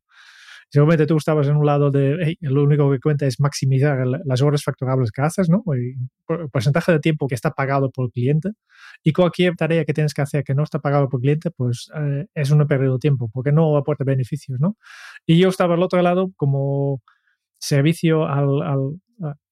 Seguramente 0.69 1.05
tú 1.05 1.17
estabas 1.17 1.47
en 1.47 1.55
un 1.55 1.65
lado 1.65 1.91
de, 1.91 2.37
lo 2.41 2.63
único 2.63 2.91
que 2.91 2.99
cuenta 2.99 3.25
es 3.25 3.39
maximizar 3.39 4.05
las 4.25 4.41
horas 4.41 4.63
facturables 4.63 5.11
que 5.11 5.21
haces, 5.21 5.49
¿no? 5.49 5.63
El 5.73 6.49
porcentaje 6.49 6.91
de 6.91 6.99
tiempo 6.99 7.27
que 7.27 7.35
está 7.35 7.51
pagado 7.51 7.89
por 7.89 8.05
el 8.05 8.11
cliente. 8.11 8.49
Y 9.03 9.13
cualquier 9.13 9.55
tarea 9.55 9.85
que 9.85 9.93
tienes 9.93 10.13
que 10.13 10.21
hacer 10.21 10.43
que 10.43 10.55
no 10.55 10.63
está 10.63 10.79
pagado 10.79 11.07
por 11.09 11.19
el 11.19 11.23
cliente, 11.23 11.51
pues 11.51 11.89
eh, 11.95 12.25
es 12.33 12.51
una 12.51 12.65
pérdida 12.65 12.91
de 12.91 12.99
tiempo, 12.99 13.29
porque 13.33 13.51
no 13.51 13.77
aporta 13.77 14.03
beneficios, 14.03 14.59
¿no? 14.59 14.77
Y 15.25 15.39
yo 15.39 15.49
estaba 15.49 15.75
al 15.75 15.83
otro 15.83 16.01
lado 16.01 16.31
como 16.35 17.01
servicio 17.59 18.27
al, 18.27 18.61
al 18.61 18.99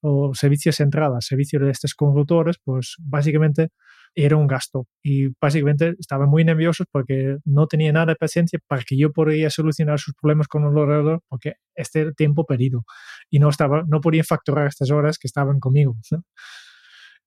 o 0.01 0.33
servicios 0.33 0.79
entradas, 0.79 1.25
servicio 1.25 1.59
de 1.59 1.71
estos 1.71 1.93
consultores, 1.95 2.57
pues 2.63 2.95
básicamente 2.99 3.69
era 4.15 4.37
un 4.37 4.47
gasto. 4.47 4.87
Y 5.03 5.27
básicamente 5.41 5.95
estaban 5.99 6.29
muy 6.29 6.45
nerviosos 6.45 6.87
porque 6.91 7.37
no 7.43 7.67
tenía 7.67 7.91
nada 7.91 8.07
de 8.07 8.15
paciencia 8.15 8.59
para 8.67 8.81
que 8.83 8.97
yo 8.97 9.11
podía 9.11 9.49
solucionar 9.49 9.99
sus 9.99 10.13
problemas 10.15 10.47
con 10.47 10.63
el 10.63 10.77
ordenador 10.77 11.21
porque 11.27 11.55
este 11.75 12.01
era 12.01 12.11
tiempo 12.13 12.45
perdido 12.45 12.85
y 13.29 13.39
no 13.39 13.49
estaba 13.49 13.83
no 13.87 13.99
podía 14.01 14.23
facturar 14.23 14.67
estas 14.67 14.91
horas 14.91 15.17
que 15.17 15.27
estaban 15.27 15.59
conmigo 15.59 15.97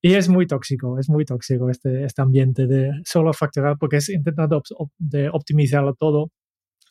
y 0.00 0.14
es 0.14 0.28
muy 0.28 0.46
tóxico 0.46 0.98
es 0.98 1.08
muy 1.10 1.24
tóxico 1.24 1.68
este, 1.68 2.04
este 2.04 2.22
ambiente 2.22 2.66
de 2.66 2.92
solo 3.04 3.32
facturar 3.32 3.76
porque 3.78 3.96
es 3.98 4.08
intentando 4.08 4.62
de 4.98 5.28
optimizarlo 5.28 5.94
todo 5.94 6.30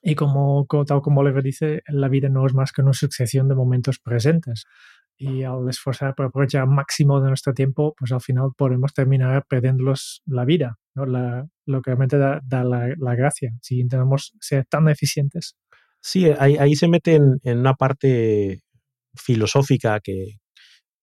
y 0.02 0.16
como, 0.16 0.66
tal 0.86 1.02
como 1.02 1.22
Oliver 1.22 1.44
dice, 1.44 1.82
la 1.88 2.08
vida 2.08 2.30
no 2.30 2.46
es 2.46 2.54
más 2.54 2.72
que 2.72 2.82
una 2.82 2.94
sucesión 2.94 3.48
de 3.48 3.56
momentos 3.56 4.00
presentes 4.00 4.66
y 5.18 5.44
al 5.44 5.68
esforzar 5.68 6.14
por 6.16 6.28
aprovechar 6.28 6.68
máximo 6.68 7.20
de 7.20 7.30
nuestro 7.30 7.54
tiempo, 7.54 7.96
pues 7.98 8.12
al 8.12 8.22
final 8.22 8.52
podemos 8.56 8.94
terminar 8.94 9.46
perdiéndolos 9.48 10.22
la 10.26 10.46
vida, 10.46 10.78
¿no? 10.96 11.06
La, 11.06 11.48
lo 11.66 11.82
que 11.82 11.92
realmente 11.92 12.18
da, 12.18 12.42
la, 12.64 13.16
gracia, 13.16 13.52
si 13.62 13.80
intentamos 13.80 14.34
ser 14.40 14.66
tan 14.66 14.88
eficientes. 14.90 15.56
Sí, 16.02 16.26
ahí, 16.38 16.58
ahí 16.58 16.76
se 16.76 16.88
mete 16.88 17.16
en, 17.16 17.40
una 17.44 17.74
parte 17.74 18.62
filosófica 19.16 20.00
que, 20.00 20.38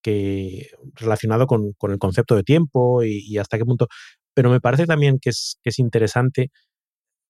que 0.00 0.68
relacionado 0.94 1.46
con, 1.46 1.72
con, 1.72 1.90
el 1.90 1.98
concepto 1.98 2.36
de 2.36 2.44
tiempo 2.44 3.02
y, 3.02 3.18
y, 3.26 3.38
hasta 3.38 3.58
qué 3.58 3.64
punto, 3.64 3.88
pero 4.32 4.50
me 4.50 4.60
parece 4.60 4.86
también 4.86 5.18
que 5.20 5.30
es, 5.30 5.58
que 5.62 5.70
es 5.70 5.78
interesante 5.80 6.50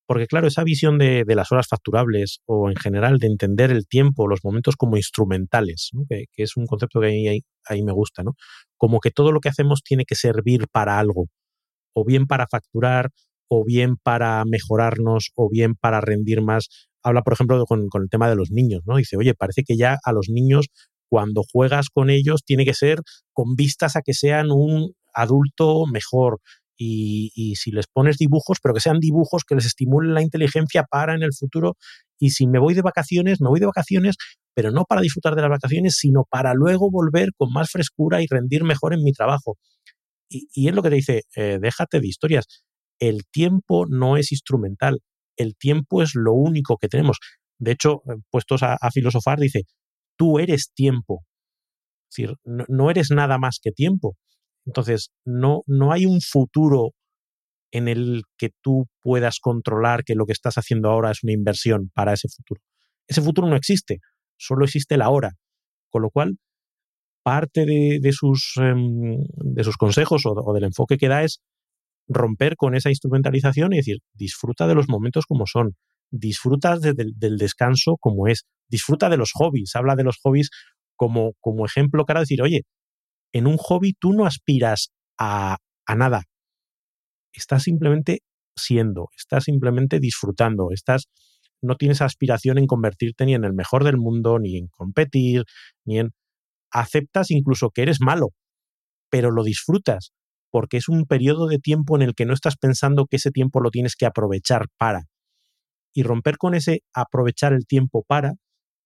porque 0.07 0.27
claro, 0.27 0.47
esa 0.47 0.65
visión 0.65 0.99
de, 0.99 1.25
las 1.27 1.51
horas 1.53 1.67
facturables 1.69 2.41
o 2.47 2.69
en 2.69 2.77
general 2.77 3.19
de 3.19 3.27
entender 3.27 3.71
el 3.71 3.87
tiempo, 3.87 4.29
los 4.29 4.41
momentos 4.45 4.77
como 4.77 4.97
instrumentales, 4.97 5.91
que, 6.09 6.27
es 6.37 6.57
un 6.57 6.67
concepto 6.67 7.01
que 7.01 7.07
ahí, 7.07 7.41
ahí, 7.67 7.83
me 7.83 7.93
gusta, 7.93 8.23
¿no? 8.23 8.35
Como 8.77 9.01
que 9.01 9.11
todo 9.11 9.33
lo 9.33 9.41
que 9.41 9.49
hacemos 9.49 9.83
tiene 9.83 10.05
que 10.05 10.15
servir 10.15 10.67
para 10.71 10.99
algo, 10.99 11.27
o 11.95 12.05
bien 12.05 12.27
para 12.27 12.47
facturar, 12.47 13.11
o 13.49 13.65
bien 13.65 13.97
para 13.97 14.45
mejorarnos, 14.47 15.31
o 15.35 15.49
bien 15.51 15.75
para 15.75 16.01
rendir 16.01 16.43
más. 16.43 16.69
Habla, 17.03 17.23
por 17.23 17.35
ejemplo, 17.35 17.65
con 17.67 17.89
el 18.03 18.09
tema 18.11 18.29
de 18.29 18.37
los 18.37 18.51
niños, 18.51 18.83
¿no? 18.87 18.97
Dice, 18.97 19.17
oye, 19.17 19.35
parece 19.35 19.63
que 19.63 19.77
ya 19.77 19.99
a 20.05 20.13
los 20.13 20.29
niños, 20.29 20.67
cuando 21.09 21.43
juegas 21.51 21.89
con 21.91 22.11
ellos, 22.11 22.43
tiene 22.45 22.65
que 22.65 22.75
ser 22.75 23.01
con 23.33 23.55
vistas 23.57 23.97
a 23.97 24.03
que 24.03 24.15
sean 24.15 24.51
un 24.51 24.93
adulto 25.15 25.87
mejor, 25.87 26.41
y, 26.77 27.55
si 27.57 27.71
les 27.71 27.87
pones 27.87 28.17
dibujos, 28.19 28.59
pero 28.63 28.75
que 28.75 28.81
sean 28.81 28.99
dibujos 28.99 29.45
que 29.47 29.55
les 29.55 29.67
estimulen 29.67 30.15
la 30.15 30.23
inteligencia 30.23 30.85
para 30.85 31.15
en 31.15 31.23
el 31.23 31.33
futuro. 31.33 31.77
Y 32.19 32.31
si 32.31 32.47
me 32.47 32.59
voy 32.59 32.75
de 32.75 32.83
vacaciones, 32.83 33.41
me 33.41 33.49
voy 33.49 33.61
de 33.61 33.67
vacaciones, 33.67 34.17
pero 34.55 34.71
no 34.71 34.85
para 34.85 35.01
disfrutar 35.01 35.35
de 35.35 35.43
las 35.43 35.51
vacaciones, 35.51 35.97
sino 35.97 36.25
para 36.29 36.55
luego 36.55 36.91
volver 36.91 37.31
con 37.37 37.53
más 37.53 37.71
frescura 37.71 38.23
y 38.23 38.27
rendir 38.29 38.65
mejor 38.65 38.95
en 38.95 39.03
mi 39.03 39.13
trabajo. 39.13 39.57
Y, 40.29 40.69
es 40.69 40.75
lo 40.75 40.83
que 40.83 40.91
te 40.91 40.97
dice, 40.97 41.23
eh, 41.37 41.59
déjate 41.61 42.01
de 42.01 42.09
historias. 42.09 42.47
El 42.99 43.23
tiempo 43.31 43.87
no 43.87 44.17
es 44.17 44.33
instrumental, 44.33 45.01
el 45.37 45.57
tiempo 45.57 46.03
es 46.03 46.15
lo 46.15 46.33
único 46.33 46.77
que 46.79 46.89
tenemos. 46.89 47.19
De 47.59 47.73
hecho, 47.73 48.03
eh, 48.09 48.17
puestos 48.31 48.63
a, 48.63 48.79
filosofar, 48.93 49.39
dice, 49.39 49.63
tú 50.17 50.39
eres 50.39 50.73
tiempo. 50.75 51.25
Es 52.11 52.17
decir, 52.17 52.37
no 52.45 52.91
eres 52.91 53.11
nada 53.11 53.39
más 53.39 53.59
que 53.61 53.73
tiempo. 53.73 54.17
Entonces, 54.67 55.11
no, 55.25 55.63
no 55.67 55.93
hay 55.93 56.07
un 56.07 56.21
futuro 56.21 56.93
en 57.71 57.89
el 57.89 58.23
que 58.39 58.51
tú 58.63 58.87
puedas 59.03 59.41
controlar 59.41 60.05
que 60.05 60.15
lo 60.15 60.27
que 60.27 60.33
estás 60.33 60.59
haciendo 60.59 60.91
ahora 60.91 61.11
es 61.11 61.25
una 61.25 61.33
inversión 61.33 61.91
para 61.93 62.13
ese 62.13 62.29
futuro. 62.29 62.61
Ese 63.09 63.21
futuro 63.21 63.49
no 63.49 63.57
existe, 63.57 63.99
solo 64.37 64.65
existe 64.65 64.97
la 64.97 65.11
hora. 65.11 65.33
Con 65.91 66.03
lo 66.03 66.11
cual, 66.11 66.39
parte 67.25 67.65
de, 67.67 68.13
sus, 68.13 68.55
em, 68.59 69.17
de 69.37 69.65
sus 69.65 69.77
consejos 69.77 70.23
o, 70.25 70.53
del 70.53 70.65
enfoque 70.65 70.99
que 70.99 71.09
da 71.09 71.25
es 71.25 71.41
romper 72.07 72.55
con 72.57 72.75
esa 72.75 72.91
instrumentalización 72.91 73.73
y 73.73 73.79
decir, 73.79 73.99
disfruta 74.13 74.67
de 74.67 74.75
los 74.75 74.89
momentos 74.89 75.25
como 75.27 75.47
son, 75.47 75.75
disfruta 76.11 76.79
del 76.79 77.39
descanso 77.39 77.97
como 77.99 78.29
es, 78.29 78.45
disfruta 78.69 79.09
de 79.09 79.17
los 79.17 79.33
hobbies, 79.33 79.75
habla 79.75 79.97
de 79.97 80.05
los 80.05 80.19
hobbies 80.23 80.51
como, 80.97 81.33
como 81.41 81.65
ejemplo 81.65 82.05
para 82.05 82.21
decir, 82.21 82.43
oye, 82.43 82.63
en 83.35 83.49
un 83.49 83.57
hobby 83.59 83.95
tú 83.99 84.13
no 84.13 84.25
aspiras 84.25 84.93
a, 85.19 85.59
nada. 85.95 86.23
Estás 87.33 87.65
simplemente 87.65 88.21
siendo, 88.57 89.09
estás 89.19 89.45
simplemente 89.45 89.99
disfrutando, 89.99 90.69
estás, 90.71 91.09
no 91.61 91.75
tienes 91.75 92.01
aspiración 92.01 92.59
en 92.59 92.67
convertirte 92.67 93.27
ni 93.27 93.35
en 93.35 93.45
el 93.45 93.53
mejor 93.53 93.83
del 93.83 93.97
mundo, 93.99 94.39
ni 94.39 94.57
en 94.57 94.69
competir, 94.69 95.45
ni 95.85 95.99
en... 95.99 96.11
Aceptas 96.71 97.31
incluso 97.31 97.71
que 97.71 97.83
eres 97.83 98.01
malo, 98.01 98.31
pero 99.11 99.31
lo 99.31 99.45
disfrutas, 99.45 100.13
porque 100.51 100.77
es 100.77 100.89
un 100.89 101.05
periodo 101.05 101.47
de 101.47 101.59
tiempo 101.59 101.97
en 101.97 102.03
el 102.03 102.15
que 102.15 102.27
no 102.27 102.35
estás 102.35 102.57
pensando 102.57 103.07
que 103.07 103.17
ese 103.17 103.31
tiempo 103.31 103.61
lo 103.61 103.71
tienes 103.71 103.95
que 103.97 104.07
aprovechar 104.07 104.67
para. 104.77 105.03
Y 105.93 106.03
romper 106.03 106.37
con 106.37 106.55
ese 106.55 106.81
aprovechar 106.93 107.53
el 107.53 107.67
tiempo 107.67 108.05
para 108.07 108.33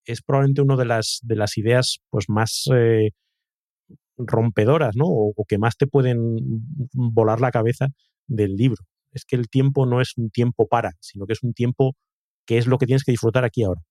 es 0.05 0.21
probablemente 0.21 0.61
una 0.61 0.75
de 0.75 0.85
las, 0.85 1.19
de 1.23 1.35
las 1.35 1.57
ideas 1.57 1.97
pues, 2.11 2.25
más 2.27 2.65
eh, 2.75 3.09
rompedoras, 4.19 4.95
¿no? 4.95 5.05
O, 5.07 5.45
que 5.47 5.57
más 5.57 5.77
te 5.77 5.87
pueden 5.87 6.37
volar 6.93 7.41
la 7.41 7.51
cabeza 7.51 7.87
del 8.27 8.55
libro. 8.55 8.83
Es 9.11 9.25
que 9.25 9.35
el 9.35 9.49
tiempo 9.49 9.85
no 9.85 10.01
es 10.01 10.13
un 10.17 10.29
tiempo 10.29 10.67
para, 10.67 10.91
sino 10.99 11.25
que 11.25 11.33
es 11.33 11.43
un 11.43 11.53
tiempo 11.53 11.95
que 12.45 12.57
es 12.57 12.67
lo 12.67 12.77
que 12.77 12.85
tienes 12.85 13.03
que 13.03 13.11
disfrutar 13.11 13.43
aquí 13.43 13.63
ahora. 13.63 13.81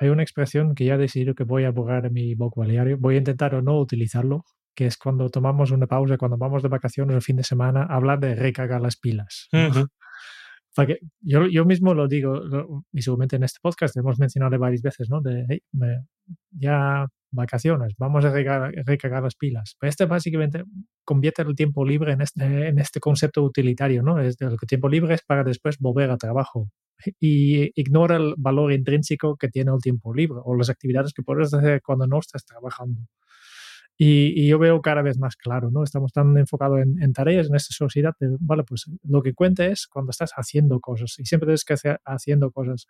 Hay 0.00 0.10
una 0.10 0.22
expresión 0.22 0.74
que 0.74 0.84
ya 0.84 0.94
he 0.94 0.98
decidido 0.98 1.34
que 1.34 1.44
voy 1.44 1.64
a 1.64 1.70
borrar 1.70 2.06
en 2.06 2.12
mi 2.12 2.34
vocabulario. 2.34 2.96
Voy 2.98 3.16
a 3.16 3.18
intentar 3.18 3.54
o 3.54 3.62
no 3.62 3.80
utilizarlo, 3.80 4.44
que 4.74 4.86
es 4.86 4.96
cuando 4.96 5.28
tomamos 5.28 5.72
una 5.72 5.88
pausa, 5.88 6.16
cuando 6.16 6.36
vamos 6.36 6.62
de 6.62 6.68
vacaciones 6.68 7.16
el 7.16 7.22
fin 7.22 7.36
de 7.36 7.42
semana, 7.42 7.82
hablar 7.82 8.20
de 8.20 8.36
recargar 8.36 8.80
las 8.80 8.96
pilas. 8.96 9.48
Porque 10.76 10.98
yo, 11.20 11.48
yo 11.48 11.64
mismo 11.64 11.94
lo 11.94 12.06
digo, 12.06 12.40
y 12.92 13.02
seguramente 13.02 13.34
en 13.34 13.42
este 13.42 13.58
podcast 13.60 13.96
hemos 13.96 14.20
mencionado 14.20 14.56
varias 14.60 14.82
veces, 14.82 15.10
¿no? 15.10 15.20
De, 15.20 15.62
ya 16.52 17.08
vacaciones, 17.30 17.94
vamos 17.98 18.24
a 18.24 18.30
recargar, 18.30 19.22
las 19.22 19.34
pilas. 19.34 19.76
Este 19.82 20.06
básicamente 20.06 20.64
convierte 21.04 21.42
el 21.42 21.54
tiempo 21.54 21.84
libre 21.84 22.12
en 22.12 22.22
este, 22.22 22.68
en 22.68 22.78
este 22.78 23.00
concepto 23.00 23.42
utilitario, 23.42 24.02
¿no? 24.02 24.18
Es 24.20 24.40
el 24.40 24.56
tiempo 24.66 24.88
libre 24.88 25.14
es 25.14 25.22
para 25.22 25.44
después 25.44 25.78
volver 25.78 26.10
a 26.10 26.16
trabajo 26.16 26.70
y 27.20 27.70
ignora 27.80 28.16
el 28.16 28.34
valor 28.36 28.72
intrínseco 28.72 29.36
que 29.36 29.48
tiene 29.48 29.72
el 29.72 29.80
tiempo 29.80 30.14
libre 30.14 30.40
o 30.42 30.56
las 30.56 30.70
actividades 30.70 31.12
que 31.12 31.22
puedes 31.22 31.52
hacer 31.54 31.82
cuando 31.82 32.06
no 32.06 32.18
estás 32.18 32.44
trabajando. 32.44 33.02
Y, 34.00 34.46
yo 34.46 34.60
veo 34.60 34.80
cada 34.80 35.02
vez 35.02 35.18
más 35.18 35.34
claro, 35.34 35.70
¿no? 35.72 35.82
Estamos 35.82 36.12
tan 36.12 36.36
enfocados 36.38 36.80
en, 36.80 37.12
tareas 37.12 37.48
en 37.48 37.56
esta 37.56 37.74
sociedad, 37.74 38.14
vale, 38.38 38.62
pues 38.62 38.84
lo 39.02 39.22
que 39.22 39.34
cuenta 39.34 39.66
es 39.66 39.88
cuando 39.88 40.10
estás 40.10 40.30
haciendo 40.36 40.78
cosas 40.78 41.18
y 41.18 41.24
siempre 41.26 41.46
tienes 41.46 41.64
que 41.64 41.74
hacer 41.74 42.00
haciendo 42.04 42.52
cosas. 42.52 42.86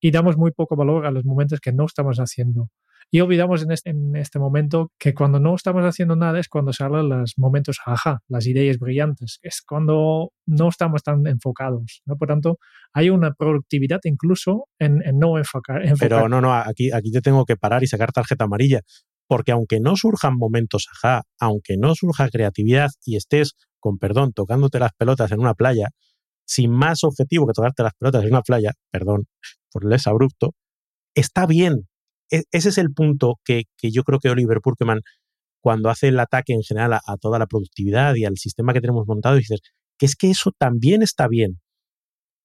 Y 0.00 0.10
damos 0.10 0.36
muy 0.36 0.50
poco 0.50 0.74
valor 0.74 1.06
a 1.06 1.12
los 1.12 1.24
momentos 1.24 1.60
que 1.60 1.72
no 1.72 1.84
estamos 1.84 2.18
haciendo. 2.18 2.68
Y 3.10 3.20
olvidamos 3.20 3.62
en 3.62 3.72
este, 3.72 3.90
en 3.90 4.14
este 4.16 4.38
momento 4.38 4.92
que 4.98 5.14
cuando 5.14 5.40
no 5.40 5.54
estamos 5.54 5.84
haciendo 5.84 6.16
nada 6.16 6.38
es 6.38 6.48
cuando 6.48 6.72
salen 6.72 7.08
los 7.08 7.34
momentos 7.36 7.78
ajá, 7.84 8.20
las 8.28 8.46
ideas 8.46 8.78
brillantes. 8.78 9.38
Es 9.42 9.62
cuando 9.66 10.32
no 10.46 10.68
estamos 10.68 11.02
tan 11.02 11.26
enfocados. 11.26 12.02
¿no? 12.06 12.16
Por 12.16 12.28
tanto, 12.28 12.58
hay 12.92 13.10
una 13.10 13.32
productividad 13.32 14.00
incluso 14.04 14.66
en, 14.78 15.02
no 15.14 15.38
enfocar, 15.38 15.82
enfocar, 15.82 16.08
Pero 16.08 16.28
no, 16.28 16.40
no, 16.40 16.54
aquí, 16.54 16.92
aquí 16.92 17.10
te 17.10 17.20
tengo 17.20 17.44
que 17.44 17.56
parar 17.56 17.82
y 17.82 17.86
sacar 17.86 18.12
tarjeta 18.12 18.44
amarilla. 18.44 18.80
Porque 19.26 19.52
aunque 19.52 19.80
no 19.80 19.96
surjan 19.96 20.36
momentos 20.36 20.86
ajá, 20.92 21.22
aunque 21.38 21.76
no 21.76 21.94
surja 21.94 22.28
creatividad 22.28 22.90
y 23.04 23.16
estés, 23.16 23.54
con 23.78 23.98
perdón, 23.98 24.32
tocándote 24.32 24.78
las 24.78 24.92
pelotas 24.96 25.30
en 25.32 25.40
una 25.40 25.54
playa, 25.54 25.90
sin 26.44 26.72
más 26.72 27.04
objetivo 27.04 27.46
que 27.46 27.52
tocarte 27.52 27.84
las 27.84 27.94
pelotas 27.94 28.24
en 28.24 28.30
una 28.30 28.42
playa, 28.42 28.72
perdón 28.90 29.26
por 29.70 29.84
el 29.84 29.96
abrupto, 30.04 30.54
está 31.14 31.46
bien. 31.46 31.88
E, 32.30 32.44
ese 32.52 32.68
es 32.68 32.78
el 32.78 32.92
punto 32.92 33.40
que, 33.44 33.64
yo 33.82 34.02
creo 34.04 34.18
que 34.18 34.30
Oliver 34.30 34.60
Purkeman, 34.62 35.00
cuando 35.62 35.90
hace 35.90 36.08
el 36.08 36.20
ataque 36.20 36.52
en 36.52 36.62
general 36.62 36.94
a, 36.94 37.16
toda 37.18 37.38
la 37.38 37.46
productividad 37.46 38.14
y 38.14 38.24
al 38.24 38.36
sistema 38.36 38.72
que 38.72 38.80
tenemos 38.80 39.06
montado, 39.06 39.36
dices 39.36 39.60
que 39.98 40.06
es 40.06 40.16
que 40.16 40.30
eso 40.30 40.52
también 40.56 41.02
está 41.02 41.28
bien, 41.28 41.60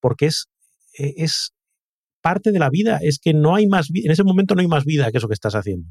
porque 0.02 0.28
es, 0.28 0.48
e, 0.98 1.14
es 1.18 1.52
parte 2.22 2.52
de 2.52 2.60
la 2.60 2.70
vida, 2.70 3.00
es 3.02 3.20
que 3.20 3.34
no 3.34 3.56
hay 3.56 3.68
más 3.68 3.88
en 3.94 4.12
ese 4.12 4.24
momento 4.24 4.56
no 4.56 4.62
hay 4.62 4.68
más 4.68 4.84
vida 4.84 5.12
que 5.12 5.20
eso 5.20 5.28
que 5.28 5.34
estás 5.36 5.56
haciendo. 5.56 5.90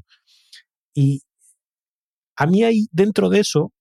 Y 0.93 1.21
a 2.37 2.45
mí 2.45 2.63
hay 2.63 2.87
dentro 2.91 3.29
de 3.29 3.39
eso 3.39 3.71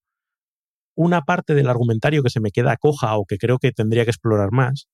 una 0.97 1.23
parte 1.23 1.55
del 1.55 1.69
argumentario 1.69 2.23
que 2.23 2.31
se 2.31 2.41
me 2.41 2.51
queda 2.51 2.77
coja 2.77 3.17
o 3.17 3.25
que 3.27 3.39
creo 3.39 3.59
que 3.59 3.73
tendría 3.73 4.05
que 4.05 4.11
explorar 4.11 4.51
más, 4.53 4.87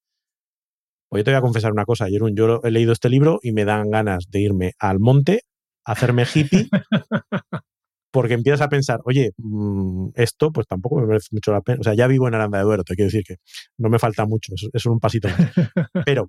Pues 1.10 1.20
yo 1.20 1.24
te 1.24 1.30
voy 1.32 1.38
a 1.38 1.42
confesar 1.42 1.72
una 1.72 1.84
cosa, 1.84 2.06
Jerón, 2.06 2.36
yo 2.36 2.60
he 2.62 2.70
leído 2.70 2.92
este 2.92 3.08
libro 3.08 3.40
y 3.42 3.50
me 3.50 3.64
dan 3.64 3.90
ganas 3.90 4.30
de 4.30 4.40
irme 4.42 4.72
al 4.78 5.00
monte, 5.00 5.40
hacerme 5.84 6.24
hippie, 6.32 6.68
porque 8.12 8.34
empiezas 8.34 8.60
a 8.60 8.68
pensar, 8.68 9.00
oye, 9.04 9.32
mm, 9.36 10.10
esto 10.14 10.52
pues 10.52 10.68
tampoco 10.68 11.00
me 11.00 11.06
merece 11.06 11.28
mucho 11.32 11.50
la 11.50 11.62
pena. 11.62 11.78
O 11.80 11.82
sea, 11.82 11.94
ya 11.94 12.06
vivo 12.06 12.28
en 12.28 12.34
Aranda 12.34 12.58
de 12.58 12.64
Duero, 12.64 12.84
te 12.84 12.94
quiero 12.94 13.08
decir 13.08 13.24
que 13.24 13.36
no 13.76 13.88
me 13.88 13.98
falta 13.98 14.24
mucho, 14.24 14.52
es, 14.54 14.68
es 14.72 14.86
un 14.86 15.00
pasito 15.00 15.28
más. 15.28 15.36
Pero 16.06 16.28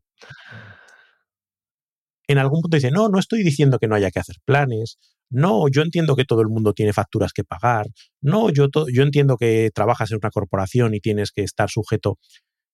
en 2.27 2.39
algún 2.39 2.61
punto 2.61 2.77
dice, 2.77 2.89
no, 2.89 3.07
no 3.09 3.19
estoy 3.19 3.43
diciendo 3.43 3.77
que 3.77 3.87
no 3.87 3.93
haya 3.93 4.09
que 4.09 4.19
hacer 4.19 4.37
planes, 4.45 4.97
no, 5.29 5.67
yo 5.69 5.83
entiendo 5.83 6.15
que 6.15 6.25
todo 6.25 6.41
el 6.41 6.47
mundo 6.47 6.73
tiene 6.73 6.93
facturas 6.93 7.33
que 7.33 7.43
pagar, 7.43 7.85
no, 8.21 8.49
yo, 8.49 8.67
yo 8.91 9.03
entiendo 9.03 9.37
que 9.37 9.69
trabajas 9.73 10.11
en 10.11 10.19
una 10.23 10.31
corporación 10.31 10.95
y 10.95 11.01
tienes 11.01 11.31
que 11.31 11.43
estar 11.43 11.69
sujeto 11.69 12.17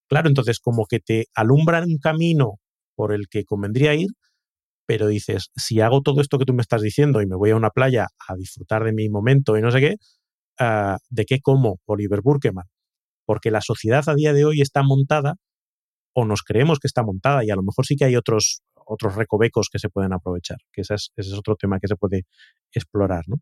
Claro, 0.10 0.30
entonces 0.30 0.60
como 0.60 0.86
que 0.86 1.00
te 1.00 1.26
alumbran 1.36 1.86
un 1.86 1.98
camino 1.98 2.60
por 2.96 3.14
el 3.14 3.28
que 3.30 3.44
convendría 3.46 3.94
ir, 3.96 4.08
pero 4.88 5.08
dices, 5.08 5.52
si 5.56 5.82
hago 5.82 6.02
todo 6.02 6.22
esto 6.22 6.40
que 6.40 6.46
tú 6.46 6.54
me 6.54 6.62
estás 6.62 6.82
diciendo 6.82 7.22
y 7.22 7.28
me 7.28 7.36
voy 7.36 7.52
a 7.52 7.56
una 7.58 7.72
playa 7.72 8.08
a 8.28 8.36
disfrutar 8.36 8.84
de 8.86 8.94
mi 8.94 9.10
momento 9.10 9.58
y 9.58 9.62
no 9.62 9.72
sé 9.72 9.82
qué, 9.82 9.96
ah, 10.60 10.98
¿de 11.10 11.26
qué 11.26 11.42
como 11.42 11.80
Oliver 11.86 12.22
Burkeman? 12.22 12.66
Porque 13.26 13.52
la 13.52 13.62
sociedad 13.62 14.04
a 14.08 14.16
día 14.16 14.34
de 14.34 14.46
hoy 14.46 14.62
está 14.62 14.84
montada, 14.84 15.36
o 16.14 16.26
nos 16.26 16.42
creemos 16.44 16.80
que 16.80 16.88
está 16.88 17.04
montada, 17.04 17.46
y 17.46 17.52
a 17.52 17.56
lo 17.56 17.64
mejor 17.64 17.86
sí 17.86 17.96
que 17.96 18.06
hay 18.06 18.16
otros, 18.16 18.62
otros 18.86 19.16
recovecos 19.16 19.70
que 19.72 19.80
se 19.80 19.90
pueden 19.90 20.14
aprovechar, 20.14 20.58
que 20.74 20.82
ese 20.82 20.96
es, 20.96 21.12
ese 21.18 21.32
es 21.32 21.38
otro 21.38 21.56
tema 21.56 21.80
que 21.80 21.88
se 21.88 21.96
puede 21.98 22.24
explorar, 22.74 23.26
¿no? 23.28 23.38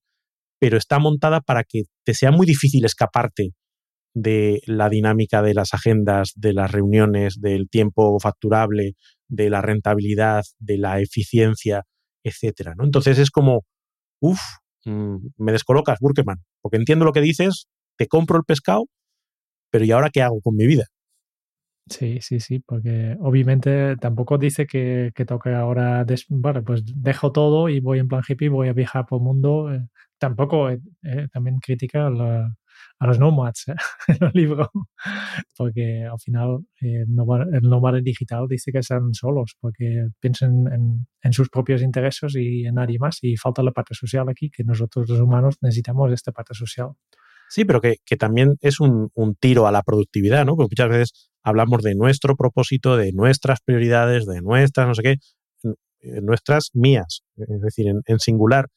Pero 0.60 0.78
está 0.78 1.00
montada 1.00 1.42
para 1.42 1.64
que 1.64 1.84
te 2.06 2.14
sea 2.14 2.32
muy 2.32 2.48
difícil 2.48 2.86
escaparte 2.86 3.52
de 4.16 4.62
la 4.66 4.90
dinámica 4.90 5.42
de 5.42 5.54
las 5.54 5.74
agendas, 5.74 6.32
de 6.36 6.54
las 6.54 6.72
reuniones, 6.72 7.42
del 7.42 7.70
tiempo 7.70 8.18
facturable, 8.20 8.94
de 9.28 9.50
la 9.50 9.62
rentabilidad, 9.62 10.44
de 10.58 10.78
la 10.78 11.02
eficiencia, 11.02 11.84
etcétera. 12.24 12.74
¿no? 12.78 12.86
Entonces 12.86 13.20
es 13.20 13.30
como, 13.30 13.66
uff, 14.22 14.40
mm, 14.86 15.18
me 15.38 15.52
descolocas, 15.52 16.00
Burkeman, 16.00 16.38
porque 16.62 16.78
entiendo 16.78 17.06
lo 17.06 17.12
que 17.12 17.22
dices, 17.22 17.68
te 17.98 18.08
compro 18.08 18.38
el 18.38 18.46
pescado, 18.46 18.86
pero 19.70 19.84
¿y 19.86 19.92
ahora 19.92 20.10
qué 20.10 20.22
hago 20.22 20.40
con 20.42 20.56
mi 20.56 20.66
vida? 20.66 20.86
Sí, 21.88 22.20
sí, 22.22 22.40
sí, 22.40 22.60
porque 22.60 23.16
obviamente 23.20 23.96
tampoco 23.98 24.40
dice 24.40 24.66
que, 24.66 25.12
que 25.14 25.26
toque 25.26 25.54
ahora, 25.54 26.06
bueno, 26.30 26.64
pues 26.64 26.84
dejo 26.86 27.32
todo 27.32 27.70
y 27.70 27.80
voy 27.80 28.00
en 28.00 28.08
plan 28.08 28.24
hippie, 28.28 28.50
voy 28.50 28.70
a 28.70 28.74
viajar 28.74 29.06
por 29.06 29.20
el 29.20 29.26
mundo. 29.26 29.72
Eh, 29.72 29.86
tampoco 30.18 30.70
eh, 30.72 30.80
eh, 31.04 31.28
también 31.32 31.60
critica 31.60 32.10
la, 32.10 32.56
a 33.00 33.08
los 33.08 33.20
nomads 33.20 33.68
¿eh? 33.68 33.76
en 34.08 34.28
el 34.28 34.32
libro, 34.34 34.72
porque 35.58 36.04
al 36.04 36.20
final 36.20 36.60
eh, 36.82 37.04
el 37.04 37.70
nómada 37.70 38.00
digital 38.02 38.48
dice 38.48 38.72
que 38.72 38.80
están 38.80 39.14
solos, 39.14 39.56
porque 39.60 40.08
piensan 40.20 40.68
en, 40.72 41.08
en, 41.22 41.34
sus 41.34 41.50
propios 41.50 41.82
intereses 41.82 42.36
y 42.36 42.66
en 42.66 42.76
nadie 42.76 42.98
más, 43.00 43.20
y 43.22 43.36
falta 43.36 43.64
la 43.64 43.72
parte 43.72 43.94
social 43.96 44.30
aquí, 44.30 44.50
que 44.50 44.64
nosotros 44.64 45.10
los 45.10 45.20
humanos 45.20 45.56
necesitamos 45.62 46.12
esta 46.12 46.32
parte 46.32 46.54
social. 46.54 46.90
Sí, 47.50 47.64
pero 47.64 47.80
que, 47.80 47.98
que 48.06 48.18
también 48.18 48.58
es 48.62 48.80
un, 48.80 49.10
un, 49.14 49.36
tiro 49.36 49.68
a 49.68 49.72
la 49.72 49.84
productividad, 49.84 50.46
¿no? 50.46 50.56
Porque 50.56 50.72
muchas 50.72 50.90
veces 50.90 51.30
hablamos 51.44 51.84
de 51.84 51.94
nuestro 51.94 52.36
propósito, 52.36 52.98
de 52.98 53.12
nuestras 53.14 53.60
prioridades, 53.62 54.26
de 54.26 54.42
nuestras, 54.42 54.88
no 54.88 54.96
sé 54.96 55.04
qué, 55.04 55.18
nuestras 56.22 56.72
mías, 56.74 57.24
es 57.36 57.62
decir, 57.62 57.88
en, 57.88 58.02
en 58.06 58.20
singular, 58.20 58.68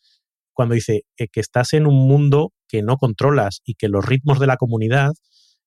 cuando 0.58 0.74
dice 0.74 1.02
eh, 1.16 1.28
que 1.30 1.38
estás 1.38 1.72
en 1.72 1.86
un 1.86 1.94
mundo 2.08 2.50
que 2.66 2.82
no 2.82 2.96
controlas 2.96 3.60
y 3.64 3.74
que 3.74 3.86
los 3.86 4.04
ritmos 4.04 4.40
de 4.40 4.48
la 4.48 4.56
comunidad, 4.56 5.12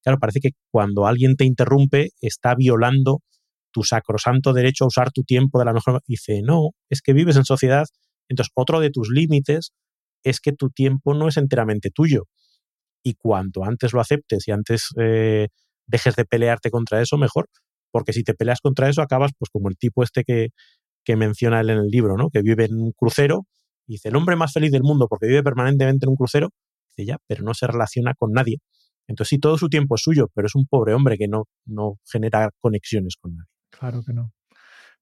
claro, 0.03 0.19
parece 0.19 0.41
que 0.41 0.49
cuando 0.69 1.07
alguien 1.07 1.37
te 1.37 1.45
interrumpe 1.45 2.09
está 2.19 2.55
violando 2.55 3.21
tu 3.71 3.83
sacrosanto 3.83 4.51
derecho 4.51 4.83
a 4.83 4.87
usar 4.87 5.13
tu 5.13 5.23
tiempo 5.23 5.59
de 5.59 5.63
la 5.63 5.71
mejor 5.71 5.93
manera. 5.93 6.03
Dice, 6.09 6.41
no, 6.43 6.71
es 6.89 7.01
que 7.01 7.13
vives 7.13 7.37
en 7.37 7.45
sociedad. 7.45 7.85
Entonces, 8.27 8.51
otro 8.53 8.81
de 8.81 8.89
tus 8.89 9.07
límites 9.09 9.71
es 10.25 10.41
que 10.41 10.51
tu 10.51 10.69
tiempo 10.71 11.13
no 11.13 11.29
es 11.29 11.37
enteramente 11.37 11.89
tuyo. 11.89 12.23
Y 13.01 13.13
cuanto 13.13 13.63
antes 13.63 13.93
lo 13.93 14.01
aceptes 14.01 14.45
y 14.49 14.51
antes 14.51 14.89
eh, 14.99 15.47
dejes 15.87 16.17
de 16.17 16.25
pelearte 16.25 16.69
contra 16.69 17.01
eso, 17.01 17.17
mejor. 17.17 17.47
Porque 17.91 18.11
si 18.11 18.23
te 18.23 18.33
peleas 18.33 18.59
contra 18.59 18.89
eso, 18.89 19.01
acabas 19.01 19.31
pues 19.39 19.49
como 19.53 19.69
el 19.69 19.77
tipo 19.77 20.03
este 20.03 20.25
que, 20.25 20.49
que 21.05 21.15
menciona 21.15 21.61
él 21.61 21.69
en 21.69 21.77
el 21.77 21.87
libro, 21.87 22.17
¿no? 22.17 22.29
Que 22.29 22.41
vive 22.41 22.65
en 22.65 22.75
un 22.75 22.91
crucero 22.91 23.45
dice, 23.93 24.09
el 24.09 24.15
hombre 24.15 24.35
más 24.35 24.53
feliz 24.53 24.71
del 24.71 24.83
mundo 24.83 25.07
porque 25.07 25.27
vive 25.27 25.43
permanentemente 25.43 26.05
en 26.05 26.09
un 26.09 26.15
crucero, 26.15 26.49
dice 26.89 27.07
ya, 27.07 27.17
pero 27.27 27.43
no 27.43 27.53
se 27.53 27.67
relaciona 27.67 28.13
con 28.13 28.31
nadie. 28.31 28.57
Entonces 29.07 29.29
sí, 29.29 29.39
todo 29.39 29.57
su 29.57 29.69
tiempo 29.69 29.95
es 29.95 30.01
suyo, 30.01 30.29
pero 30.33 30.47
es 30.47 30.55
un 30.55 30.65
pobre 30.67 30.93
hombre 30.93 31.17
que 31.17 31.27
no, 31.27 31.45
no 31.65 31.99
genera 32.05 32.49
conexiones 32.59 33.15
con 33.19 33.35
nadie. 33.35 33.49
Claro 33.69 34.03
que 34.05 34.13
no. 34.13 34.31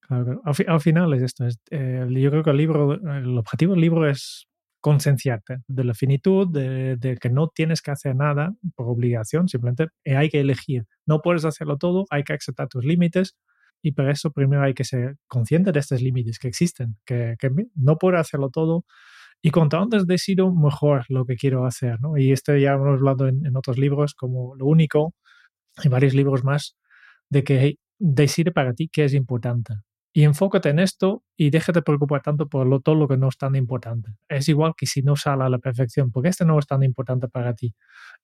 Al, 0.10 0.82
final 0.82 1.14
es 1.14 1.22
esto. 1.22 1.46
Eh, 1.70 2.08
yo 2.10 2.32
creo 2.32 2.44
que 2.44 2.50
el 2.50 2.58
libro, 2.58 2.94
el 2.94 3.38
objetivo 3.38 3.74
del 3.74 3.82
libro 3.82 4.10
es 4.10 4.48
concienciarte 4.82 5.58
de 5.68 5.84
la 5.84 5.94
finitud, 5.94 6.48
de, 6.52 6.96
de, 6.96 7.18
que 7.18 7.30
no 7.30 7.50
tienes 7.50 7.82
que 7.82 7.92
hacer 7.92 8.16
nada 8.16 8.54
por 8.76 8.88
obligación, 8.88 9.48
simplemente 9.48 9.88
hay 10.06 10.30
que 10.30 10.40
elegir. 10.40 10.86
No 11.06 11.22
puedes 11.22 11.46
hacerlo 11.46 11.78
todo, 11.78 12.06
hay 12.10 12.24
que 12.24 12.34
aceptar 12.34 12.68
tus 12.70 12.86
límites, 12.86 13.36
y 13.82 13.92
para 13.94 14.12
eso 14.12 14.32
primero 14.32 14.64
hay 14.64 14.74
que 14.74 14.84
ser 14.84 15.18
consciente 15.28 15.72
de 15.72 15.80
estos 15.80 16.02
límites 16.02 16.40
que 16.40 16.48
existen, 16.48 16.98
que, 17.06 17.36
que 17.40 17.50
no 17.76 17.98
puedo 17.98 18.18
hacerlo 18.18 18.50
todo. 18.50 18.86
Y 19.42 19.52
cuanto 19.52 19.78
antes 19.78 20.06
decido, 20.06 20.54
mejor 20.54 21.06
lo 21.10 21.26
que 21.26 21.36
quiero 21.36 21.66
hacer. 21.66 22.02
¿no? 22.02 22.18
Y 22.18 22.32
esto 22.32 22.56
ya 22.58 22.74
hemos 22.74 23.00
hablado 23.00 23.28
en, 23.28 23.56
otros 23.56 23.78
libros 23.78 24.14
como 24.14 24.56
lo 24.56 24.66
único, 24.66 25.14
y 25.84 25.90
varios 25.90 26.14
libros 26.14 26.44
más, 26.44 26.78
de 27.30 27.44
que 27.44 27.60
hey, 27.62 27.80
para 28.54 28.74
ti 28.74 28.90
qué 28.92 29.06
es 29.06 29.14
importante 29.14 29.76
y 30.12 30.24
enfócate 30.24 30.70
en 30.70 30.80
esto 30.80 31.24
y 31.38 31.52
déjate 31.52 31.82
preocupar 31.82 32.22
tanto 32.22 32.48
por 32.48 32.66
lo, 32.66 32.80
todo 32.80 32.96
lo 32.96 33.08
que 33.08 33.18
no 33.18 33.30
es 33.30 33.38
tan 33.38 33.56
importante. 33.56 34.12
Es 34.28 34.50
igual 34.50 34.74
que 34.76 34.86
si 34.86 35.02
no 35.02 35.16
sale 35.16 35.44
a 35.44 35.50
la 35.50 35.60
perfección, 35.60 36.12
porque 36.12 36.30
este 36.30 36.46
no 36.46 36.58
es 36.58 36.66
tan 36.66 36.84
importante 36.84 37.28
para 37.28 37.54
ti 37.54 37.76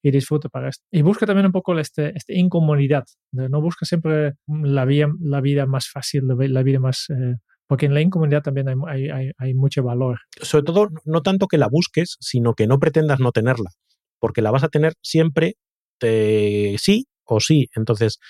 y 0.02 0.10
disfruta 0.10 0.48
para 0.48 0.68
esto. 0.68 0.84
Y 0.90 1.02
busca 1.02 1.26
también 1.26 1.46
un 1.46 1.52
poco 1.52 1.78
este, 1.78 2.16
esta 2.16 2.32
incomodidad, 2.32 3.04
no 3.32 3.60
busca 3.60 3.86
siempre 3.86 4.34
la 4.46 4.84
vida, 4.84 5.08
la 5.20 5.40
vida 5.40 5.66
más 5.66 5.88
fácil, 5.88 6.24
la 6.26 6.62
vida 6.62 6.80
más... 6.80 7.06
Eh, 7.10 7.36
porque 7.68 7.86
en 7.86 7.94
la 7.94 8.00
incomodidad 8.00 8.42
también 8.42 8.68
hay, 8.68 9.08
hay, 9.08 9.32
hay, 9.36 9.54
mucho 9.54 9.82
valor. 9.82 10.20
Sobre 10.40 10.62
todo, 10.62 10.88
no 11.04 11.22
tanto 11.22 11.48
que 11.48 11.58
la 11.58 11.66
busques, 11.68 12.16
sino 12.20 12.54
que 12.54 12.68
no 12.68 12.78
pretendas 12.78 13.18
no 13.18 13.32
tenerla, 13.32 13.70
porque 14.20 14.40
la 14.40 14.52
vas 14.52 14.62
a 14.62 14.68
tener 14.68 14.94
siempre 15.02 15.56
de 16.00 16.76
sí 16.78 17.08
o 17.24 17.40
sí. 17.40 17.68
Entonces, 17.74 18.20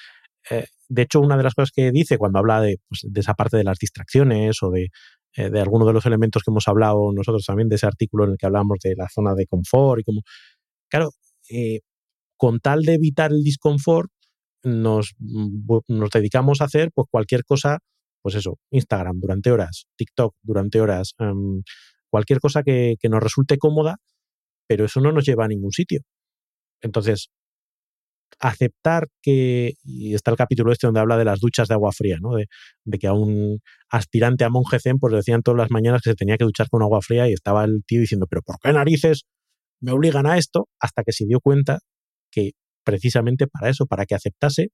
eh, 0.51 0.67
de 0.89 1.03
hecho, 1.03 1.21
una 1.21 1.37
de 1.37 1.43
las 1.43 1.55
cosas 1.55 1.71
que 1.75 1.91
dice 1.91 2.19
cuando 2.19 2.39
habla 2.39 2.61
de, 2.61 2.79
pues, 2.89 3.01
de 3.05 3.21
esa 3.21 3.35
parte 3.35 3.57
de 3.57 3.65
las 3.65 3.79
distracciones 3.79 4.63
o 4.63 4.71
de, 4.71 4.89
eh, 5.37 5.51
de 5.51 5.61
algunos 5.61 5.87
de 5.87 5.93
los 5.93 6.07
elementos 6.07 6.43
que 6.43 6.51
hemos 6.51 6.69
hablado 6.69 7.13
nosotros 7.13 7.45
también, 7.45 7.69
de 7.69 7.77
ese 7.77 7.87
artículo 7.87 8.25
en 8.25 8.33
el 8.33 8.37
que 8.39 8.47
hablamos 8.47 8.79
de 8.83 8.95
la 8.97 9.09
zona 9.09 9.35
de 9.35 9.47
confort 9.47 10.01
y 10.01 10.05
como, 10.05 10.23
claro, 10.89 11.11
eh, 11.51 11.81
con 12.37 12.61
tal 12.61 12.83
de 12.83 12.95
evitar 12.95 13.33
el 13.33 13.43
disconfort, 13.43 14.11
nos, 14.63 15.15
nos 15.89 16.11
dedicamos 16.11 16.61
a 16.61 16.65
hacer 16.65 16.91
pues 16.95 17.07
cualquier 17.11 17.45
cosa, 17.45 17.79
pues 18.23 18.35
eso, 18.35 18.59
Instagram 18.71 19.21
durante 19.21 19.51
horas, 19.53 19.87
TikTok 19.97 20.35
durante 20.43 20.81
horas, 20.81 21.15
um, 21.21 21.63
cualquier 22.11 22.41
cosa 22.41 22.63
que, 22.63 22.97
que 22.99 23.09
nos 23.09 23.23
resulte 23.23 23.59
cómoda, 23.59 23.99
pero 24.67 24.85
eso 24.87 25.01
no 25.01 25.13
nos 25.13 25.25
lleva 25.25 25.45
a 25.45 25.49
ningún 25.49 25.71
sitio. 25.73 26.01
Entonces, 26.83 27.29
aceptar 28.39 29.09
que, 29.23 29.75
y 29.83 30.15
está 30.15 30.31
el 30.31 30.37
capítulo 30.37 30.73
este 30.73 30.87
donde 30.87 31.01
habla 31.01 31.17
de 31.17 31.25
las 31.25 31.41
duchas 31.41 31.69
de 31.69 31.75
agua 31.75 31.93
fría, 31.93 32.19
¿no? 32.21 32.35
de, 32.35 32.99
que 32.99 33.07
a 33.07 33.13
un 33.13 33.61
aspirante 33.91 34.45
a 34.45 34.51
monje 34.51 34.79
zen 34.79 34.99
pues 34.99 35.15
decían 35.15 35.43
todas 35.43 35.59
las 35.59 35.71
mañanas 35.71 36.03
que 36.03 36.11
se 36.11 36.17
tenía 36.17 36.37
que 36.37 36.45
duchar 36.45 36.69
con 36.69 36.83
agua 36.83 37.01
fría 37.03 37.29
y 37.29 37.33
estaba 37.33 37.65
el 37.65 37.83
tío 37.87 38.01
diciendo, 38.01 38.27
pero 38.29 38.43
¿por 38.43 38.57
qué 38.61 38.73
narices 38.73 39.25
me 39.81 39.93
obligan 39.93 40.27
a 40.27 40.39
esto? 40.39 40.69
Hasta 40.81 41.03
que 41.03 41.13
se 41.13 41.25
dio 41.27 41.41
cuenta 41.41 41.79
que 42.31 42.53
precisamente 42.85 43.47
para 43.47 43.71
eso, 43.71 43.87
para 43.87 44.05
que 44.07 44.15
aceptase, 44.15 44.69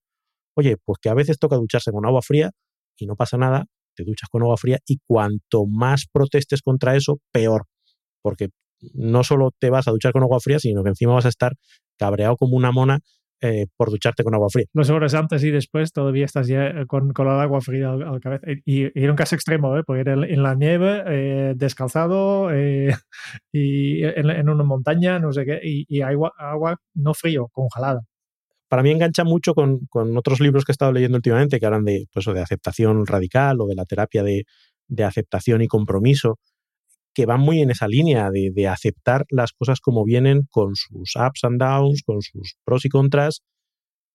oye, 0.55 0.77
pues 0.85 0.99
que 1.01 1.09
a 1.09 1.15
veces 1.15 1.39
toca 1.39 1.57
ducharse 1.57 1.93
con 1.93 2.05
agua 2.05 2.21
fría 2.23 2.51
y 2.99 3.07
no 3.07 3.17
pasa 3.17 3.37
nada, 3.37 3.67
te 3.95 4.05
duchas 4.05 4.29
con 4.29 4.43
agua 4.43 4.57
fría 4.57 4.79
y 4.87 4.99
cuanto 5.07 5.67
más 5.67 6.07
protestes 6.11 6.63
contra 6.63 6.97
eso, 6.97 7.21
peor, 7.33 7.65
porque 8.23 8.49
no 8.95 9.23
solo 9.25 9.51
te 9.59 9.71
vas 9.71 9.89
a 9.89 9.93
duchar 9.93 10.13
con 10.13 10.23
agua 10.23 10.41
fría, 10.41 10.59
sino 10.59 10.83
que 10.83 10.91
encima 10.91 11.15
vas 11.15 11.27
a 11.27 11.29
estar 11.31 11.53
cabreado 11.99 12.37
como 12.37 12.57
una 12.57 12.73
mona 12.73 13.01
eh, 13.43 13.67
por 13.77 13.91
ducharte 13.91 14.23
con 14.23 14.35
agua 14.35 14.49
fría. 14.51 14.67
Los 14.73 14.89
horas 14.89 15.15
antes 15.15 15.43
y 15.43 15.51
después 15.51 15.93
todavía 15.93 16.25
estás 16.25 16.47
ya 16.47 16.69
eh, 16.69 16.87
con, 16.87 17.13
con 17.13 17.27
el 17.27 17.41
agua 17.41 17.61
fría 17.61 17.91
al, 17.91 18.03
al 18.03 18.21
cabeza. 18.21 18.47
Y, 18.65 18.85
y, 18.85 18.93
era 18.95 19.11
un 19.11 19.17
caso 19.17 19.35
extremo, 19.35 19.77
¿eh? 19.77 19.83
porque 19.85 20.01
era 20.03 20.15
en 20.15 20.43
la 20.43 20.55
nieve, 20.55 21.03
eh, 21.07 21.53
descalzado 21.57 22.51
eh, 22.53 22.95
y 23.53 24.05
en, 24.05 24.31
en, 24.31 24.49
una 24.49 24.63
montaña, 24.63 25.19
no 25.19 25.33
sé 25.33 25.45
qué, 25.45 25.61
y, 25.63 25.85
y 25.89 26.03
agua, 26.03 26.33
agua 26.39 26.77
no 26.95 27.15
frío, 27.15 27.49
congelada. 27.53 28.03
Para 28.69 28.83
mí 28.83 28.91
engancha 28.91 29.25
mucho 29.25 29.55
con, 29.55 29.81
con, 29.91 30.17
otros 30.17 30.41
libros 30.41 30.65
que 30.65 30.73
he 30.73 30.75
estado 30.75 30.93
leyendo 30.93 31.17
últimamente 31.17 31.59
que 31.61 31.67
hablan 31.67 31.85
de, 31.85 32.07
pues, 32.13 32.25
de 32.25 32.41
aceptación 32.41 33.07
radical 33.07 33.61
o 33.61 33.67
de 33.67 33.75
la 33.75 33.85
terapia 33.85 34.23
de, 34.23 34.45
de 34.89 35.05
aceptación 35.05 35.63
y 35.63 35.69
compromiso 35.69 36.39
que 37.15 37.27
van 37.27 37.41
muy 37.41 37.61
en 37.61 37.71
esa 37.71 37.89
línea 37.89 38.31
de, 38.31 38.69
aceptar 38.69 39.25
las 39.31 39.53
cosas 39.53 39.81
como 39.81 40.05
vienen 40.05 40.47
con 40.51 40.75
sus 40.75 41.15
ups 41.17 41.45
and 41.45 41.61
downs, 41.61 42.03
con 42.05 42.23
sus 42.23 42.57
pros 42.65 42.85
y 42.85 42.89
contras, 42.89 43.43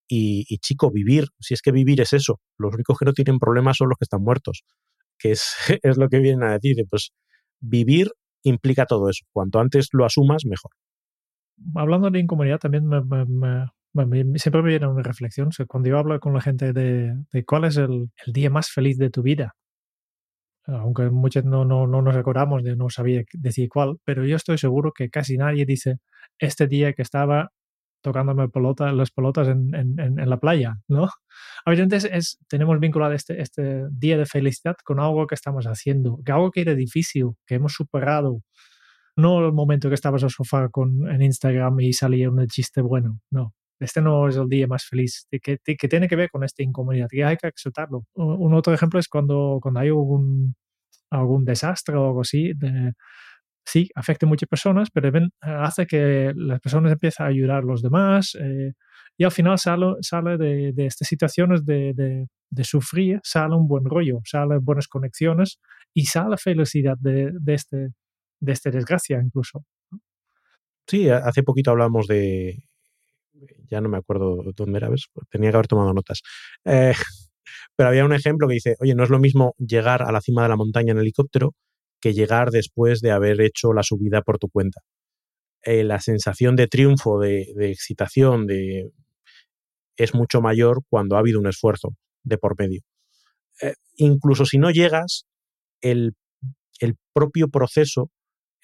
Y, 0.09 0.57
chico, 0.59 0.89
vivir, 0.91 1.25
si 1.39 1.53
es 1.53 1.61
que 1.61 1.71
vivir 1.71 1.99
es 2.01 2.13
eso, 2.13 2.39
los 2.57 2.73
únicos 2.73 2.97
que 2.97 3.05
no 3.05 3.13
tienen 3.13 3.39
problemas 3.39 3.77
son 3.77 3.89
los 3.89 3.97
que 3.97 4.05
están 4.05 4.23
muertos, 4.23 4.63
que 5.19 5.31
es, 5.31 5.53
lo 5.97 6.09
que 6.09 6.19
vienen 6.19 6.43
a 6.43 6.53
decir. 6.53 6.77
Pues 6.89 7.11
vivir 7.59 8.11
implica 8.43 8.85
todo 8.85 9.09
eso. 9.09 9.25
Cuanto 9.33 9.59
antes 9.59 9.89
lo 9.91 10.05
asumas, 10.05 10.45
mejor. 10.45 10.71
Hablando 11.75 12.09
de 12.09 12.19
incomodidad, 12.19 12.59
también 12.59 12.87
me, 12.87 14.37
siempre 14.39 14.61
me 14.61 14.69
viene 14.69 14.87
una 14.87 15.03
reflexión. 15.03 15.49
cuando 15.67 15.89
yo 15.89 15.97
hablo 15.97 16.19
con 16.19 16.33
la 16.33 16.41
gente 16.41 16.71
de, 16.73 17.15
cuál 17.45 17.65
es 17.65 17.77
el, 17.77 18.09
día 18.27 18.49
más 18.49 18.69
feliz 18.69 18.97
de 18.97 19.09
tu 19.09 19.21
vida, 19.23 19.55
aunque 20.67 21.09
muchos 21.09 21.45
no, 21.45 21.65
no, 21.65 21.87
no 21.87 22.01
nos 22.01 22.15
acordamos 22.15 22.63
de 22.63 22.75
no 22.75 22.89
sabía 22.89 23.23
decir 23.33 23.69
cuál, 23.69 23.97
pero 24.03 24.25
yo 24.25 24.35
estoy 24.35 24.57
seguro 24.57 24.91
que 24.93 25.09
casi 25.09 25.37
nadie 25.37 25.65
dice 25.65 25.97
este 26.39 26.67
día 26.67 26.93
que 26.93 27.01
estaba 27.01 27.51
tocándome 28.01 28.49
pelota, 28.49 28.91
las 28.91 29.11
pelotas 29.11 29.47
en, 29.47 29.73
en, 29.73 29.99
en, 29.99 30.29
la 30.29 30.37
playa, 30.37 30.77
¿no? 30.87 31.09
A 31.65 31.71
veces 31.71 32.05
es, 32.05 32.39
tenemos 32.47 32.79
vinculado 32.79 33.13
este, 33.13 33.41
este 33.41 33.85
día 33.91 34.17
de 34.17 34.25
felicidad 34.25 34.75
con 34.83 34.99
algo 34.99 35.27
que 35.27 35.35
estamos 35.35 35.65
haciendo, 35.65 36.19
que 36.25 36.31
algo 36.31 36.51
que 36.51 36.61
era 36.61 36.75
difícil, 36.75 37.31
que 37.45 37.55
hemos 37.55 37.73
superado. 37.73 38.41
No 39.15 39.45
el 39.45 39.51
momento 39.51 39.89
que 39.89 39.95
estabas 39.95 40.23
al 40.23 40.29
sofá 40.29 40.69
con, 40.69 41.09
en 41.09 41.21
Instagram 41.23 41.79
y 41.79 41.93
salía 41.93 42.29
un 42.29 42.45
chiste 42.47 42.81
bueno, 42.81 43.19
no. 43.31 43.53
Este 43.79 44.01
no 44.01 44.27
es 44.27 44.37
el 44.37 44.47
día 44.47 44.67
más 44.67 44.85
feliz, 44.85 45.27
que, 45.29 45.59
que 45.59 45.87
tiene 45.87 46.07
que 46.07 46.15
ver 46.15 46.29
con 46.29 46.43
esta 46.43 46.63
incomodidad, 46.63 47.07
que 47.09 47.23
hay 47.23 47.37
que 47.37 47.47
aceptarlo. 47.47 48.05
Un 48.15 48.53
otro 48.53 48.73
ejemplo 48.73 48.99
es 48.99 49.07
cuando, 49.07 49.59
cuando 49.61 49.79
hay 49.79 49.89
algún, 49.89 50.55
algún 51.11 51.45
desastre 51.45 51.95
o 51.95 52.07
algo 52.07 52.21
así, 52.21 52.53
de, 52.55 52.93
sí, 53.67 53.89
afecta 53.95 54.25
a 54.25 54.29
muchas 54.29 54.49
personas, 54.49 54.89
pero 54.91 55.11
hace 55.41 55.85
que 55.85 56.31
las 56.35 56.59
personas 56.61 56.91
empiecen 56.91 57.25
a 57.25 57.29
ayudar 57.29 57.57
a 57.57 57.61
los 57.61 57.81
demás 57.81 58.35
eh, 58.39 58.73
y 59.17 59.23
al 59.23 59.31
final 59.31 59.59
sale, 59.59 59.95
sale 60.01 60.37
de, 60.37 60.71
de 60.73 60.85
estas 60.85 61.07
situaciones 61.07 61.65
de, 61.65 61.93
de, 61.93 62.27
de, 62.49 62.63
sufrir, 62.63 63.19
sale 63.23 63.55
un 63.55 63.67
buen 63.67 63.85
rollo, 63.85 64.21
salen 64.23 64.63
buenas 64.63 64.87
conexiones 64.87 65.59
y 65.93 66.05
sale 66.05 66.37
felicidad 66.37 66.97
de, 66.99 67.33
este, 67.47 67.89
de 68.39 68.51
esta 68.51 68.71
desgracia 68.71 69.19
incluso. 69.21 69.65
Sí, 70.87 71.09
hace 71.09 71.43
poquito 71.43 71.71
hablamos 71.71 72.07
de, 72.07 72.63
ya 73.69 73.81
no 73.81 73.89
me 73.89 73.97
acuerdo 73.97 74.43
dónde 74.55 74.77
era, 74.77 74.89
¿ves? 74.89 75.05
tenía 75.29 75.51
que 75.51 75.57
haber 75.57 75.67
tomado 75.67 75.93
notas. 75.93 76.21
Eh, 76.65 76.93
pero 77.75 77.89
había 77.89 78.05
un 78.05 78.13
ejemplo 78.13 78.47
que 78.47 78.55
dice, 78.55 78.75
oye, 78.79 78.95
no 78.95 79.03
es 79.03 79.09
lo 79.09 79.19
mismo 79.19 79.53
llegar 79.57 80.03
a 80.03 80.11
la 80.11 80.21
cima 80.21 80.43
de 80.43 80.49
la 80.49 80.55
montaña 80.55 80.91
en 80.91 80.99
helicóptero 80.99 81.53
que 81.99 82.13
llegar 82.13 82.51
después 82.51 83.01
de 83.01 83.11
haber 83.11 83.41
hecho 83.41 83.73
la 83.73 83.83
subida 83.83 84.21
por 84.21 84.37
tu 84.37 84.49
cuenta. 84.49 84.81
Eh, 85.63 85.83
la 85.83 85.99
sensación 85.99 86.55
de 86.55 86.67
triunfo, 86.67 87.19
de, 87.19 87.41
excitación, 87.59 88.45
de 88.45 88.91
es 89.97 90.13
mucho 90.13 90.41
mayor 90.41 90.81
cuando 90.89 91.15
ha 91.15 91.19
habido 91.19 91.39
un 91.39 91.47
esfuerzo 91.47 91.89
de 92.23 92.37
por 92.37 92.57
medio. 92.57 92.81
Eh, 93.61 93.73
incluso 93.95 94.45
si 94.45 94.59
no 94.59 94.69
llegas, 94.69 95.25
el, 95.81 96.13
el 96.79 96.95
propio 97.13 97.47
proceso, 97.47 98.11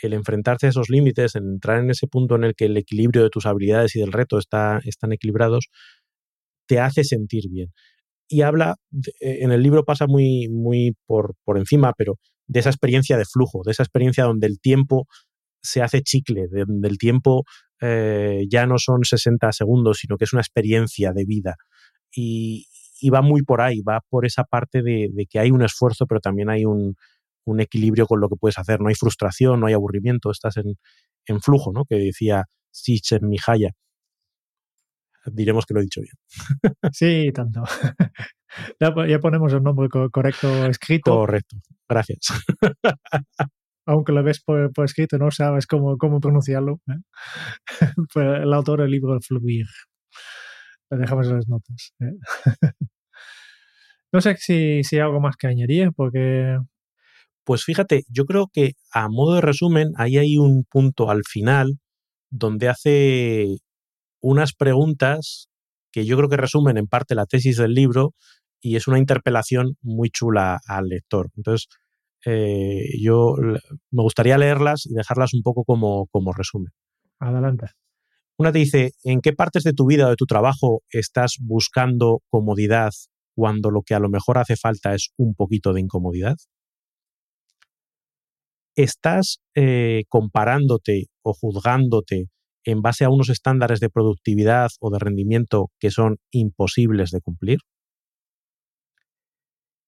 el 0.07 0.13
enfrentarse 0.13 0.67
a 0.67 0.69
esos 0.69 0.89
límites, 0.89 1.35
el 1.35 1.43
entrar 1.43 1.79
en 1.79 1.89
ese 1.89 2.07
punto 2.07 2.35
en 2.35 2.43
el 2.43 2.55
que 2.55 2.65
el 2.65 2.77
equilibrio 2.77 3.23
de 3.23 3.29
tus 3.29 3.45
habilidades 3.45 3.95
y 3.95 3.99
del 3.99 4.11
reto 4.11 4.37
está, 4.37 4.79
están 4.85 5.13
equilibrados, 5.13 5.69
te 6.67 6.79
hace 6.79 7.03
sentir 7.03 7.49
bien. 7.49 7.73
Y 8.27 8.41
habla, 8.41 8.75
en 9.19 9.51
el 9.51 9.61
libro 9.61 9.83
pasa 9.83 10.07
muy, 10.07 10.47
muy 10.49 10.95
por, 11.05 11.35
por 11.43 11.57
encima, 11.57 11.93
pero 11.97 12.19
de 12.47 12.59
esa 12.59 12.69
experiencia 12.69 13.17
de 13.17 13.25
flujo, 13.25 13.61
de 13.65 13.71
esa 13.71 13.83
experiencia 13.83 14.23
donde 14.23 14.47
el 14.47 14.59
tiempo 14.59 15.07
se 15.61 15.81
hace 15.81 16.01
chicle, 16.01 16.47
donde 16.49 16.87
el 16.87 16.97
tiempo 16.97 17.43
eh, 17.81 18.45
ya 18.49 18.65
no 18.65 18.77
son 18.77 19.03
60 19.03 19.51
segundos, 19.51 19.99
sino 19.99 20.17
que 20.17 20.25
es 20.25 20.33
una 20.33 20.41
experiencia 20.41 21.11
de 21.13 21.25
vida. 21.25 21.55
Y, 22.15 22.67
va 23.13 23.21
muy 23.21 23.43
por 23.43 23.59
ahí, 23.59 23.81
va 23.81 23.99
por 24.09 24.25
esa 24.25 24.45
parte 24.45 24.81
de 24.81 25.27
que 25.29 25.37
hay 25.37 25.51
un 25.51 25.61
esfuerzo, 25.61 26.05
pero 26.07 26.21
también 26.21 26.49
hay 26.49 26.63
un, 26.63 26.95
un, 27.45 27.59
equilibrio 27.59 28.05
con 28.07 28.19
lo 28.19 28.29
que 28.29 28.35
puedes 28.35 28.57
hacer. 28.57 28.81
No 28.81 28.89
hay 28.89 28.95
frustración, 28.95 29.59
no 29.59 29.67
hay 29.67 29.73
aburrimiento, 29.73 30.31
estás 30.31 30.57
en, 30.57 30.75
en 31.25 31.41
flujo, 31.41 31.71
¿no? 31.73 31.85
Que 31.85 31.95
decía 31.95 32.45
Mihaya. 33.21 33.71
Diremos 35.25 35.65
que 35.65 35.73
lo 35.73 35.79
he 35.79 35.83
dicho 35.83 36.01
bien. 36.01 36.15
Sí, 36.93 37.31
tanto. 37.33 37.63
ya 38.79 39.19
ponemos 39.19 39.53
el 39.53 39.63
nombre 39.63 39.87
correcto 39.89 40.65
escrito. 40.65 41.11
Correcto, 41.11 41.57
gracias. 41.87 42.19
Aunque 43.85 44.13
lo 44.13 44.23
ves 44.23 44.41
por, 44.41 44.71
por, 44.71 44.85
escrito, 44.85 45.17
no 45.17 45.29
sabes 45.31 45.67
cómo, 45.67 45.97
cómo 45.97 46.19
pronunciarlo. 46.19 46.79
¿eh? 46.87 46.99
pues 48.13 48.41
el 48.41 48.53
autor 48.53 48.81
del 48.81 48.91
libro 48.91 49.19
Fluir. 49.21 49.65
Le 50.89 50.97
dejamos 50.97 51.27
en 51.27 51.35
las 51.35 51.47
notas. 51.47 51.93
¿eh? 51.99 52.13
no 54.11 54.21
sé 54.21 54.35
si, 54.37 54.83
si 54.83 54.95
hay 54.97 55.01
algo 55.01 55.19
más 55.19 55.35
que 55.35 55.47
añadir, 55.47 55.91
porque. 55.95 56.57
Pues 57.45 57.63
fíjate, 57.63 58.03
yo 58.09 58.25
creo 58.25 58.47
que 58.51 58.73
a 58.91 59.09
modo 59.09 59.35
de 59.35 59.41
resumen, 59.41 59.89
ahí 59.97 60.17
hay 60.17 60.37
un 60.37 60.63
punto 60.69 61.09
al 61.09 61.23
final 61.27 61.79
donde 62.29 62.69
hace 62.69 63.57
unas 64.21 64.53
preguntas 64.53 65.49
que 65.91 66.05
yo 66.05 66.17
creo 66.17 66.29
que 66.29 66.37
resumen 66.37 66.77
en 66.77 66.87
parte 66.87 67.15
la 67.15 67.25
tesis 67.25 67.57
del 67.57 67.73
libro 67.73 68.13
y 68.61 68.77
es 68.77 68.87
una 68.87 68.97
interpelación 68.97 69.75
muy 69.81 70.09
chula 70.09 70.59
al 70.67 70.87
lector. 70.87 71.29
Entonces, 71.35 71.67
eh, 72.25 72.85
yo 73.01 73.35
me 73.91 74.01
gustaría 74.01 74.37
leerlas 74.37 74.85
y 74.85 74.93
dejarlas 74.93 75.33
un 75.33 75.41
poco 75.43 75.65
como, 75.65 76.07
como 76.07 76.31
resumen. 76.31 76.71
Adelante. 77.19 77.67
Una 78.37 78.51
te 78.51 78.59
dice, 78.59 78.91
¿en 79.03 79.21
qué 79.21 79.33
partes 79.33 79.63
de 79.63 79.73
tu 79.73 79.85
vida 79.85 80.07
o 80.07 80.09
de 80.09 80.15
tu 80.15 80.25
trabajo 80.25 80.81
estás 80.89 81.35
buscando 81.39 82.21
comodidad 82.29 82.91
cuando 83.35 83.69
lo 83.69 83.81
que 83.83 83.93
a 83.93 83.99
lo 83.99 84.09
mejor 84.09 84.37
hace 84.37 84.55
falta 84.55 84.95
es 84.95 85.09
un 85.17 85.35
poquito 85.35 85.73
de 85.73 85.81
incomodidad? 85.81 86.37
¿Estás 88.75 89.39
eh, 89.55 90.03
comparándote 90.09 91.05
o 91.23 91.33
juzgándote 91.33 92.25
en 92.65 92.81
base 92.81 93.03
a 93.05 93.09
unos 93.09 93.29
estándares 93.29 93.79
de 93.79 93.89
productividad 93.89 94.69
o 94.79 94.89
de 94.89 94.99
rendimiento 94.99 95.69
que 95.79 95.91
son 95.91 96.17
imposibles 96.31 97.11
de 97.11 97.21
cumplir? 97.21 97.59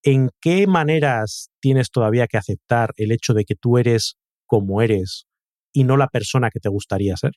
¿En 0.04 0.30
qué 0.40 0.68
maneras 0.68 1.50
tienes 1.60 1.90
todavía 1.92 2.28
que 2.28 2.38
aceptar 2.38 2.92
el 2.98 3.12
hecho 3.12 3.34
de 3.34 3.44
que 3.44 3.56
tú 3.56 3.78
eres 3.78 4.16
como 4.46 4.82
eres 4.82 5.26
y 5.74 5.84
no 5.84 5.98
la 5.98 6.08
persona 6.08 6.50
que 6.50 6.60
te 6.60 6.70
gustaría 6.70 7.18
ser? 7.18 7.32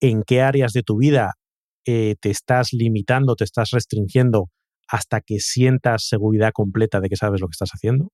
¿En 0.00 0.22
qué 0.22 0.40
áreas 0.42 0.72
de 0.72 0.82
tu 0.82 0.96
vida 0.98 1.32
eh, 1.86 2.16
te 2.20 2.30
estás 2.30 2.72
limitando, 2.72 3.36
te 3.36 3.44
estás 3.44 3.70
restringiendo 3.72 4.50
hasta 4.88 5.20
que 5.20 5.38
sientas 5.40 6.06
seguridad 6.08 6.52
completa 6.52 7.00
de 7.00 7.08
que 7.08 7.16
sabes 7.16 7.40
lo 7.40 7.48
que 7.48 7.52
estás 7.52 7.70
haciendo? 7.72 8.10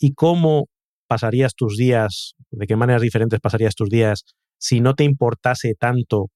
¿Y 0.00 0.14
cómo 0.14 0.68
pasarías 1.06 1.54
tus 1.54 1.76
días, 1.76 2.34
de 2.50 2.66
qué 2.66 2.76
maneras 2.76 3.02
diferentes 3.02 3.40
pasarías 3.40 3.74
tus 3.74 3.88
días 3.88 4.24
si 4.58 4.80
no 4.80 4.94
te 4.94 5.04
importase 5.04 5.74
tanto 5.74 6.30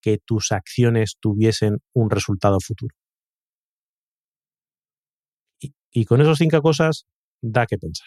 que 0.00 0.18
tus 0.24 0.52
acciones 0.52 1.16
tuviesen 1.20 1.78
un 1.94 2.10
resultado 2.10 2.58
futuro. 2.60 2.94
Y, 5.60 5.74
y 5.90 6.04
con 6.04 6.20
esos 6.20 6.38
cinco 6.38 6.60
cosas 6.62 7.06
da 7.42 7.66
que 7.66 7.76
pensar. 7.78 8.06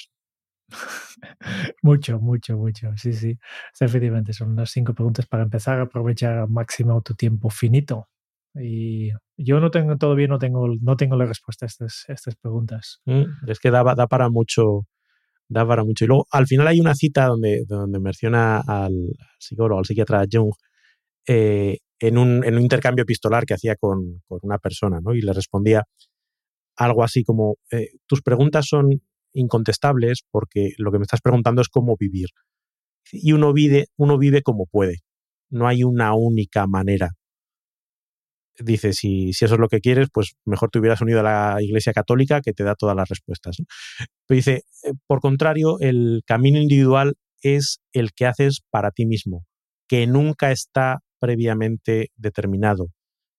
mucho, 1.84 2.20
mucho, 2.20 2.58
mucho. 2.58 2.92
Sí, 2.98 3.14
sí. 3.14 3.38
Efectivamente, 3.80 4.34
son 4.34 4.56
las 4.56 4.72
cinco 4.72 4.94
preguntas 4.94 5.28
para 5.28 5.44
empezar 5.44 5.80
a 5.80 5.84
aprovechar 5.84 6.38
al 6.38 6.50
máximo 6.50 7.02
tu 7.02 7.16
tiempo 7.16 7.50
finito. 7.50 8.08
Y 8.56 9.10
yo 9.36 9.60
no 9.60 9.72
tengo, 9.72 9.98
todavía 9.98 10.28
no 10.28 10.38
tengo, 10.38 10.68
no 10.80 10.96
tengo 10.96 11.16
la 11.16 11.26
respuesta 11.26 11.66
a 11.66 11.68
estas, 11.68 12.06
estas 12.08 12.36
preguntas. 12.36 13.02
Mm, 13.06 13.24
es 13.50 13.60
que 13.60 13.72
da, 13.72 13.84
da 13.96 14.08
para 14.08 14.30
mucho, 14.30 14.86
da 15.54 15.66
para 15.66 15.84
mucho. 15.84 16.06
Y 16.06 16.08
luego, 16.08 16.28
al 16.32 16.48
final 16.48 16.68
hay 16.68 16.80
una 16.80 16.96
cita 16.96 17.28
donde, 17.28 17.64
donde 17.68 18.00
menciona 18.00 18.60
al 18.60 18.94
psicólogo, 19.40 19.80
al 19.80 19.86
psiquiatra 19.86 20.26
Jung, 20.32 20.54
eh, 21.28 21.78
en, 22.00 22.18
un, 22.18 22.44
en, 22.44 22.56
un, 22.56 22.62
intercambio 22.62 23.04
epistolar 23.04 23.46
que 23.46 23.54
hacía 23.54 23.76
con, 23.76 24.22
con, 24.28 24.40
una 24.44 24.58
persona, 24.58 25.00
¿no? 25.02 25.14
Y 25.14 25.22
le 25.22 25.32
respondía 25.32 25.84
algo 26.76 27.04
así 27.04 27.24
como, 27.24 27.58
eh, 27.72 27.90
tus 28.08 28.22
preguntas 28.22 28.66
son 28.68 29.02
incontestables 29.34 30.24
porque 30.32 30.72
lo 30.78 30.92
que 30.92 31.00
me 31.00 31.04
estás 31.04 31.22
preguntando 31.22 31.62
es 31.62 31.70
cómo 31.70 31.96
vivir. 31.98 32.30
Y 33.12 33.34
uno 33.34 33.54
vive, 33.54 33.88
uno 33.98 34.18
vive 34.18 34.42
como 34.42 34.66
puede. 34.66 35.00
No 35.50 35.68
hay 35.68 35.84
una 35.84 36.14
única 36.16 36.68
manera. 36.68 37.12
Dice, 38.60 38.94
si, 38.94 39.34
si 39.34 39.46
eso 39.46 39.56
es 39.56 39.60
lo 39.60 39.68
que 39.68 39.80
quieres, 39.82 40.10
pues 40.14 40.36
mejor 40.46 40.70
te 40.70 40.80
hubieras 40.80 41.02
unido 41.02 41.22
a 41.22 41.24
la 41.24 41.62
Iglesia 41.62 41.92
Católica 41.94 42.42
que 42.42 42.54
te 42.54 42.64
da 42.64 42.76
todas 42.76 42.96
las 42.96 43.10
respuestas. 43.10 43.58
Pero 44.28 44.36
dice, 44.36 44.64
eh, 44.84 44.94
por 45.08 45.22
contrario, 45.22 45.78
el 45.80 46.22
camino 46.26 46.60
individual 46.60 47.16
es 47.42 47.80
el 47.94 48.14
que 48.14 48.28
haces 48.28 48.62
para 48.70 48.92
ti 48.92 49.06
mismo, 49.06 49.46
que 49.88 50.08
nunca 50.08 50.52
está 50.52 51.00
previamente 51.20 52.10
determinado, 52.16 52.90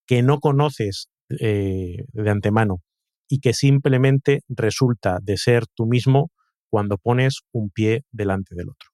que 0.06 0.22
no 0.22 0.40
conoces 0.40 1.08
eh, 1.40 2.04
de 2.12 2.30
antemano 2.30 2.82
y 3.28 3.40
que 3.40 3.54
simplemente 3.54 4.42
resulta 4.48 5.18
de 5.22 5.36
ser 5.38 5.64
tú 5.74 5.86
mismo 5.86 6.30
cuando 6.70 6.98
pones 6.98 7.40
un 7.52 7.70
pie 7.70 8.02
delante 8.12 8.54
del 8.56 8.70
otro. 8.70 8.90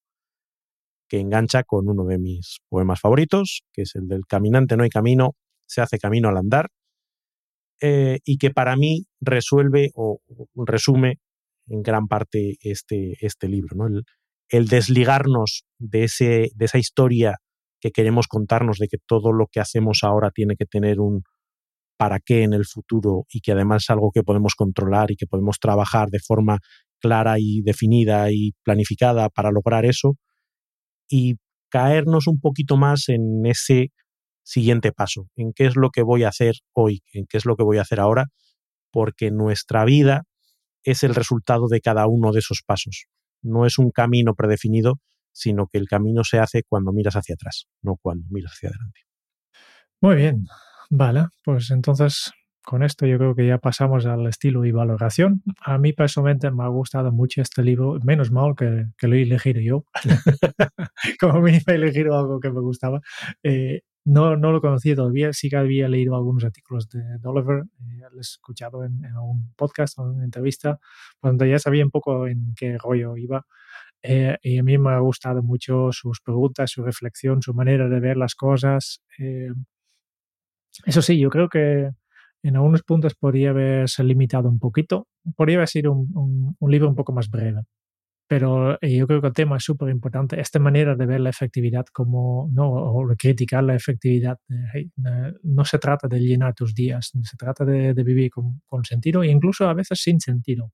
que 1.09 1.19
engancha 1.19 1.65
con 1.65 1.89
uno 1.89 2.05
de 2.05 2.19
mis 2.19 2.59
poemas 2.69 3.01
favoritos, 3.01 3.63
que 3.73 3.83
es 3.83 3.95
el 3.97 4.07
del 4.09 4.27
Caminante 4.27 4.77
no 4.77 4.85
hay 4.85 4.91
camino, 4.91 5.35
se 5.71 5.81
hace 5.81 5.99
camino 5.99 6.29
al 6.29 6.37
andar, 6.37 6.69
eh, 7.81 8.19
y 8.25 8.37
que 8.37 8.51
para 8.51 8.77
mí 8.77 9.07
resuelve 9.21 9.91
o 9.95 10.21
resume 10.67 11.21
en 11.69 11.83
gran 11.83 12.09
parte 12.09 12.57
este, 12.61 13.15
este 13.21 13.49
libro, 13.49 13.87
el, 13.87 14.03
el 14.49 14.67
desligarnos 14.67 15.65
de, 15.79 16.05
ese, 16.05 16.51
de 16.55 16.65
esa 16.65 16.79
historia 16.79 17.37
que 17.81 17.93
queremos 17.93 18.27
contarnos 18.27 18.79
de 18.79 18.89
que 18.89 18.99
todo 19.07 19.33
lo 19.33 19.47
que 19.51 19.61
hacemos 19.61 20.01
ahora 20.03 20.31
tiene 20.31 20.57
que 20.57 20.67
tener 20.67 21.01
un 21.01 21.23
para 21.97 22.19
qué 22.19 22.43
en 22.43 22.55
el 22.55 22.65
futuro 22.65 23.27
y 23.31 23.41
que 23.41 23.53
además 23.53 23.85
es 23.85 23.91
algo 23.91 24.11
que 24.11 24.23
podemos 24.23 24.55
controlar 24.55 25.11
y 25.11 25.17
que 25.17 25.27
podemos 25.27 25.59
trabajar 25.61 26.09
de 26.09 26.19
forma 26.19 26.59
clara 26.99 27.37
y 27.39 27.61
definida 27.63 28.33
y 28.33 28.53
planificada 28.65 29.29
para 29.29 29.51
lograr 29.51 29.85
eso 29.85 30.17
y 31.09 31.37
caernos 31.71 32.27
un 32.27 32.41
poquito 32.41 32.77
más 32.77 33.09
en 33.09 33.45
ese 33.45 33.93
siguiente 34.51 34.91
paso, 34.91 35.29
en 35.37 35.53
qué 35.53 35.67
es 35.67 35.77
lo 35.77 35.91
que 35.91 36.03
voy 36.03 36.25
a 36.25 36.29
hacer 36.29 36.57
hoy, 36.73 37.03
en 37.13 37.27
qué 37.27 37.39
es 37.39 37.47
lo 37.47 37.57
que 37.57 37.63
voy 37.63 37.79
a 37.79 37.83
hacer 37.83 38.01
ahora, 38.01 38.27
porque 38.91 39.31
nuestra 39.31 39.85
vida 39.85 40.25
es 40.83 41.05
el 41.05 41.15
resultado 41.15 41.69
de 41.69 41.81
cada 41.81 42.09
uno 42.09 42.33
de 42.33 42.41
esos 42.41 42.63
pasos. 42.67 43.07
No 43.43 43.65
es 43.65 43.79
un 43.79 43.93
camino 43.93 44.35
predefinido, 44.35 45.01
sino 45.33 45.69
que 45.69 45.79
el 45.79 45.87
camino 45.87 46.25
se 46.25 46.41
hace 46.41 46.65
cuando 46.69 46.93
miras 46.93 47.15
hacia 47.15 47.35
atrás, 47.35 47.69
no 47.81 47.97
cuando 48.03 48.27
miras 48.31 48.53
hacia 48.53 48.71
adelante. 48.71 49.01
Muy 50.01 50.17
bien, 50.17 50.45
vale, 50.91 51.27
pues 51.45 51.71
entonces 51.71 52.33
con 52.63 52.83
esto 52.83 53.07
yo 53.07 53.19
creo 53.19 53.35
que 53.35 53.47
ya 53.47 53.59
pasamos 53.59 54.05
al 54.07 54.27
estilo 54.27 54.65
y 54.65 54.73
valoración. 54.73 55.43
A 55.61 55.79
mí 55.79 55.93
personalmente 55.93 56.51
me 56.51 56.65
ha 56.65 56.69
gustado 56.69 57.13
mucho 57.13 57.41
este 57.41 57.63
libro, 57.63 57.99
menos 58.05 58.31
mal 58.33 58.55
que, 58.57 58.87
lo 59.07 59.15
he 59.15 59.23
elegido 59.23 59.61
yo, 59.61 59.85
como 61.21 61.41
mínimo 61.41 61.65
he 61.69 61.75
elegido 61.75 62.19
algo 62.19 62.41
que 62.41 62.51
me 62.51 62.61
gustaba. 62.61 63.01
Eh, 63.43 63.83
no, 64.05 64.37
no 64.37 64.53
lo 64.53 64.61
conocía 64.61 64.95
todavía, 64.95 65.33
sí 65.33 65.49
que 65.51 65.57
había 65.57 65.89
leído 65.89 66.17
algunos 66.17 66.45
artículos 66.45 66.89
de, 66.89 67.03
Oliver, 67.25 67.65
eh, 67.81 68.01
lo 68.11 68.19
he 68.19 68.21
escuchado 68.21 68.85
en, 68.85 69.05
un 69.17 69.53
podcast 69.57 69.99
o 69.99 70.05
en 70.05 70.17
una 70.17 70.25
entrevista, 70.25 70.79
cuando 71.21 71.45
ya 71.45 71.59
sabía 71.59 71.85
un 71.85 71.91
poco 71.91 72.27
en 72.27 72.55
qué 72.57 72.79
rollo 72.79 73.17
iba. 73.17 73.47
Eh, 74.03 74.39
y 74.43 74.59
a 74.59 74.63
mí 74.63 74.79
me 74.79 74.91
ha 74.93 74.99
gustado 75.01 75.43
mucho 75.43 75.93
sus 75.93 76.21
preguntas, 76.23 76.71
su 76.71 76.83
reflexión, 76.83 77.43
su 77.43 77.53
manera 77.55 77.89
de 77.89 78.01
ver 78.01 78.17
las 78.17 78.35
cosas. 78.35 79.03
Eh, 79.19 79.51
eso 80.87 81.03
sí, 81.03 81.19
yo 81.19 81.29
creo 81.31 81.49
que 81.49 81.91
en 82.43 82.57
algunos 82.57 82.83
puntos 82.83 83.15
podría 83.15 83.51
haberse 83.51 84.03
limitado 84.05 84.49
un 84.49 84.59
poquito. 84.59 85.09
Podría 85.37 85.57
haber 85.59 85.69
sido 85.69 85.93
un, 85.93 86.57
un 86.59 86.71
libro 86.71 86.89
un 86.89 86.95
poco 86.95 87.13
más 87.13 87.29
breve 87.31 87.63
pero 88.31 88.79
eh, 88.81 88.97
yo 88.97 89.09
creo 89.09 89.21
que 89.21 89.27
el 89.27 89.33
tema 89.33 89.57
es 89.57 89.65
súper 89.65 89.89
importante. 89.89 90.41
Esta 90.41 90.61
manera 90.61 90.95
de 90.95 91.05
ver 91.05 91.19
la 91.19 91.31
efectividad 91.31 91.85
como, 91.93 92.49
no, 92.53 92.71
o 92.71 93.05
criticar 93.19 93.65
la 93.65 93.75
efectividad, 93.75 94.39
no 95.43 95.65
se 95.65 95.81
trata 95.81 96.07
de 96.07 96.21
llenar 96.21 96.55
tus 96.55 96.73
días, 96.73 97.11
se 97.25 97.37
trata 97.37 97.65
de, 97.65 97.93
vivir 98.05 98.31
con, 98.31 98.85
sentido 98.85 99.25
e 99.25 99.27
incluso 99.27 99.69
a 99.69 99.75
veces 99.75 100.01
sin 100.01 100.21
sentido, 100.21 100.71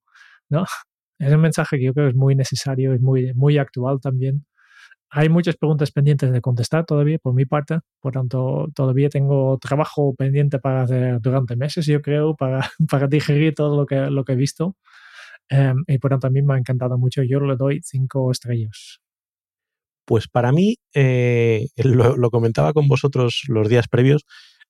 ¿no? 0.51 0.67
Es 1.19 1.33
un 1.33 1.41
mensaje 1.41 1.79
que 1.79 1.85
yo 1.87 1.95
creo 1.95 2.09
que 2.09 2.11
es 2.11 2.17
muy 2.17 2.35
necesario 2.35 2.95
y 2.95 2.99
muy, 2.99 3.33
muy 3.33 3.57
actual 3.57 4.01
también. 4.03 4.45
Hay 5.09 5.31
muchas 5.31 5.57
preguntas 5.57 5.93
pendientes 5.93 6.31
de 6.31 6.43
contestar 6.43 6.85
todavía 6.85 7.19
por 7.19 7.33
mi 7.33 7.47
parte, 7.47 7.79
por 8.03 8.13
tanto, 8.13 8.69
todavía 8.75 9.09
tengo 9.09 9.57
trabajo 9.59 10.15
pendiente 10.15 10.59
para 10.59 10.83
hacer 10.83 11.23
durante 11.23 11.57
meses, 11.57 11.87
yo 11.87 12.03
creo, 12.03 12.37
para, 12.37 12.61
para 12.91 13.07
digerir 13.07 13.55
todo 13.55 13.79
lo 13.79 13.87
que, 13.87 14.11
lo 14.11 14.27
que 14.27 14.35
he 14.35 14.37
visto. 14.37 14.77
Em, 15.49 15.85
y 15.87 15.99
por 15.99 16.11
tanto, 16.11 16.27
a 16.27 16.31
mí 16.31 16.43
me 16.43 16.55
ha 16.55 16.59
encantado 16.59 16.99
mucho. 16.99 17.23
Yo 17.23 17.41
le 17.41 17.57
doy 17.57 17.81
cinco 17.83 18.31
estrellas. 18.31 19.01
Pues 20.07 20.29
para 20.29 20.53
mí, 20.53 20.77
eh, 20.95 21.67
lo, 21.77 22.31
comentaba 22.31 22.73
con 22.73 22.89
vosotros 22.89 23.43
los 23.49 23.69
días 23.69 23.89
previos, 23.89 24.25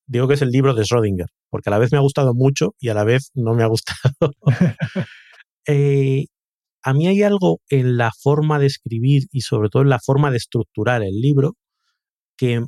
digo 0.07 0.29
que 0.29 0.35
es 0.35 0.43
el 0.43 0.51
libro 0.51 0.74
de 0.74 0.83
Schrödinger, 0.83 1.29
porque 1.51 1.70
a 1.70 1.72
la 1.72 1.79
vez 1.79 1.93
me 1.93 1.99
ha 1.99 2.03
gustado 2.03 2.35
mucho 2.35 2.74
y 2.79 2.89
a 2.89 2.95
la 2.95 3.05
vez 3.05 3.31
no 3.35 3.55
me 3.55 3.62
ha 3.62 3.66
gustado. 3.66 4.33
Eh, 5.68 6.27
a 6.85 6.95
mí 6.95 7.09
hay 7.09 7.24
algo 7.24 7.61
en 7.68 7.97
la 7.97 8.12
forma 8.12 8.61
de 8.61 8.66
escribir 8.66 9.24
y 9.33 9.41
sobre 9.41 9.68
todo 9.68 9.83
en 9.83 9.89
la 9.89 9.99
forma 9.99 10.31
de 10.31 10.37
estructurar 10.37 11.03
el 11.03 11.20
libro 11.20 11.57
que, 12.37 12.64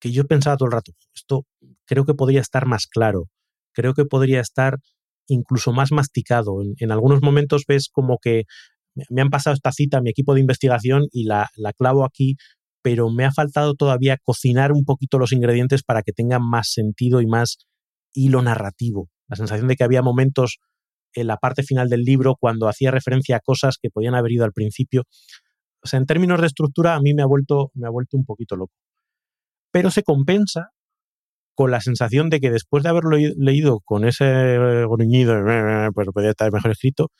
que 0.00 0.10
yo 0.10 0.26
pensaba 0.26 0.56
todo 0.56 0.66
el 0.66 0.72
rato, 0.72 0.92
esto 1.14 1.46
creo 1.86 2.04
que 2.04 2.14
podría 2.14 2.40
estar 2.40 2.66
más 2.66 2.88
claro, 2.88 3.26
creo 3.72 3.94
que 3.94 4.04
podría 4.04 4.40
estar 4.40 4.78
incluso 5.30 5.72
más 5.72 5.92
masticado. 5.92 6.56
En, 6.76 6.90
algunos 6.90 7.22
momentos 7.22 7.64
ves 7.66 7.88
como 7.90 8.18
que 8.20 8.44
me 9.08 9.22
han 9.22 9.30
pasado 9.30 9.54
esta 9.54 9.72
cita 9.72 9.98
a 9.98 10.00
mi 10.02 10.10
equipo 10.10 10.34
de 10.34 10.40
investigación 10.40 11.06
y 11.12 11.24
la, 11.24 11.48
la 11.56 11.72
clavo 11.72 12.04
aquí, 12.04 12.36
pero 12.82 13.10
me 13.10 13.24
ha 13.24 13.32
faltado 13.32 13.74
todavía 13.74 14.18
cocinar 14.22 14.72
un 14.72 14.84
poquito 14.84 15.18
los 15.18 15.32
ingredientes 15.32 15.82
para 15.82 16.02
que 16.02 16.12
tengan 16.12 16.42
más 16.42 16.72
sentido 16.72 17.20
y 17.20 17.26
más 17.26 17.58
hilo 18.12 18.42
narrativo. 18.42 19.08
La 19.28 19.36
sensación 19.36 19.68
de 19.68 19.76
que 19.76 19.84
había 19.84 20.02
momentos 20.02 20.58
en 21.14 21.26
la 21.26 21.36
parte 21.36 21.62
final 21.62 21.88
del 21.88 22.02
libro 22.02 22.36
cuando 22.38 22.68
hacía 22.68 22.90
referencia 22.90 23.36
a 23.36 23.40
cosas 23.40 23.78
que 23.80 23.90
podían 23.90 24.14
haber 24.14 24.32
ido 24.32 24.44
al 24.44 24.52
principio. 24.52 25.04
O 25.82 25.88
sea, 25.88 25.98
en 25.98 26.06
términos 26.06 26.40
de 26.40 26.46
estructura 26.46 26.94
a 26.94 27.00
mí 27.00 27.14
me 27.14 27.22
ha 27.22 27.26
vuelto, 27.26 27.70
me 27.74 27.86
ha 27.86 27.90
vuelto 27.90 28.16
un 28.16 28.24
poquito 28.24 28.56
loco. 28.56 28.74
Pero 29.72 29.90
se 29.90 30.02
compensa 30.02 30.70
con 31.60 31.70
la 31.70 31.82
sensación 31.82 32.30
de 32.30 32.40
que 32.40 32.50
después 32.50 32.82
de 32.82 32.88
haberlo 32.88 33.18
leído 33.36 33.80
con 33.80 34.06
ese 34.06 34.24
gruñido, 34.88 35.34
pues 35.92 36.08
podría 36.08 36.30
estar 36.30 36.50
mejor 36.50 36.70
escrito, 36.70 37.10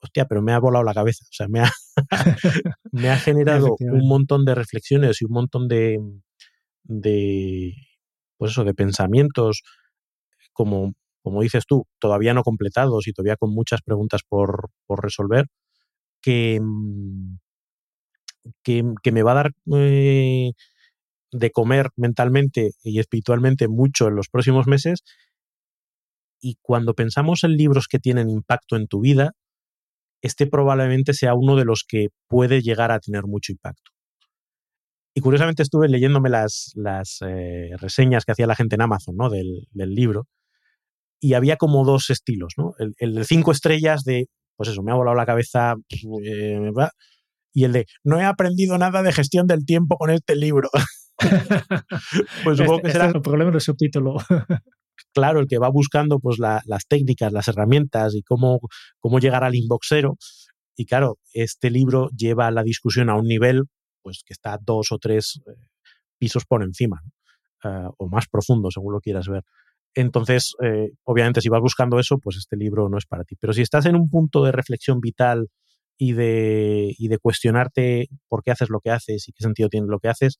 hostia, 0.00 0.26
pero 0.26 0.40
me 0.40 0.52
ha 0.52 0.60
volado 0.60 0.84
la 0.84 0.94
cabeza. 0.94 1.24
O 1.24 1.32
sea, 1.32 1.48
me 1.48 1.58
ha, 1.58 1.70
me 2.92 3.10
ha 3.10 3.16
generado 3.16 3.74
un 3.80 4.06
montón 4.06 4.44
de 4.44 4.54
reflexiones 4.54 5.20
y 5.20 5.24
un 5.24 5.32
montón 5.32 5.66
de, 5.66 5.98
de 6.84 7.72
pues 8.36 8.52
eso, 8.52 8.62
de 8.62 8.72
pensamientos, 8.72 9.64
como, 10.52 10.92
como 11.20 11.42
dices 11.42 11.64
tú, 11.66 11.88
todavía 11.98 12.34
no 12.34 12.44
completados 12.44 13.08
y 13.08 13.12
todavía 13.12 13.34
con 13.34 13.52
muchas 13.52 13.82
preguntas 13.82 14.20
por, 14.28 14.70
por 14.86 15.02
resolver, 15.02 15.46
que, 16.20 16.60
que, 18.62 18.84
que, 19.02 19.10
me 19.10 19.24
va 19.24 19.32
a 19.32 19.34
dar 19.34 19.52
eh, 19.74 20.52
de 21.32 21.50
comer 21.50 21.90
mentalmente 21.96 22.72
y 22.82 22.98
espiritualmente 23.00 23.68
mucho 23.68 24.08
en 24.08 24.16
los 24.16 24.28
próximos 24.28 24.66
meses. 24.66 25.02
Y 26.40 26.56
cuando 26.60 26.94
pensamos 26.94 27.44
en 27.44 27.56
libros 27.56 27.88
que 27.88 27.98
tienen 27.98 28.28
impacto 28.28 28.76
en 28.76 28.86
tu 28.86 29.00
vida, 29.00 29.32
este 30.22 30.46
probablemente 30.46 31.14
sea 31.14 31.34
uno 31.34 31.56
de 31.56 31.64
los 31.64 31.84
que 31.86 32.08
puede 32.28 32.62
llegar 32.62 32.92
a 32.92 33.00
tener 33.00 33.24
mucho 33.24 33.52
impacto. 33.52 33.90
Y 35.14 35.20
curiosamente 35.20 35.62
estuve 35.62 35.88
leyéndome 35.88 36.30
las, 36.30 36.72
las 36.74 37.18
eh, 37.26 37.70
reseñas 37.78 38.24
que 38.24 38.32
hacía 38.32 38.46
la 38.46 38.54
gente 38.54 38.76
en 38.76 38.82
Amazon 38.82 39.16
¿no? 39.16 39.28
del, 39.28 39.66
libro 39.74 40.26
y 41.20 41.34
había 41.34 41.56
como 41.56 41.84
dos 41.84 42.10
estilos, 42.10 42.54
¿no? 42.56 42.72
El, 42.98 43.14
de 43.14 43.24
cinco 43.24 43.52
estrellas 43.52 44.04
de, 44.04 44.26
pues 44.56 44.70
eso, 44.70 44.82
me 44.82 44.90
ha 44.90 44.96
volado 44.96 45.16
la 45.16 45.26
cabeza, 45.26 45.74
eh, 46.24 46.58
y 47.52 47.64
el 47.64 47.72
de, 47.72 47.86
no 48.02 48.18
he 48.18 48.24
aprendido 48.24 48.76
nada 48.78 49.02
de 49.02 49.12
gestión 49.12 49.46
del 49.46 49.64
tiempo 49.64 49.96
con 49.98 50.10
este 50.10 50.34
libro. 50.34 50.68
pues 52.44 52.58
supongo 52.58 52.76
este, 52.76 52.88
que 52.88 52.92
será. 52.92 53.06
el 53.06 53.22
problema 53.22 53.50
del 53.50 53.60
subtítulo. 53.60 54.16
claro, 55.14 55.40
el 55.40 55.46
que 55.46 55.58
va 55.58 55.68
buscando 55.68 56.18
pues 56.18 56.38
las 56.38 56.86
técnicas, 56.88 57.32
las 57.32 57.48
herramientas 57.48 58.14
y 58.14 58.22
cómo, 58.22 58.60
cómo 58.98 59.18
llegar 59.18 59.44
al 59.44 59.54
inboxero. 59.54 60.16
Y 60.76 60.86
claro, 60.86 61.18
este 61.32 61.70
libro 61.70 62.08
lleva 62.16 62.50
la 62.50 62.62
discusión 62.62 63.10
a 63.10 63.14
un 63.14 63.26
nivel 63.26 63.64
pues 64.02 64.22
que 64.24 64.32
está 64.32 64.58
dos 64.60 64.90
o 64.90 64.98
tres 64.98 65.40
eh, 65.46 65.52
pisos 66.18 66.44
por 66.44 66.62
encima, 66.62 67.02
eh, 67.64 67.88
o 67.98 68.08
más 68.08 68.26
profundo, 68.28 68.70
según 68.70 68.92
lo 68.92 69.00
quieras 69.00 69.28
ver. 69.28 69.44
Entonces, 69.94 70.54
eh, 70.62 70.90
obviamente, 71.04 71.40
si 71.40 71.48
vas 71.48 71.60
buscando 71.60 71.98
eso, 71.98 72.18
pues 72.18 72.36
este 72.36 72.56
libro 72.56 72.88
no 72.88 72.98
es 72.98 73.06
para 73.06 73.24
ti. 73.24 73.36
Pero 73.38 73.52
si 73.52 73.62
estás 73.62 73.86
en 73.86 73.96
un 73.96 74.08
punto 74.08 74.42
de 74.42 74.52
reflexión 74.52 75.00
vital 75.00 75.48
y 75.98 76.12
de, 76.12 76.94
y 76.98 77.08
de 77.08 77.18
cuestionarte 77.18 78.08
por 78.28 78.42
qué 78.42 78.52
haces 78.52 78.70
lo 78.70 78.80
que 78.80 78.90
haces 78.90 79.28
y 79.28 79.32
qué 79.32 79.42
sentido 79.44 79.68
tiene 79.68 79.86
lo 79.88 80.00
que 80.00 80.08
haces, 80.08 80.38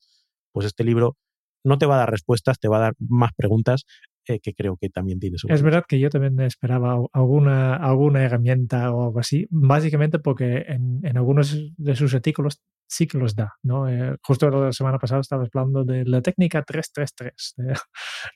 pues 0.53 0.65
este 0.67 0.83
libro 0.83 1.17
no 1.65 1.77
te 1.77 1.85
va 1.85 1.95
a 1.95 1.99
dar 1.99 2.11
respuestas, 2.11 2.59
te 2.59 2.67
va 2.67 2.77
a 2.77 2.81
dar 2.81 2.93
más 2.99 3.31
preguntas 3.35 3.85
eh, 4.27 4.39
que 4.39 4.53
creo 4.53 4.77
que 4.77 4.89
también 4.89 5.19
tiene 5.19 5.37
su. 5.37 5.47
Es 5.49 5.61
verdad 5.61 5.83
que 5.87 5.99
yo 5.99 6.09
también 6.09 6.39
esperaba 6.41 6.97
alguna, 7.11 7.75
alguna 7.75 8.23
herramienta 8.23 8.93
o 8.93 9.05
algo 9.05 9.19
así, 9.19 9.47
básicamente 9.49 10.19
porque 10.19 10.63
en, 10.67 10.99
en 11.03 11.17
algunos 11.17 11.73
de 11.77 11.95
sus 11.95 12.13
artículos 12.13 12.61
sí 12.87 13.07
que 13.07 13.17
los 13.17 13.35
da, 13.35 13.53
¿no? 13.63 13.87
Eh, 13.89 14.15
justo 14.21 14.49
la 14.49 14.71
semana 14.71 14.99
pasada 14.99 15.21
estabas 15.21 15.49
hablando 15.53 15.83
de 15.83 16.05
la 16.05 16.21
técnica 16.21 16.63
333, 16.63 17.55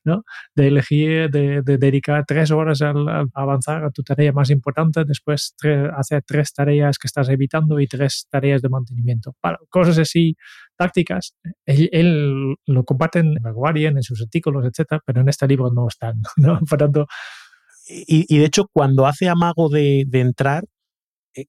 ¿no? 0.03 0.23
De 0.55 0.67
elegir, 0.67 1.29
de, 1.29 1.61
dedicar 1.61 2.25
tres 2.25 2.51
horas 2.51 2.81
al, 2.81 3.07
avanzar 3.33 3.83
a 3.83 3.91
tu 3.91 4.03
tarea 4.03 4.31
más 4.31 4.49
importante, 4.49 5.03
después 5.05 5.55
hacer 5.95 6.23
tres 6.25 6.53
tareas 6.53 6.97
que 6.97 7.07
estás 7.07 7.29
evitando 7.29 7.79
y 7.79 7.87
tres 7.87 8.27
tareas 8.29 8.61
de 8.61 8.69
mantenimiento. 8.69 9.35
Para 9.41 9.57
cosas 9.69 9.97
así 9.99 10.35
tácticas, 10.75 11.35
él, 11.65 12.55
lo 12.65 12.83
comparte 12.83 13.19
en 13.19 13.35
Guardian, 13.53 13.97
en 13.97 14.03
sus 14.03 14.21
artículos, 14.21 14.65
etcétera, 14.65 15.01
pero 15.05 15.21
en 15.21 15.29
este 15.29 15.47
libro 15.47 15.71
no 15.71 15.87
están, 15.87 16.21
¿no? 16.37 16.59
Por 16.67 16.77
tanto... 16.77 17.07
Y, 17.89 18.25
y 18.27 18.39
de 18.39 18.45
hecho, 18.45 18.67
cuando 18.73 19.07
hace 19.07 19.29
amago 19.29 19.69
de, 19.69 20.03
de 20.07 20.19
entrar, 20.19 20.65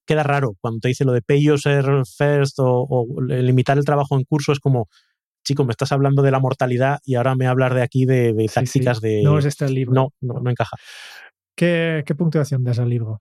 queda 0.07 0.22
raro 0.22 0.55
cuando 0.61 0.80
te 0.80 0.89
dice 0.89 1.05
lo 1.05 1.12
de 1.12 1.22
pay 1.22 1.51
user 1.51 1.84
first 2.16 2.59
o, 2.59 2.86
o 2.89 3.22
limitar 3.22 3.78
el 3.78 3.84
trabajo 3.84 4.16
en 4.16 4.24
curso, 4.24 4.53
es 4.53 4.61
como, 4.61 4.89
chico, 5.45 5.64
me 5.64 5.70
estás 5.70 5.93
hablando 5.93 6.22
de 6.22 6.30
la 6.30 6.41
mortalidad 6.41 7.01
y 7.05 7.14
ahora 7.14 7.34
me 7.34 7.47
hablar 7.47 7.74
de 7.74 7.82
aquí 7.82 8.05
de, 8.05 8.34
de 8.34 8.49
tácticas 8.49 9.01
de... 9.01 9.22
No 9.22 9.39
es 9.39 9.47
este 9.47 9.64
el 9.64 9.74
libro. 9.74 9.95
No, 9.95 10.09
no, 10.20 10.41
no 10.41 10.51
encaja. 10.51 10.76
¿Qué, 11.57 12.05
¿Qué, 12.07 12.14
puntuación 12.14 12.62
das 12.62 12.78
al 12.78 12.91
libro? 12.91 13.20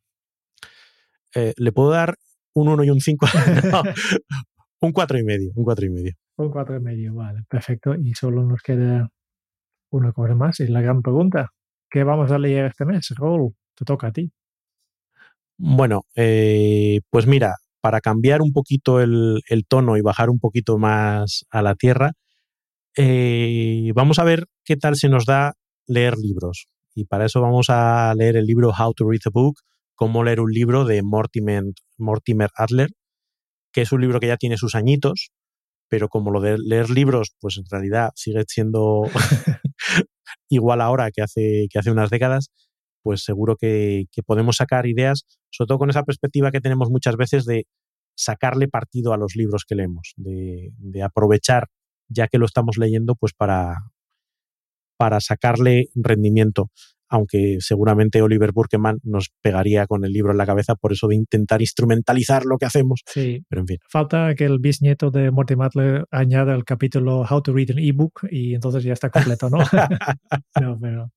Eh, 1.34 1.54
le 1.58 1.72
puedo 1.72 1.90
dar 1.90 2.18
un 2.54 2.68
1 2.68 2.84
y 2.84 2.90
un 2.90 3.00
5. 3.00 3.26
no, 3.72 3.84
un 4.82 4.92
4 4.92 5.20
y 5.20 5.24
medio, 5.24 5.52
un 5.56 5.64
4 5.64 5.86
y 5.86 5.90
medio. 5.90 6.14
Un 6.38 6.52
4 6.52 6.76
y 6.76 6.80
medio, 6.80 7.16
vale, 7.16 7.44
perfecto. 7.50 7.96
Y 7.96 8.14
solo 8.14 8.44
nos 8.44 8.62
queda 8.62 9.10
una 9.90 10.12
cosa 10.12 10.36
más. 10.36 10.60
Y 10.60 10.68
la 10.68 10.82
gran 10.82 11.02
pregunta, 11.02 11.52
¿qué 11.90 12.04
vamos 12.04 12.32
a 12.32 12.38
leer 12.38 12.66
este 12.66 12.86
mes? 12.86 13.10
Raúl, 13.18 13.56
te 13.76 13.86
toca 13.86 14.08
a 14.08 14.12
ti. 14.12 14.32
Bueno, 15.58 16.06
eh, 16.16 17.02
pues 17.10 17.28
mira, 17.28 17.56
para 17.82 18.02
cambiar 18.02 18.42
un 18.42 18.54
poquito 18.54 19.02
el, 19.02 19.42
el, 19.50 19.66
tono 19.66 19.98
y 19.98 20.02
bajar 20.02 20.30
un 20.30 20.40
poquito 20.40 20.78
más 20.78 21.46
a 21.50 21.62
la 21.62 21.76
tierra, 21.76 22.12
eh, 22.96 23.92
vamos 23.96 24.20
a 24.20 24.24
ver 24.24 24.46
qué 24.64 24.78
tal 24.78 24.96
se 24.96 25.10
nos 25.10 25.26
da 25.26 25.54
leer 25.88 26.18
libros. 26.18 26.68
Y 26.96 27.06
para 27.06 27.26
eso 27.26 27.42
vamos 27.42 27.68
a 27.70 28.14
leer 28.16 28.38
el 28.38 28.46
libro 28.46 28.72
How 28.72 28.94
to 28.94 29.10
Read 29.10 29.22
a 29.26 29.30
Book, 29.32 29.60
cómo 29.96 30.24
leer 30.24 30.42
un 30.42 30.52
libro 30.52 30.86
de 30.86 31.04
Mortimer, 31.04 31.64
Mortimer 31.98 32.50
Adler, 32.56 32.90
que 33.72 33.82
es 33.82 33.92
un 33.92 34.02
libro 34.02 34.20
que 34.20 34.28
ya 34.28 34.38
tiene 34.38 34.58
sus 34.58 34.76
añitos, 34.76 35.32
pero 35.90 36.10
como 36.10 36.32
lo 36.32 36.42
de 36.42 36.58
leer 36.58 36.90
libros, 36.90 37.34
pues 37.40 37.58
en 37.58 37.66
realidad 37.70 38.12
sigue 38.16 38.44
siendo 38.48 39.04
igual 40.50 40.82
ahora 40.82 41.12
que 41.12 41.22
hace, 41.22 41.68
que 41.72 41.80
hace 41.80 41.92
unas 41.92 42.10
décadas, 42.10 42.50
pues 43.02 43.24
seguro 43.24 43.56
que, 43.56 44.06
que, 44.12 44.24
podemos 44.24 44.58
sacar 44.58 44.86
ideas, 44.86 45.26
sobre 45.50 45.68
todo 45.68 45.80
con 45.80 45.90
esa 45.90 46.04
perspectiva 46.04 46.52
que 46.52 46.62
tenemos 46.62 46.90
muchas 46.90 47.16
veces 47.16 47.46
de 47.46 47.66
sacarle 48.16 48.68
partido 48.68 49.14
a 49.14 49.18
los 49.18 49.36
libros 49.36 49.64
que 49.66 49.76
leemos, 49.76 50.14
de, 50.18 50.72
de 50.78 51.04
aprovechar, 51.04 51.68
ya 52.10 52.28
que 52.28 52.38
lo 52.38 52.46
estamos 52.46 52.78
leyendo, 52.78 53.16
pues 53.16 53.34
para, 53.34 53.76
para 54.98 55.20
sacarle 55.20 55.90
rendimiento 55.96 56.70
aunque 57.10 57.58
seguramente 57.60 58.22
Oliver 58.22 58.52
Burkeman 58.52 59.00
nos 59.04 59.30
pegaría 59.42 59.88
con 59.88 60.04
el 60.06 60.12
libro 60.12 60.32
en 60.32 60.38
la 60.38 60.46
cabeza 60.46 60.76
por 60.76 60.92
eso 60.92 61.08
de 61.08 61.16
intentar 61.16 61.62
instrumentalizar 61.62 62.46
lo 62.46 62.58
que 62.58 62.66
hacemos. 62.66 63.02
Sí, 63.06 63.44
pero 63.48 63.62
en 63.62 63.68
fin. 63.68 63.78
Falta 63.90 64.36
que 64.36 64.46
el 64.46 64.60
bisnieto 64.60 65.12
de 65.12 65.32
Morty 65.32 65.56
Matler 65.56 66.06
añada 66.12 66.54
el 66.54 66.66
capítulo 66.66 67.22
How 67.22 67.42
to 67.42 67.54
Read 67.54 67.72
an 67.72 67.80
ebook 67.80 68.28
y 68.30 68.56
entonces 68.56 68.84
ya 68.84 68.94
está 68.94 69.10
completo, 69.10 69.50
¿no? 69.50 69.58
no, 70.62 70.78
pero 70.80 71.12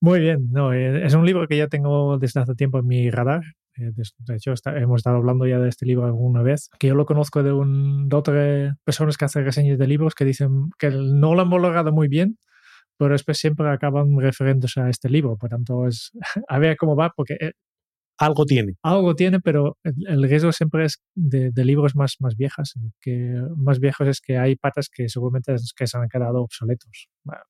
muy 0.00 0.20
bien. 0.20 0.48
No, 0.50 0.72
eh, 0.72 1.04
es 1.06 1.14
un 1.14 1.26
libro 1.26 1.46
que 1.48 1.56
ya 1.56 1.68
tengo 1.68 2.18
desde 2.18 2.40
hace 2.40 2.54
tiempo 2.54 2.78
en 2.78 2.86
mi 2.86 3.10
radar. 3.10 3.42
Eh, 3.76 3.90
de 3.92 4.36
hecho, 4.36 4.52
está, 4.52 4.76
hemos 4.78 4.98
estado 4.98 5.16
hablando 5.16 5.46
ya 5.46 5.58
de 5.58 5.68
este 5.68 5.86
libro 5.86 6.06
alguna 6.06 6.42
vez, 6.42 6.68
que 6.78 6.88
yo 6.88 6.94
lo 6.94 7.06
conozco 7.06 7.42
de, 7.42 7.52
un, 7.52 8.08
de 8.08 8.16
otras 8.16 8.74
personas 8.84 9.16
que 9.16 9.24
hacen 9.24 9.44
reseñas 9.44 9.78
de 9.78 9.86
libros 9.86 10.14
que 10.14 10.24
dicen 10.24 10.70
que 10.78 10.90
no 10.90 11.34
lo 11.34 11.42
han 11.42 11.50
logrado 11.50 11.92
muy 11.92 12.08
bien, 12.08 12.38
pero 12.98 13.12
después 13.12 13.38
siempre 13.38 13.68
acaban 13.70 14.18
refiriéndose 14.18 14.80
a 14.80 14.88
este 14.88 15.08
libro. 15.10 15.36
Por 15.36 15.50
tanto, 15.50 15.86
es 15.88 16.12
a 16.48 16.58
ver 16.58 16.76
cómo 16.76 16.96
va, 16.96 17.10
porque 17.16 17.36
eh, 17.40 17.52
algo 18.18 18.46
tiene. 18.46 18.74
Algo 18.82 19.14
tiene, 19.16 19.40
pero 19.40 19.78
el, 19.82 19.94
el 20.06 20.22
riesgo 20.28 20.52
siempre 20.52 20.84
es 20.86 21.02
de, 21.14 21.50
de, 21.50 21.64
libros 21.64 21.96
más, 21.96 22.16
más 22.20 22.36
viejas. 22.36 22.74
Que 23.00 23.42
más 23.56 23.80
viejos 23.80 24.06
es 24.08 24.20
que 24.20 24.38
hay 24.38 24.56
patas 24.56 24.88
que 24.88 25.08
seguramente 25.08 25.54
es 25.54 25.72
que 25.76 25.86
se 25.86 25.98
han 25.98 26.08
quedado 26.08 26.42
obsoletos. 26.42 27.08
Bueno. 27.24 27.42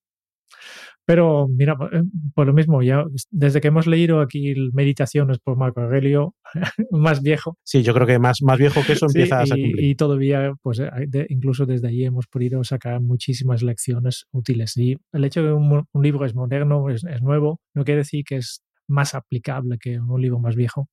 Pero 1.06 1.48
mira, 1.48 1.76
eh, 1.92 2.02
por 2.34 2.46
lo 2.46 2.54
mismo, 2.54 2.82
ya 2.82 3.04
desde 3.30 3.60
que 3.60 3.68
hemos 3.68 3.86
leído 3.86 4.20
aquí 4.20 4.54
Meditaciones 4.72 5.38
por 5.38 5.56
Marco 5.56 5.82
Aurelio, 5.82 6.34
más 6.90 7.22
viejo. 7.22 7.58
Sí, 7.62 7.82
yo 7.82 7.92
creo 7.92 8.06
que 8.06 8.18
más, 8.18 8.38
más 8.42 8.58
viejo 8.58 8.80
que 8.86 8.94
eso 8.94 9.08
sí, 9.08 9.20
y, 9.20 9.32
a 9.32 9.40
cumplir. 9.40 9.80
Y 9.80 9.94
todavía, 9.96 10.54
pues 10.62 10.78
de, 10.78 11.26
incluso 11.28 11.66
desde 11.66 11.88
allí 11.88 12.04
hemos 12.04 12.26
podido 12.26 12.64
sacar 12.64 13.00
muchísimas 13.00 13.62
lecciones 13.62 14.26
útiles. 14.32 14.76
Y 14.76 14.96
el 15.12 15.24
hecho 15.24 15.42
de 15.42 15.48
que 15.48 15.52
un, 15.52 15.84
un 15.92 16.02
libro 16.02 16.24
es 16.24 16.34
moderno, 16.34 16.88
es, 16.88 17.04
es, 17.04 17.20
nuevo, 17.20 17.60
no 17.74 17.84
quiere 17.84 17.98
decir 17.98 18.24
que 18.24 18.36
es 18.36 18.62
más 18.88 19.14
aplicable 19.14 19.76
que 19.78 20.00
un 20.00 20.20
libro 20.20 20.38
más 20.38 20.56
viejo. 20.56 20.88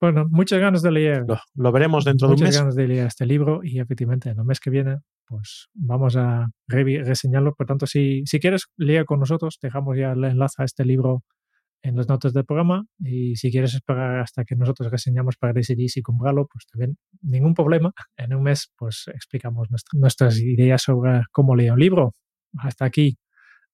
Bueno, 0.00 0.26
muchas 0.28 0.60
ganas 0.60 0.82
de 0.82 0.92
leer. 0.92 1.24
Lo, 1.26 1.38
lo 1.54 1.72
veremos 1.72 2.04
dentro 2.04 2.28
muchas 2.28 2.40
de 2.40 2.44
un 2.44 2.48
mes. 2.48 2.58
ganas 2.58 2.76
de 2.76 2.86
leer 2.86 3.06
este 3.06 3.26
libro 3.26 3.60
y 3.64 3.80
efectivamente 3.80 4.28
en 4.28 4.38
el 4.38 4.44
mes 4.44 4.60
que 4.60 4.70
viene 4.70 4.98
pues 5.28 5.68
vamos 5.74 6.16
a 6.16 6.48
re 6.66 7.02
reseñarlo. 7.04 7.54
Por 7.54 7.66
tanto, 7.66 7.86
si, 7.86 8.22
si 8.26 8.40
quieres 8.40 8.66
leer 8.76 9.04
con 9.04 9.20
nosotros, 9.20 9.58
dejamos 9.60 9.96
ya 9.96 10.12
el 10.12 10.24
enlace 10.24 10.62
a 10.62 10.64
este 10.64 10.84
libro 10.84 11.22
en 11.82 11.96
las 11.96 12.08
notas 12.08 12.32
del 12.32 12.44
programa 12.44 12.84
y 12.98 13.36
si 13.36 13.50
quieres 13.50 13.74
esperar 13.74 14.18
hasta 14.18 14.44
que 14.44 14.56
nosotros 14.56 14.90
reseñamos 14.90 15.36
para 15.36 15.52
decidir 15.52 15.90
si 15.90 16.02
comprarlo, 16.02 16.46
pues 16.52 16.66
también 16.66 16.98
ningún 17.22 17.54
problema. 17.54 17.92
En 18.16 18.34
un 18.34 18.42
mes 18.42 18.72
pues 18.76 19.04
explicamos 19.14 19.70
nuestra, 19.70 19.98
nuestras 19.98 20.38
ideas 20.40 20.82
sobre 20.82 21.22
cómo 21.32 21.54
leer 21.54 21.72
un 21.72 21.80
libro. 21.80 22.14
Hasta 22.58 22.84
aquí 22.84 23.18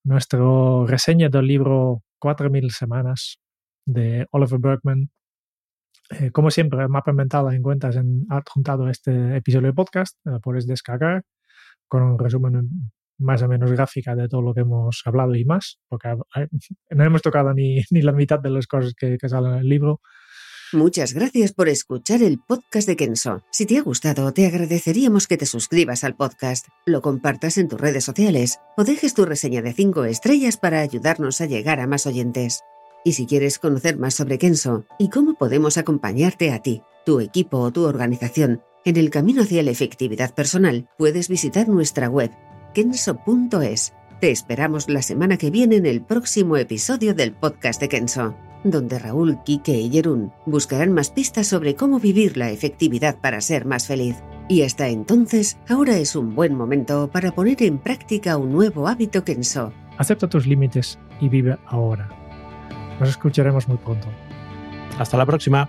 nuestra 0.04 0.40
reseña 0.86 1.28
del 1.28 1.46
libro 1.46 2.02
4000 2.18 2.70
semanas 2.70 3.38
de 3.86 4.26
Oliver 4.30 4.60
Bergman. 4.60 5.10
Eh, 6.10 6.30
como 6.30 6.50
siempre, 6.50 6.82
el 6.82 6.88
mapa 6.90 7.12
mental 7.12 7.52
en 7.54 7.62
cuentas 7.62 7.96
en, 7.96 8.26
adjuntado 8.28 8.88
este 8.90 9.36
episodio 9.36 9.68
de 9.68 9.72
podcast, 9.72 10.18
lo 10.24 10.40
puedes 10.40 10.66
descargar 10.66 11.22
con 11.94 12.02
un 12.02 12.18
resumen 12.18 12.90
más 13.18 13.40
o 13.42 13.46
menos 13.46 13.70
gráfica 13.70 14.16
de 14.16 14.26
todo 14.26 14.42
lo 14.42 14.52
que 14.52 14.62
hemos 14.62 15.00
hablado 15.04 15.36
y 15.36 15.44
más, 15.44 15.78
porque 15.88 16.16
no 16.90 17.04
hemos 17.04 17.22
tocado 17.22 17.54
ni, 17.54 17.76
ni 17.92 18.02
la 18.02 18.10
mitad 18.10 18.40
de 18.40 18.50
las 18.50 18.66
cosas 18.66 18.94
que, 18.94 19.16
salen 19.28 19.52
en 19.52 19.58
el 19.60 19.68
libro. 19.68 20.00
Muchas 20.72 21.14
gracias 21.14 21.52
por 21.52 21.68
escuchar 21.68 22.20
el 22.24 22.40
podcast 22.40 22.88
de 22.88 22.96
Kenso. 22.96 23.42
Si 23.52 23.64
te 23.64 23.78
ha 23.78 23.82
gustado, 23.82 24.32
te 24.32 24.44
agradeceríamos 24.44 25.28
que 25.28 25.36
te 25.36 25.46
suscribas 25.46 26.02
al 26.02 26.16
podcast, 26.16 26.66
lo 26.84 27.00
compartas 27.00 27.58
en 27.58 27.68
tus 27.68 27.80
redes 27.80 28.04
sociales 28.04 28.58
o 28.76 28.82
dejes 28.82 29.14
tu 29.14 29.24
reseña 29.24 29.62
de 29.62 29.72
5 29.72 30.04
estrellas 30.06 30.56
para 30.56 30.80
ayudarnos 30.80 31.40
a 31.40 31.46
llegar 31.46 31.78
a 31.78 31.86
más 31.86 32.08
oyentes. 32.08 32.62
Y 33.04 33.12
si 33.12 33.26
quieres 33.26 33.60
conocer 33.60 33.98
más 33.98 34.14
sobre 34.14 34.38
Kenso 34.38 34.84
y 34.98 35.10
cómo 35.10 35.34
podemos 35.34 35.78
acompañarte 35.78 36.50
a 36.50 36.60
ti, 36.60 36.82
tu 37.06 37.20
equipo 37.20 37.58
o 37.58 37.70
tu 37.70 37.84
organización 37.84 38.62
en 38.84 38.96
el 38.96 39.10
camino 39.10 39.42
hacia 39.42 39.62
la 39.62 39.70
efectividad 39.70 40.34
personal, 40.34 40.88
puedes 40.98 41.28
visitar 41.28 41.68
nuestra 41.68 42.08
web 42.08 42.30
kenso.es. 42.74 43.94
Te 44.20 44.30
esperamos 44.30 44.88
la 44.88 45.02
semana 45.02 45.36
que 45.36 45.50
viene 45.50 45.76
en 45.76 45.86
el 45.86 46.02
próximo 46.02 46.56
episodio 46.56 47.14
del 47.14 47.32
podcast 47.32 47.80
de 47.80 47.88
Kenso, 47.88 48.34
donde 48.64 48.98
Raúl, 48.98 49.42
Quique 49.44 49.78
y 49.78 49.90
Jerún 49.90 50.32
buscarán 50.46 50.92
más 50.92 51.10
pistas 51.10 51.46
sobre 51.46 51.74
cómo 51.74 52.00
vivir 52.00 52.36
la 52.36 52.50
efectividad 52.50 53.20
para 53.20 53.40
ser 53.40 53.64
más 53.64 53.86
feliz. 53.86 54.16
Y 54.48 54.62
hasta 54.62 54.88
entonces, 54.88 55.58
ahora 55.68 55.96
es 55.96 56.16
un 56.16 56.34
buen 56.34 56.54
momento 56.54 57.08
para 57.10 57.32
poner 57.32 57.62
en 57.62 57.78
práctica 57.78 58.36
un 58.36 58.52
nuevo 58.52 58.88
hábito 58.88 59.24
Kenso. 59.24 59.72
Acepta 59.98 60.28
tus 60.28 60.46
límites 60.46 60.98
y 61.20 61.28
vive 61.28 61.56
ahora. 61.66 62.08
Nos 63.00 63.08
escucharemos 63.08 63.68
muy 63.68 63.78
pronto. 63.78 64.08
Hasta 64.98 65.16
la 65.16 65.26
próxima. 65.26 65.68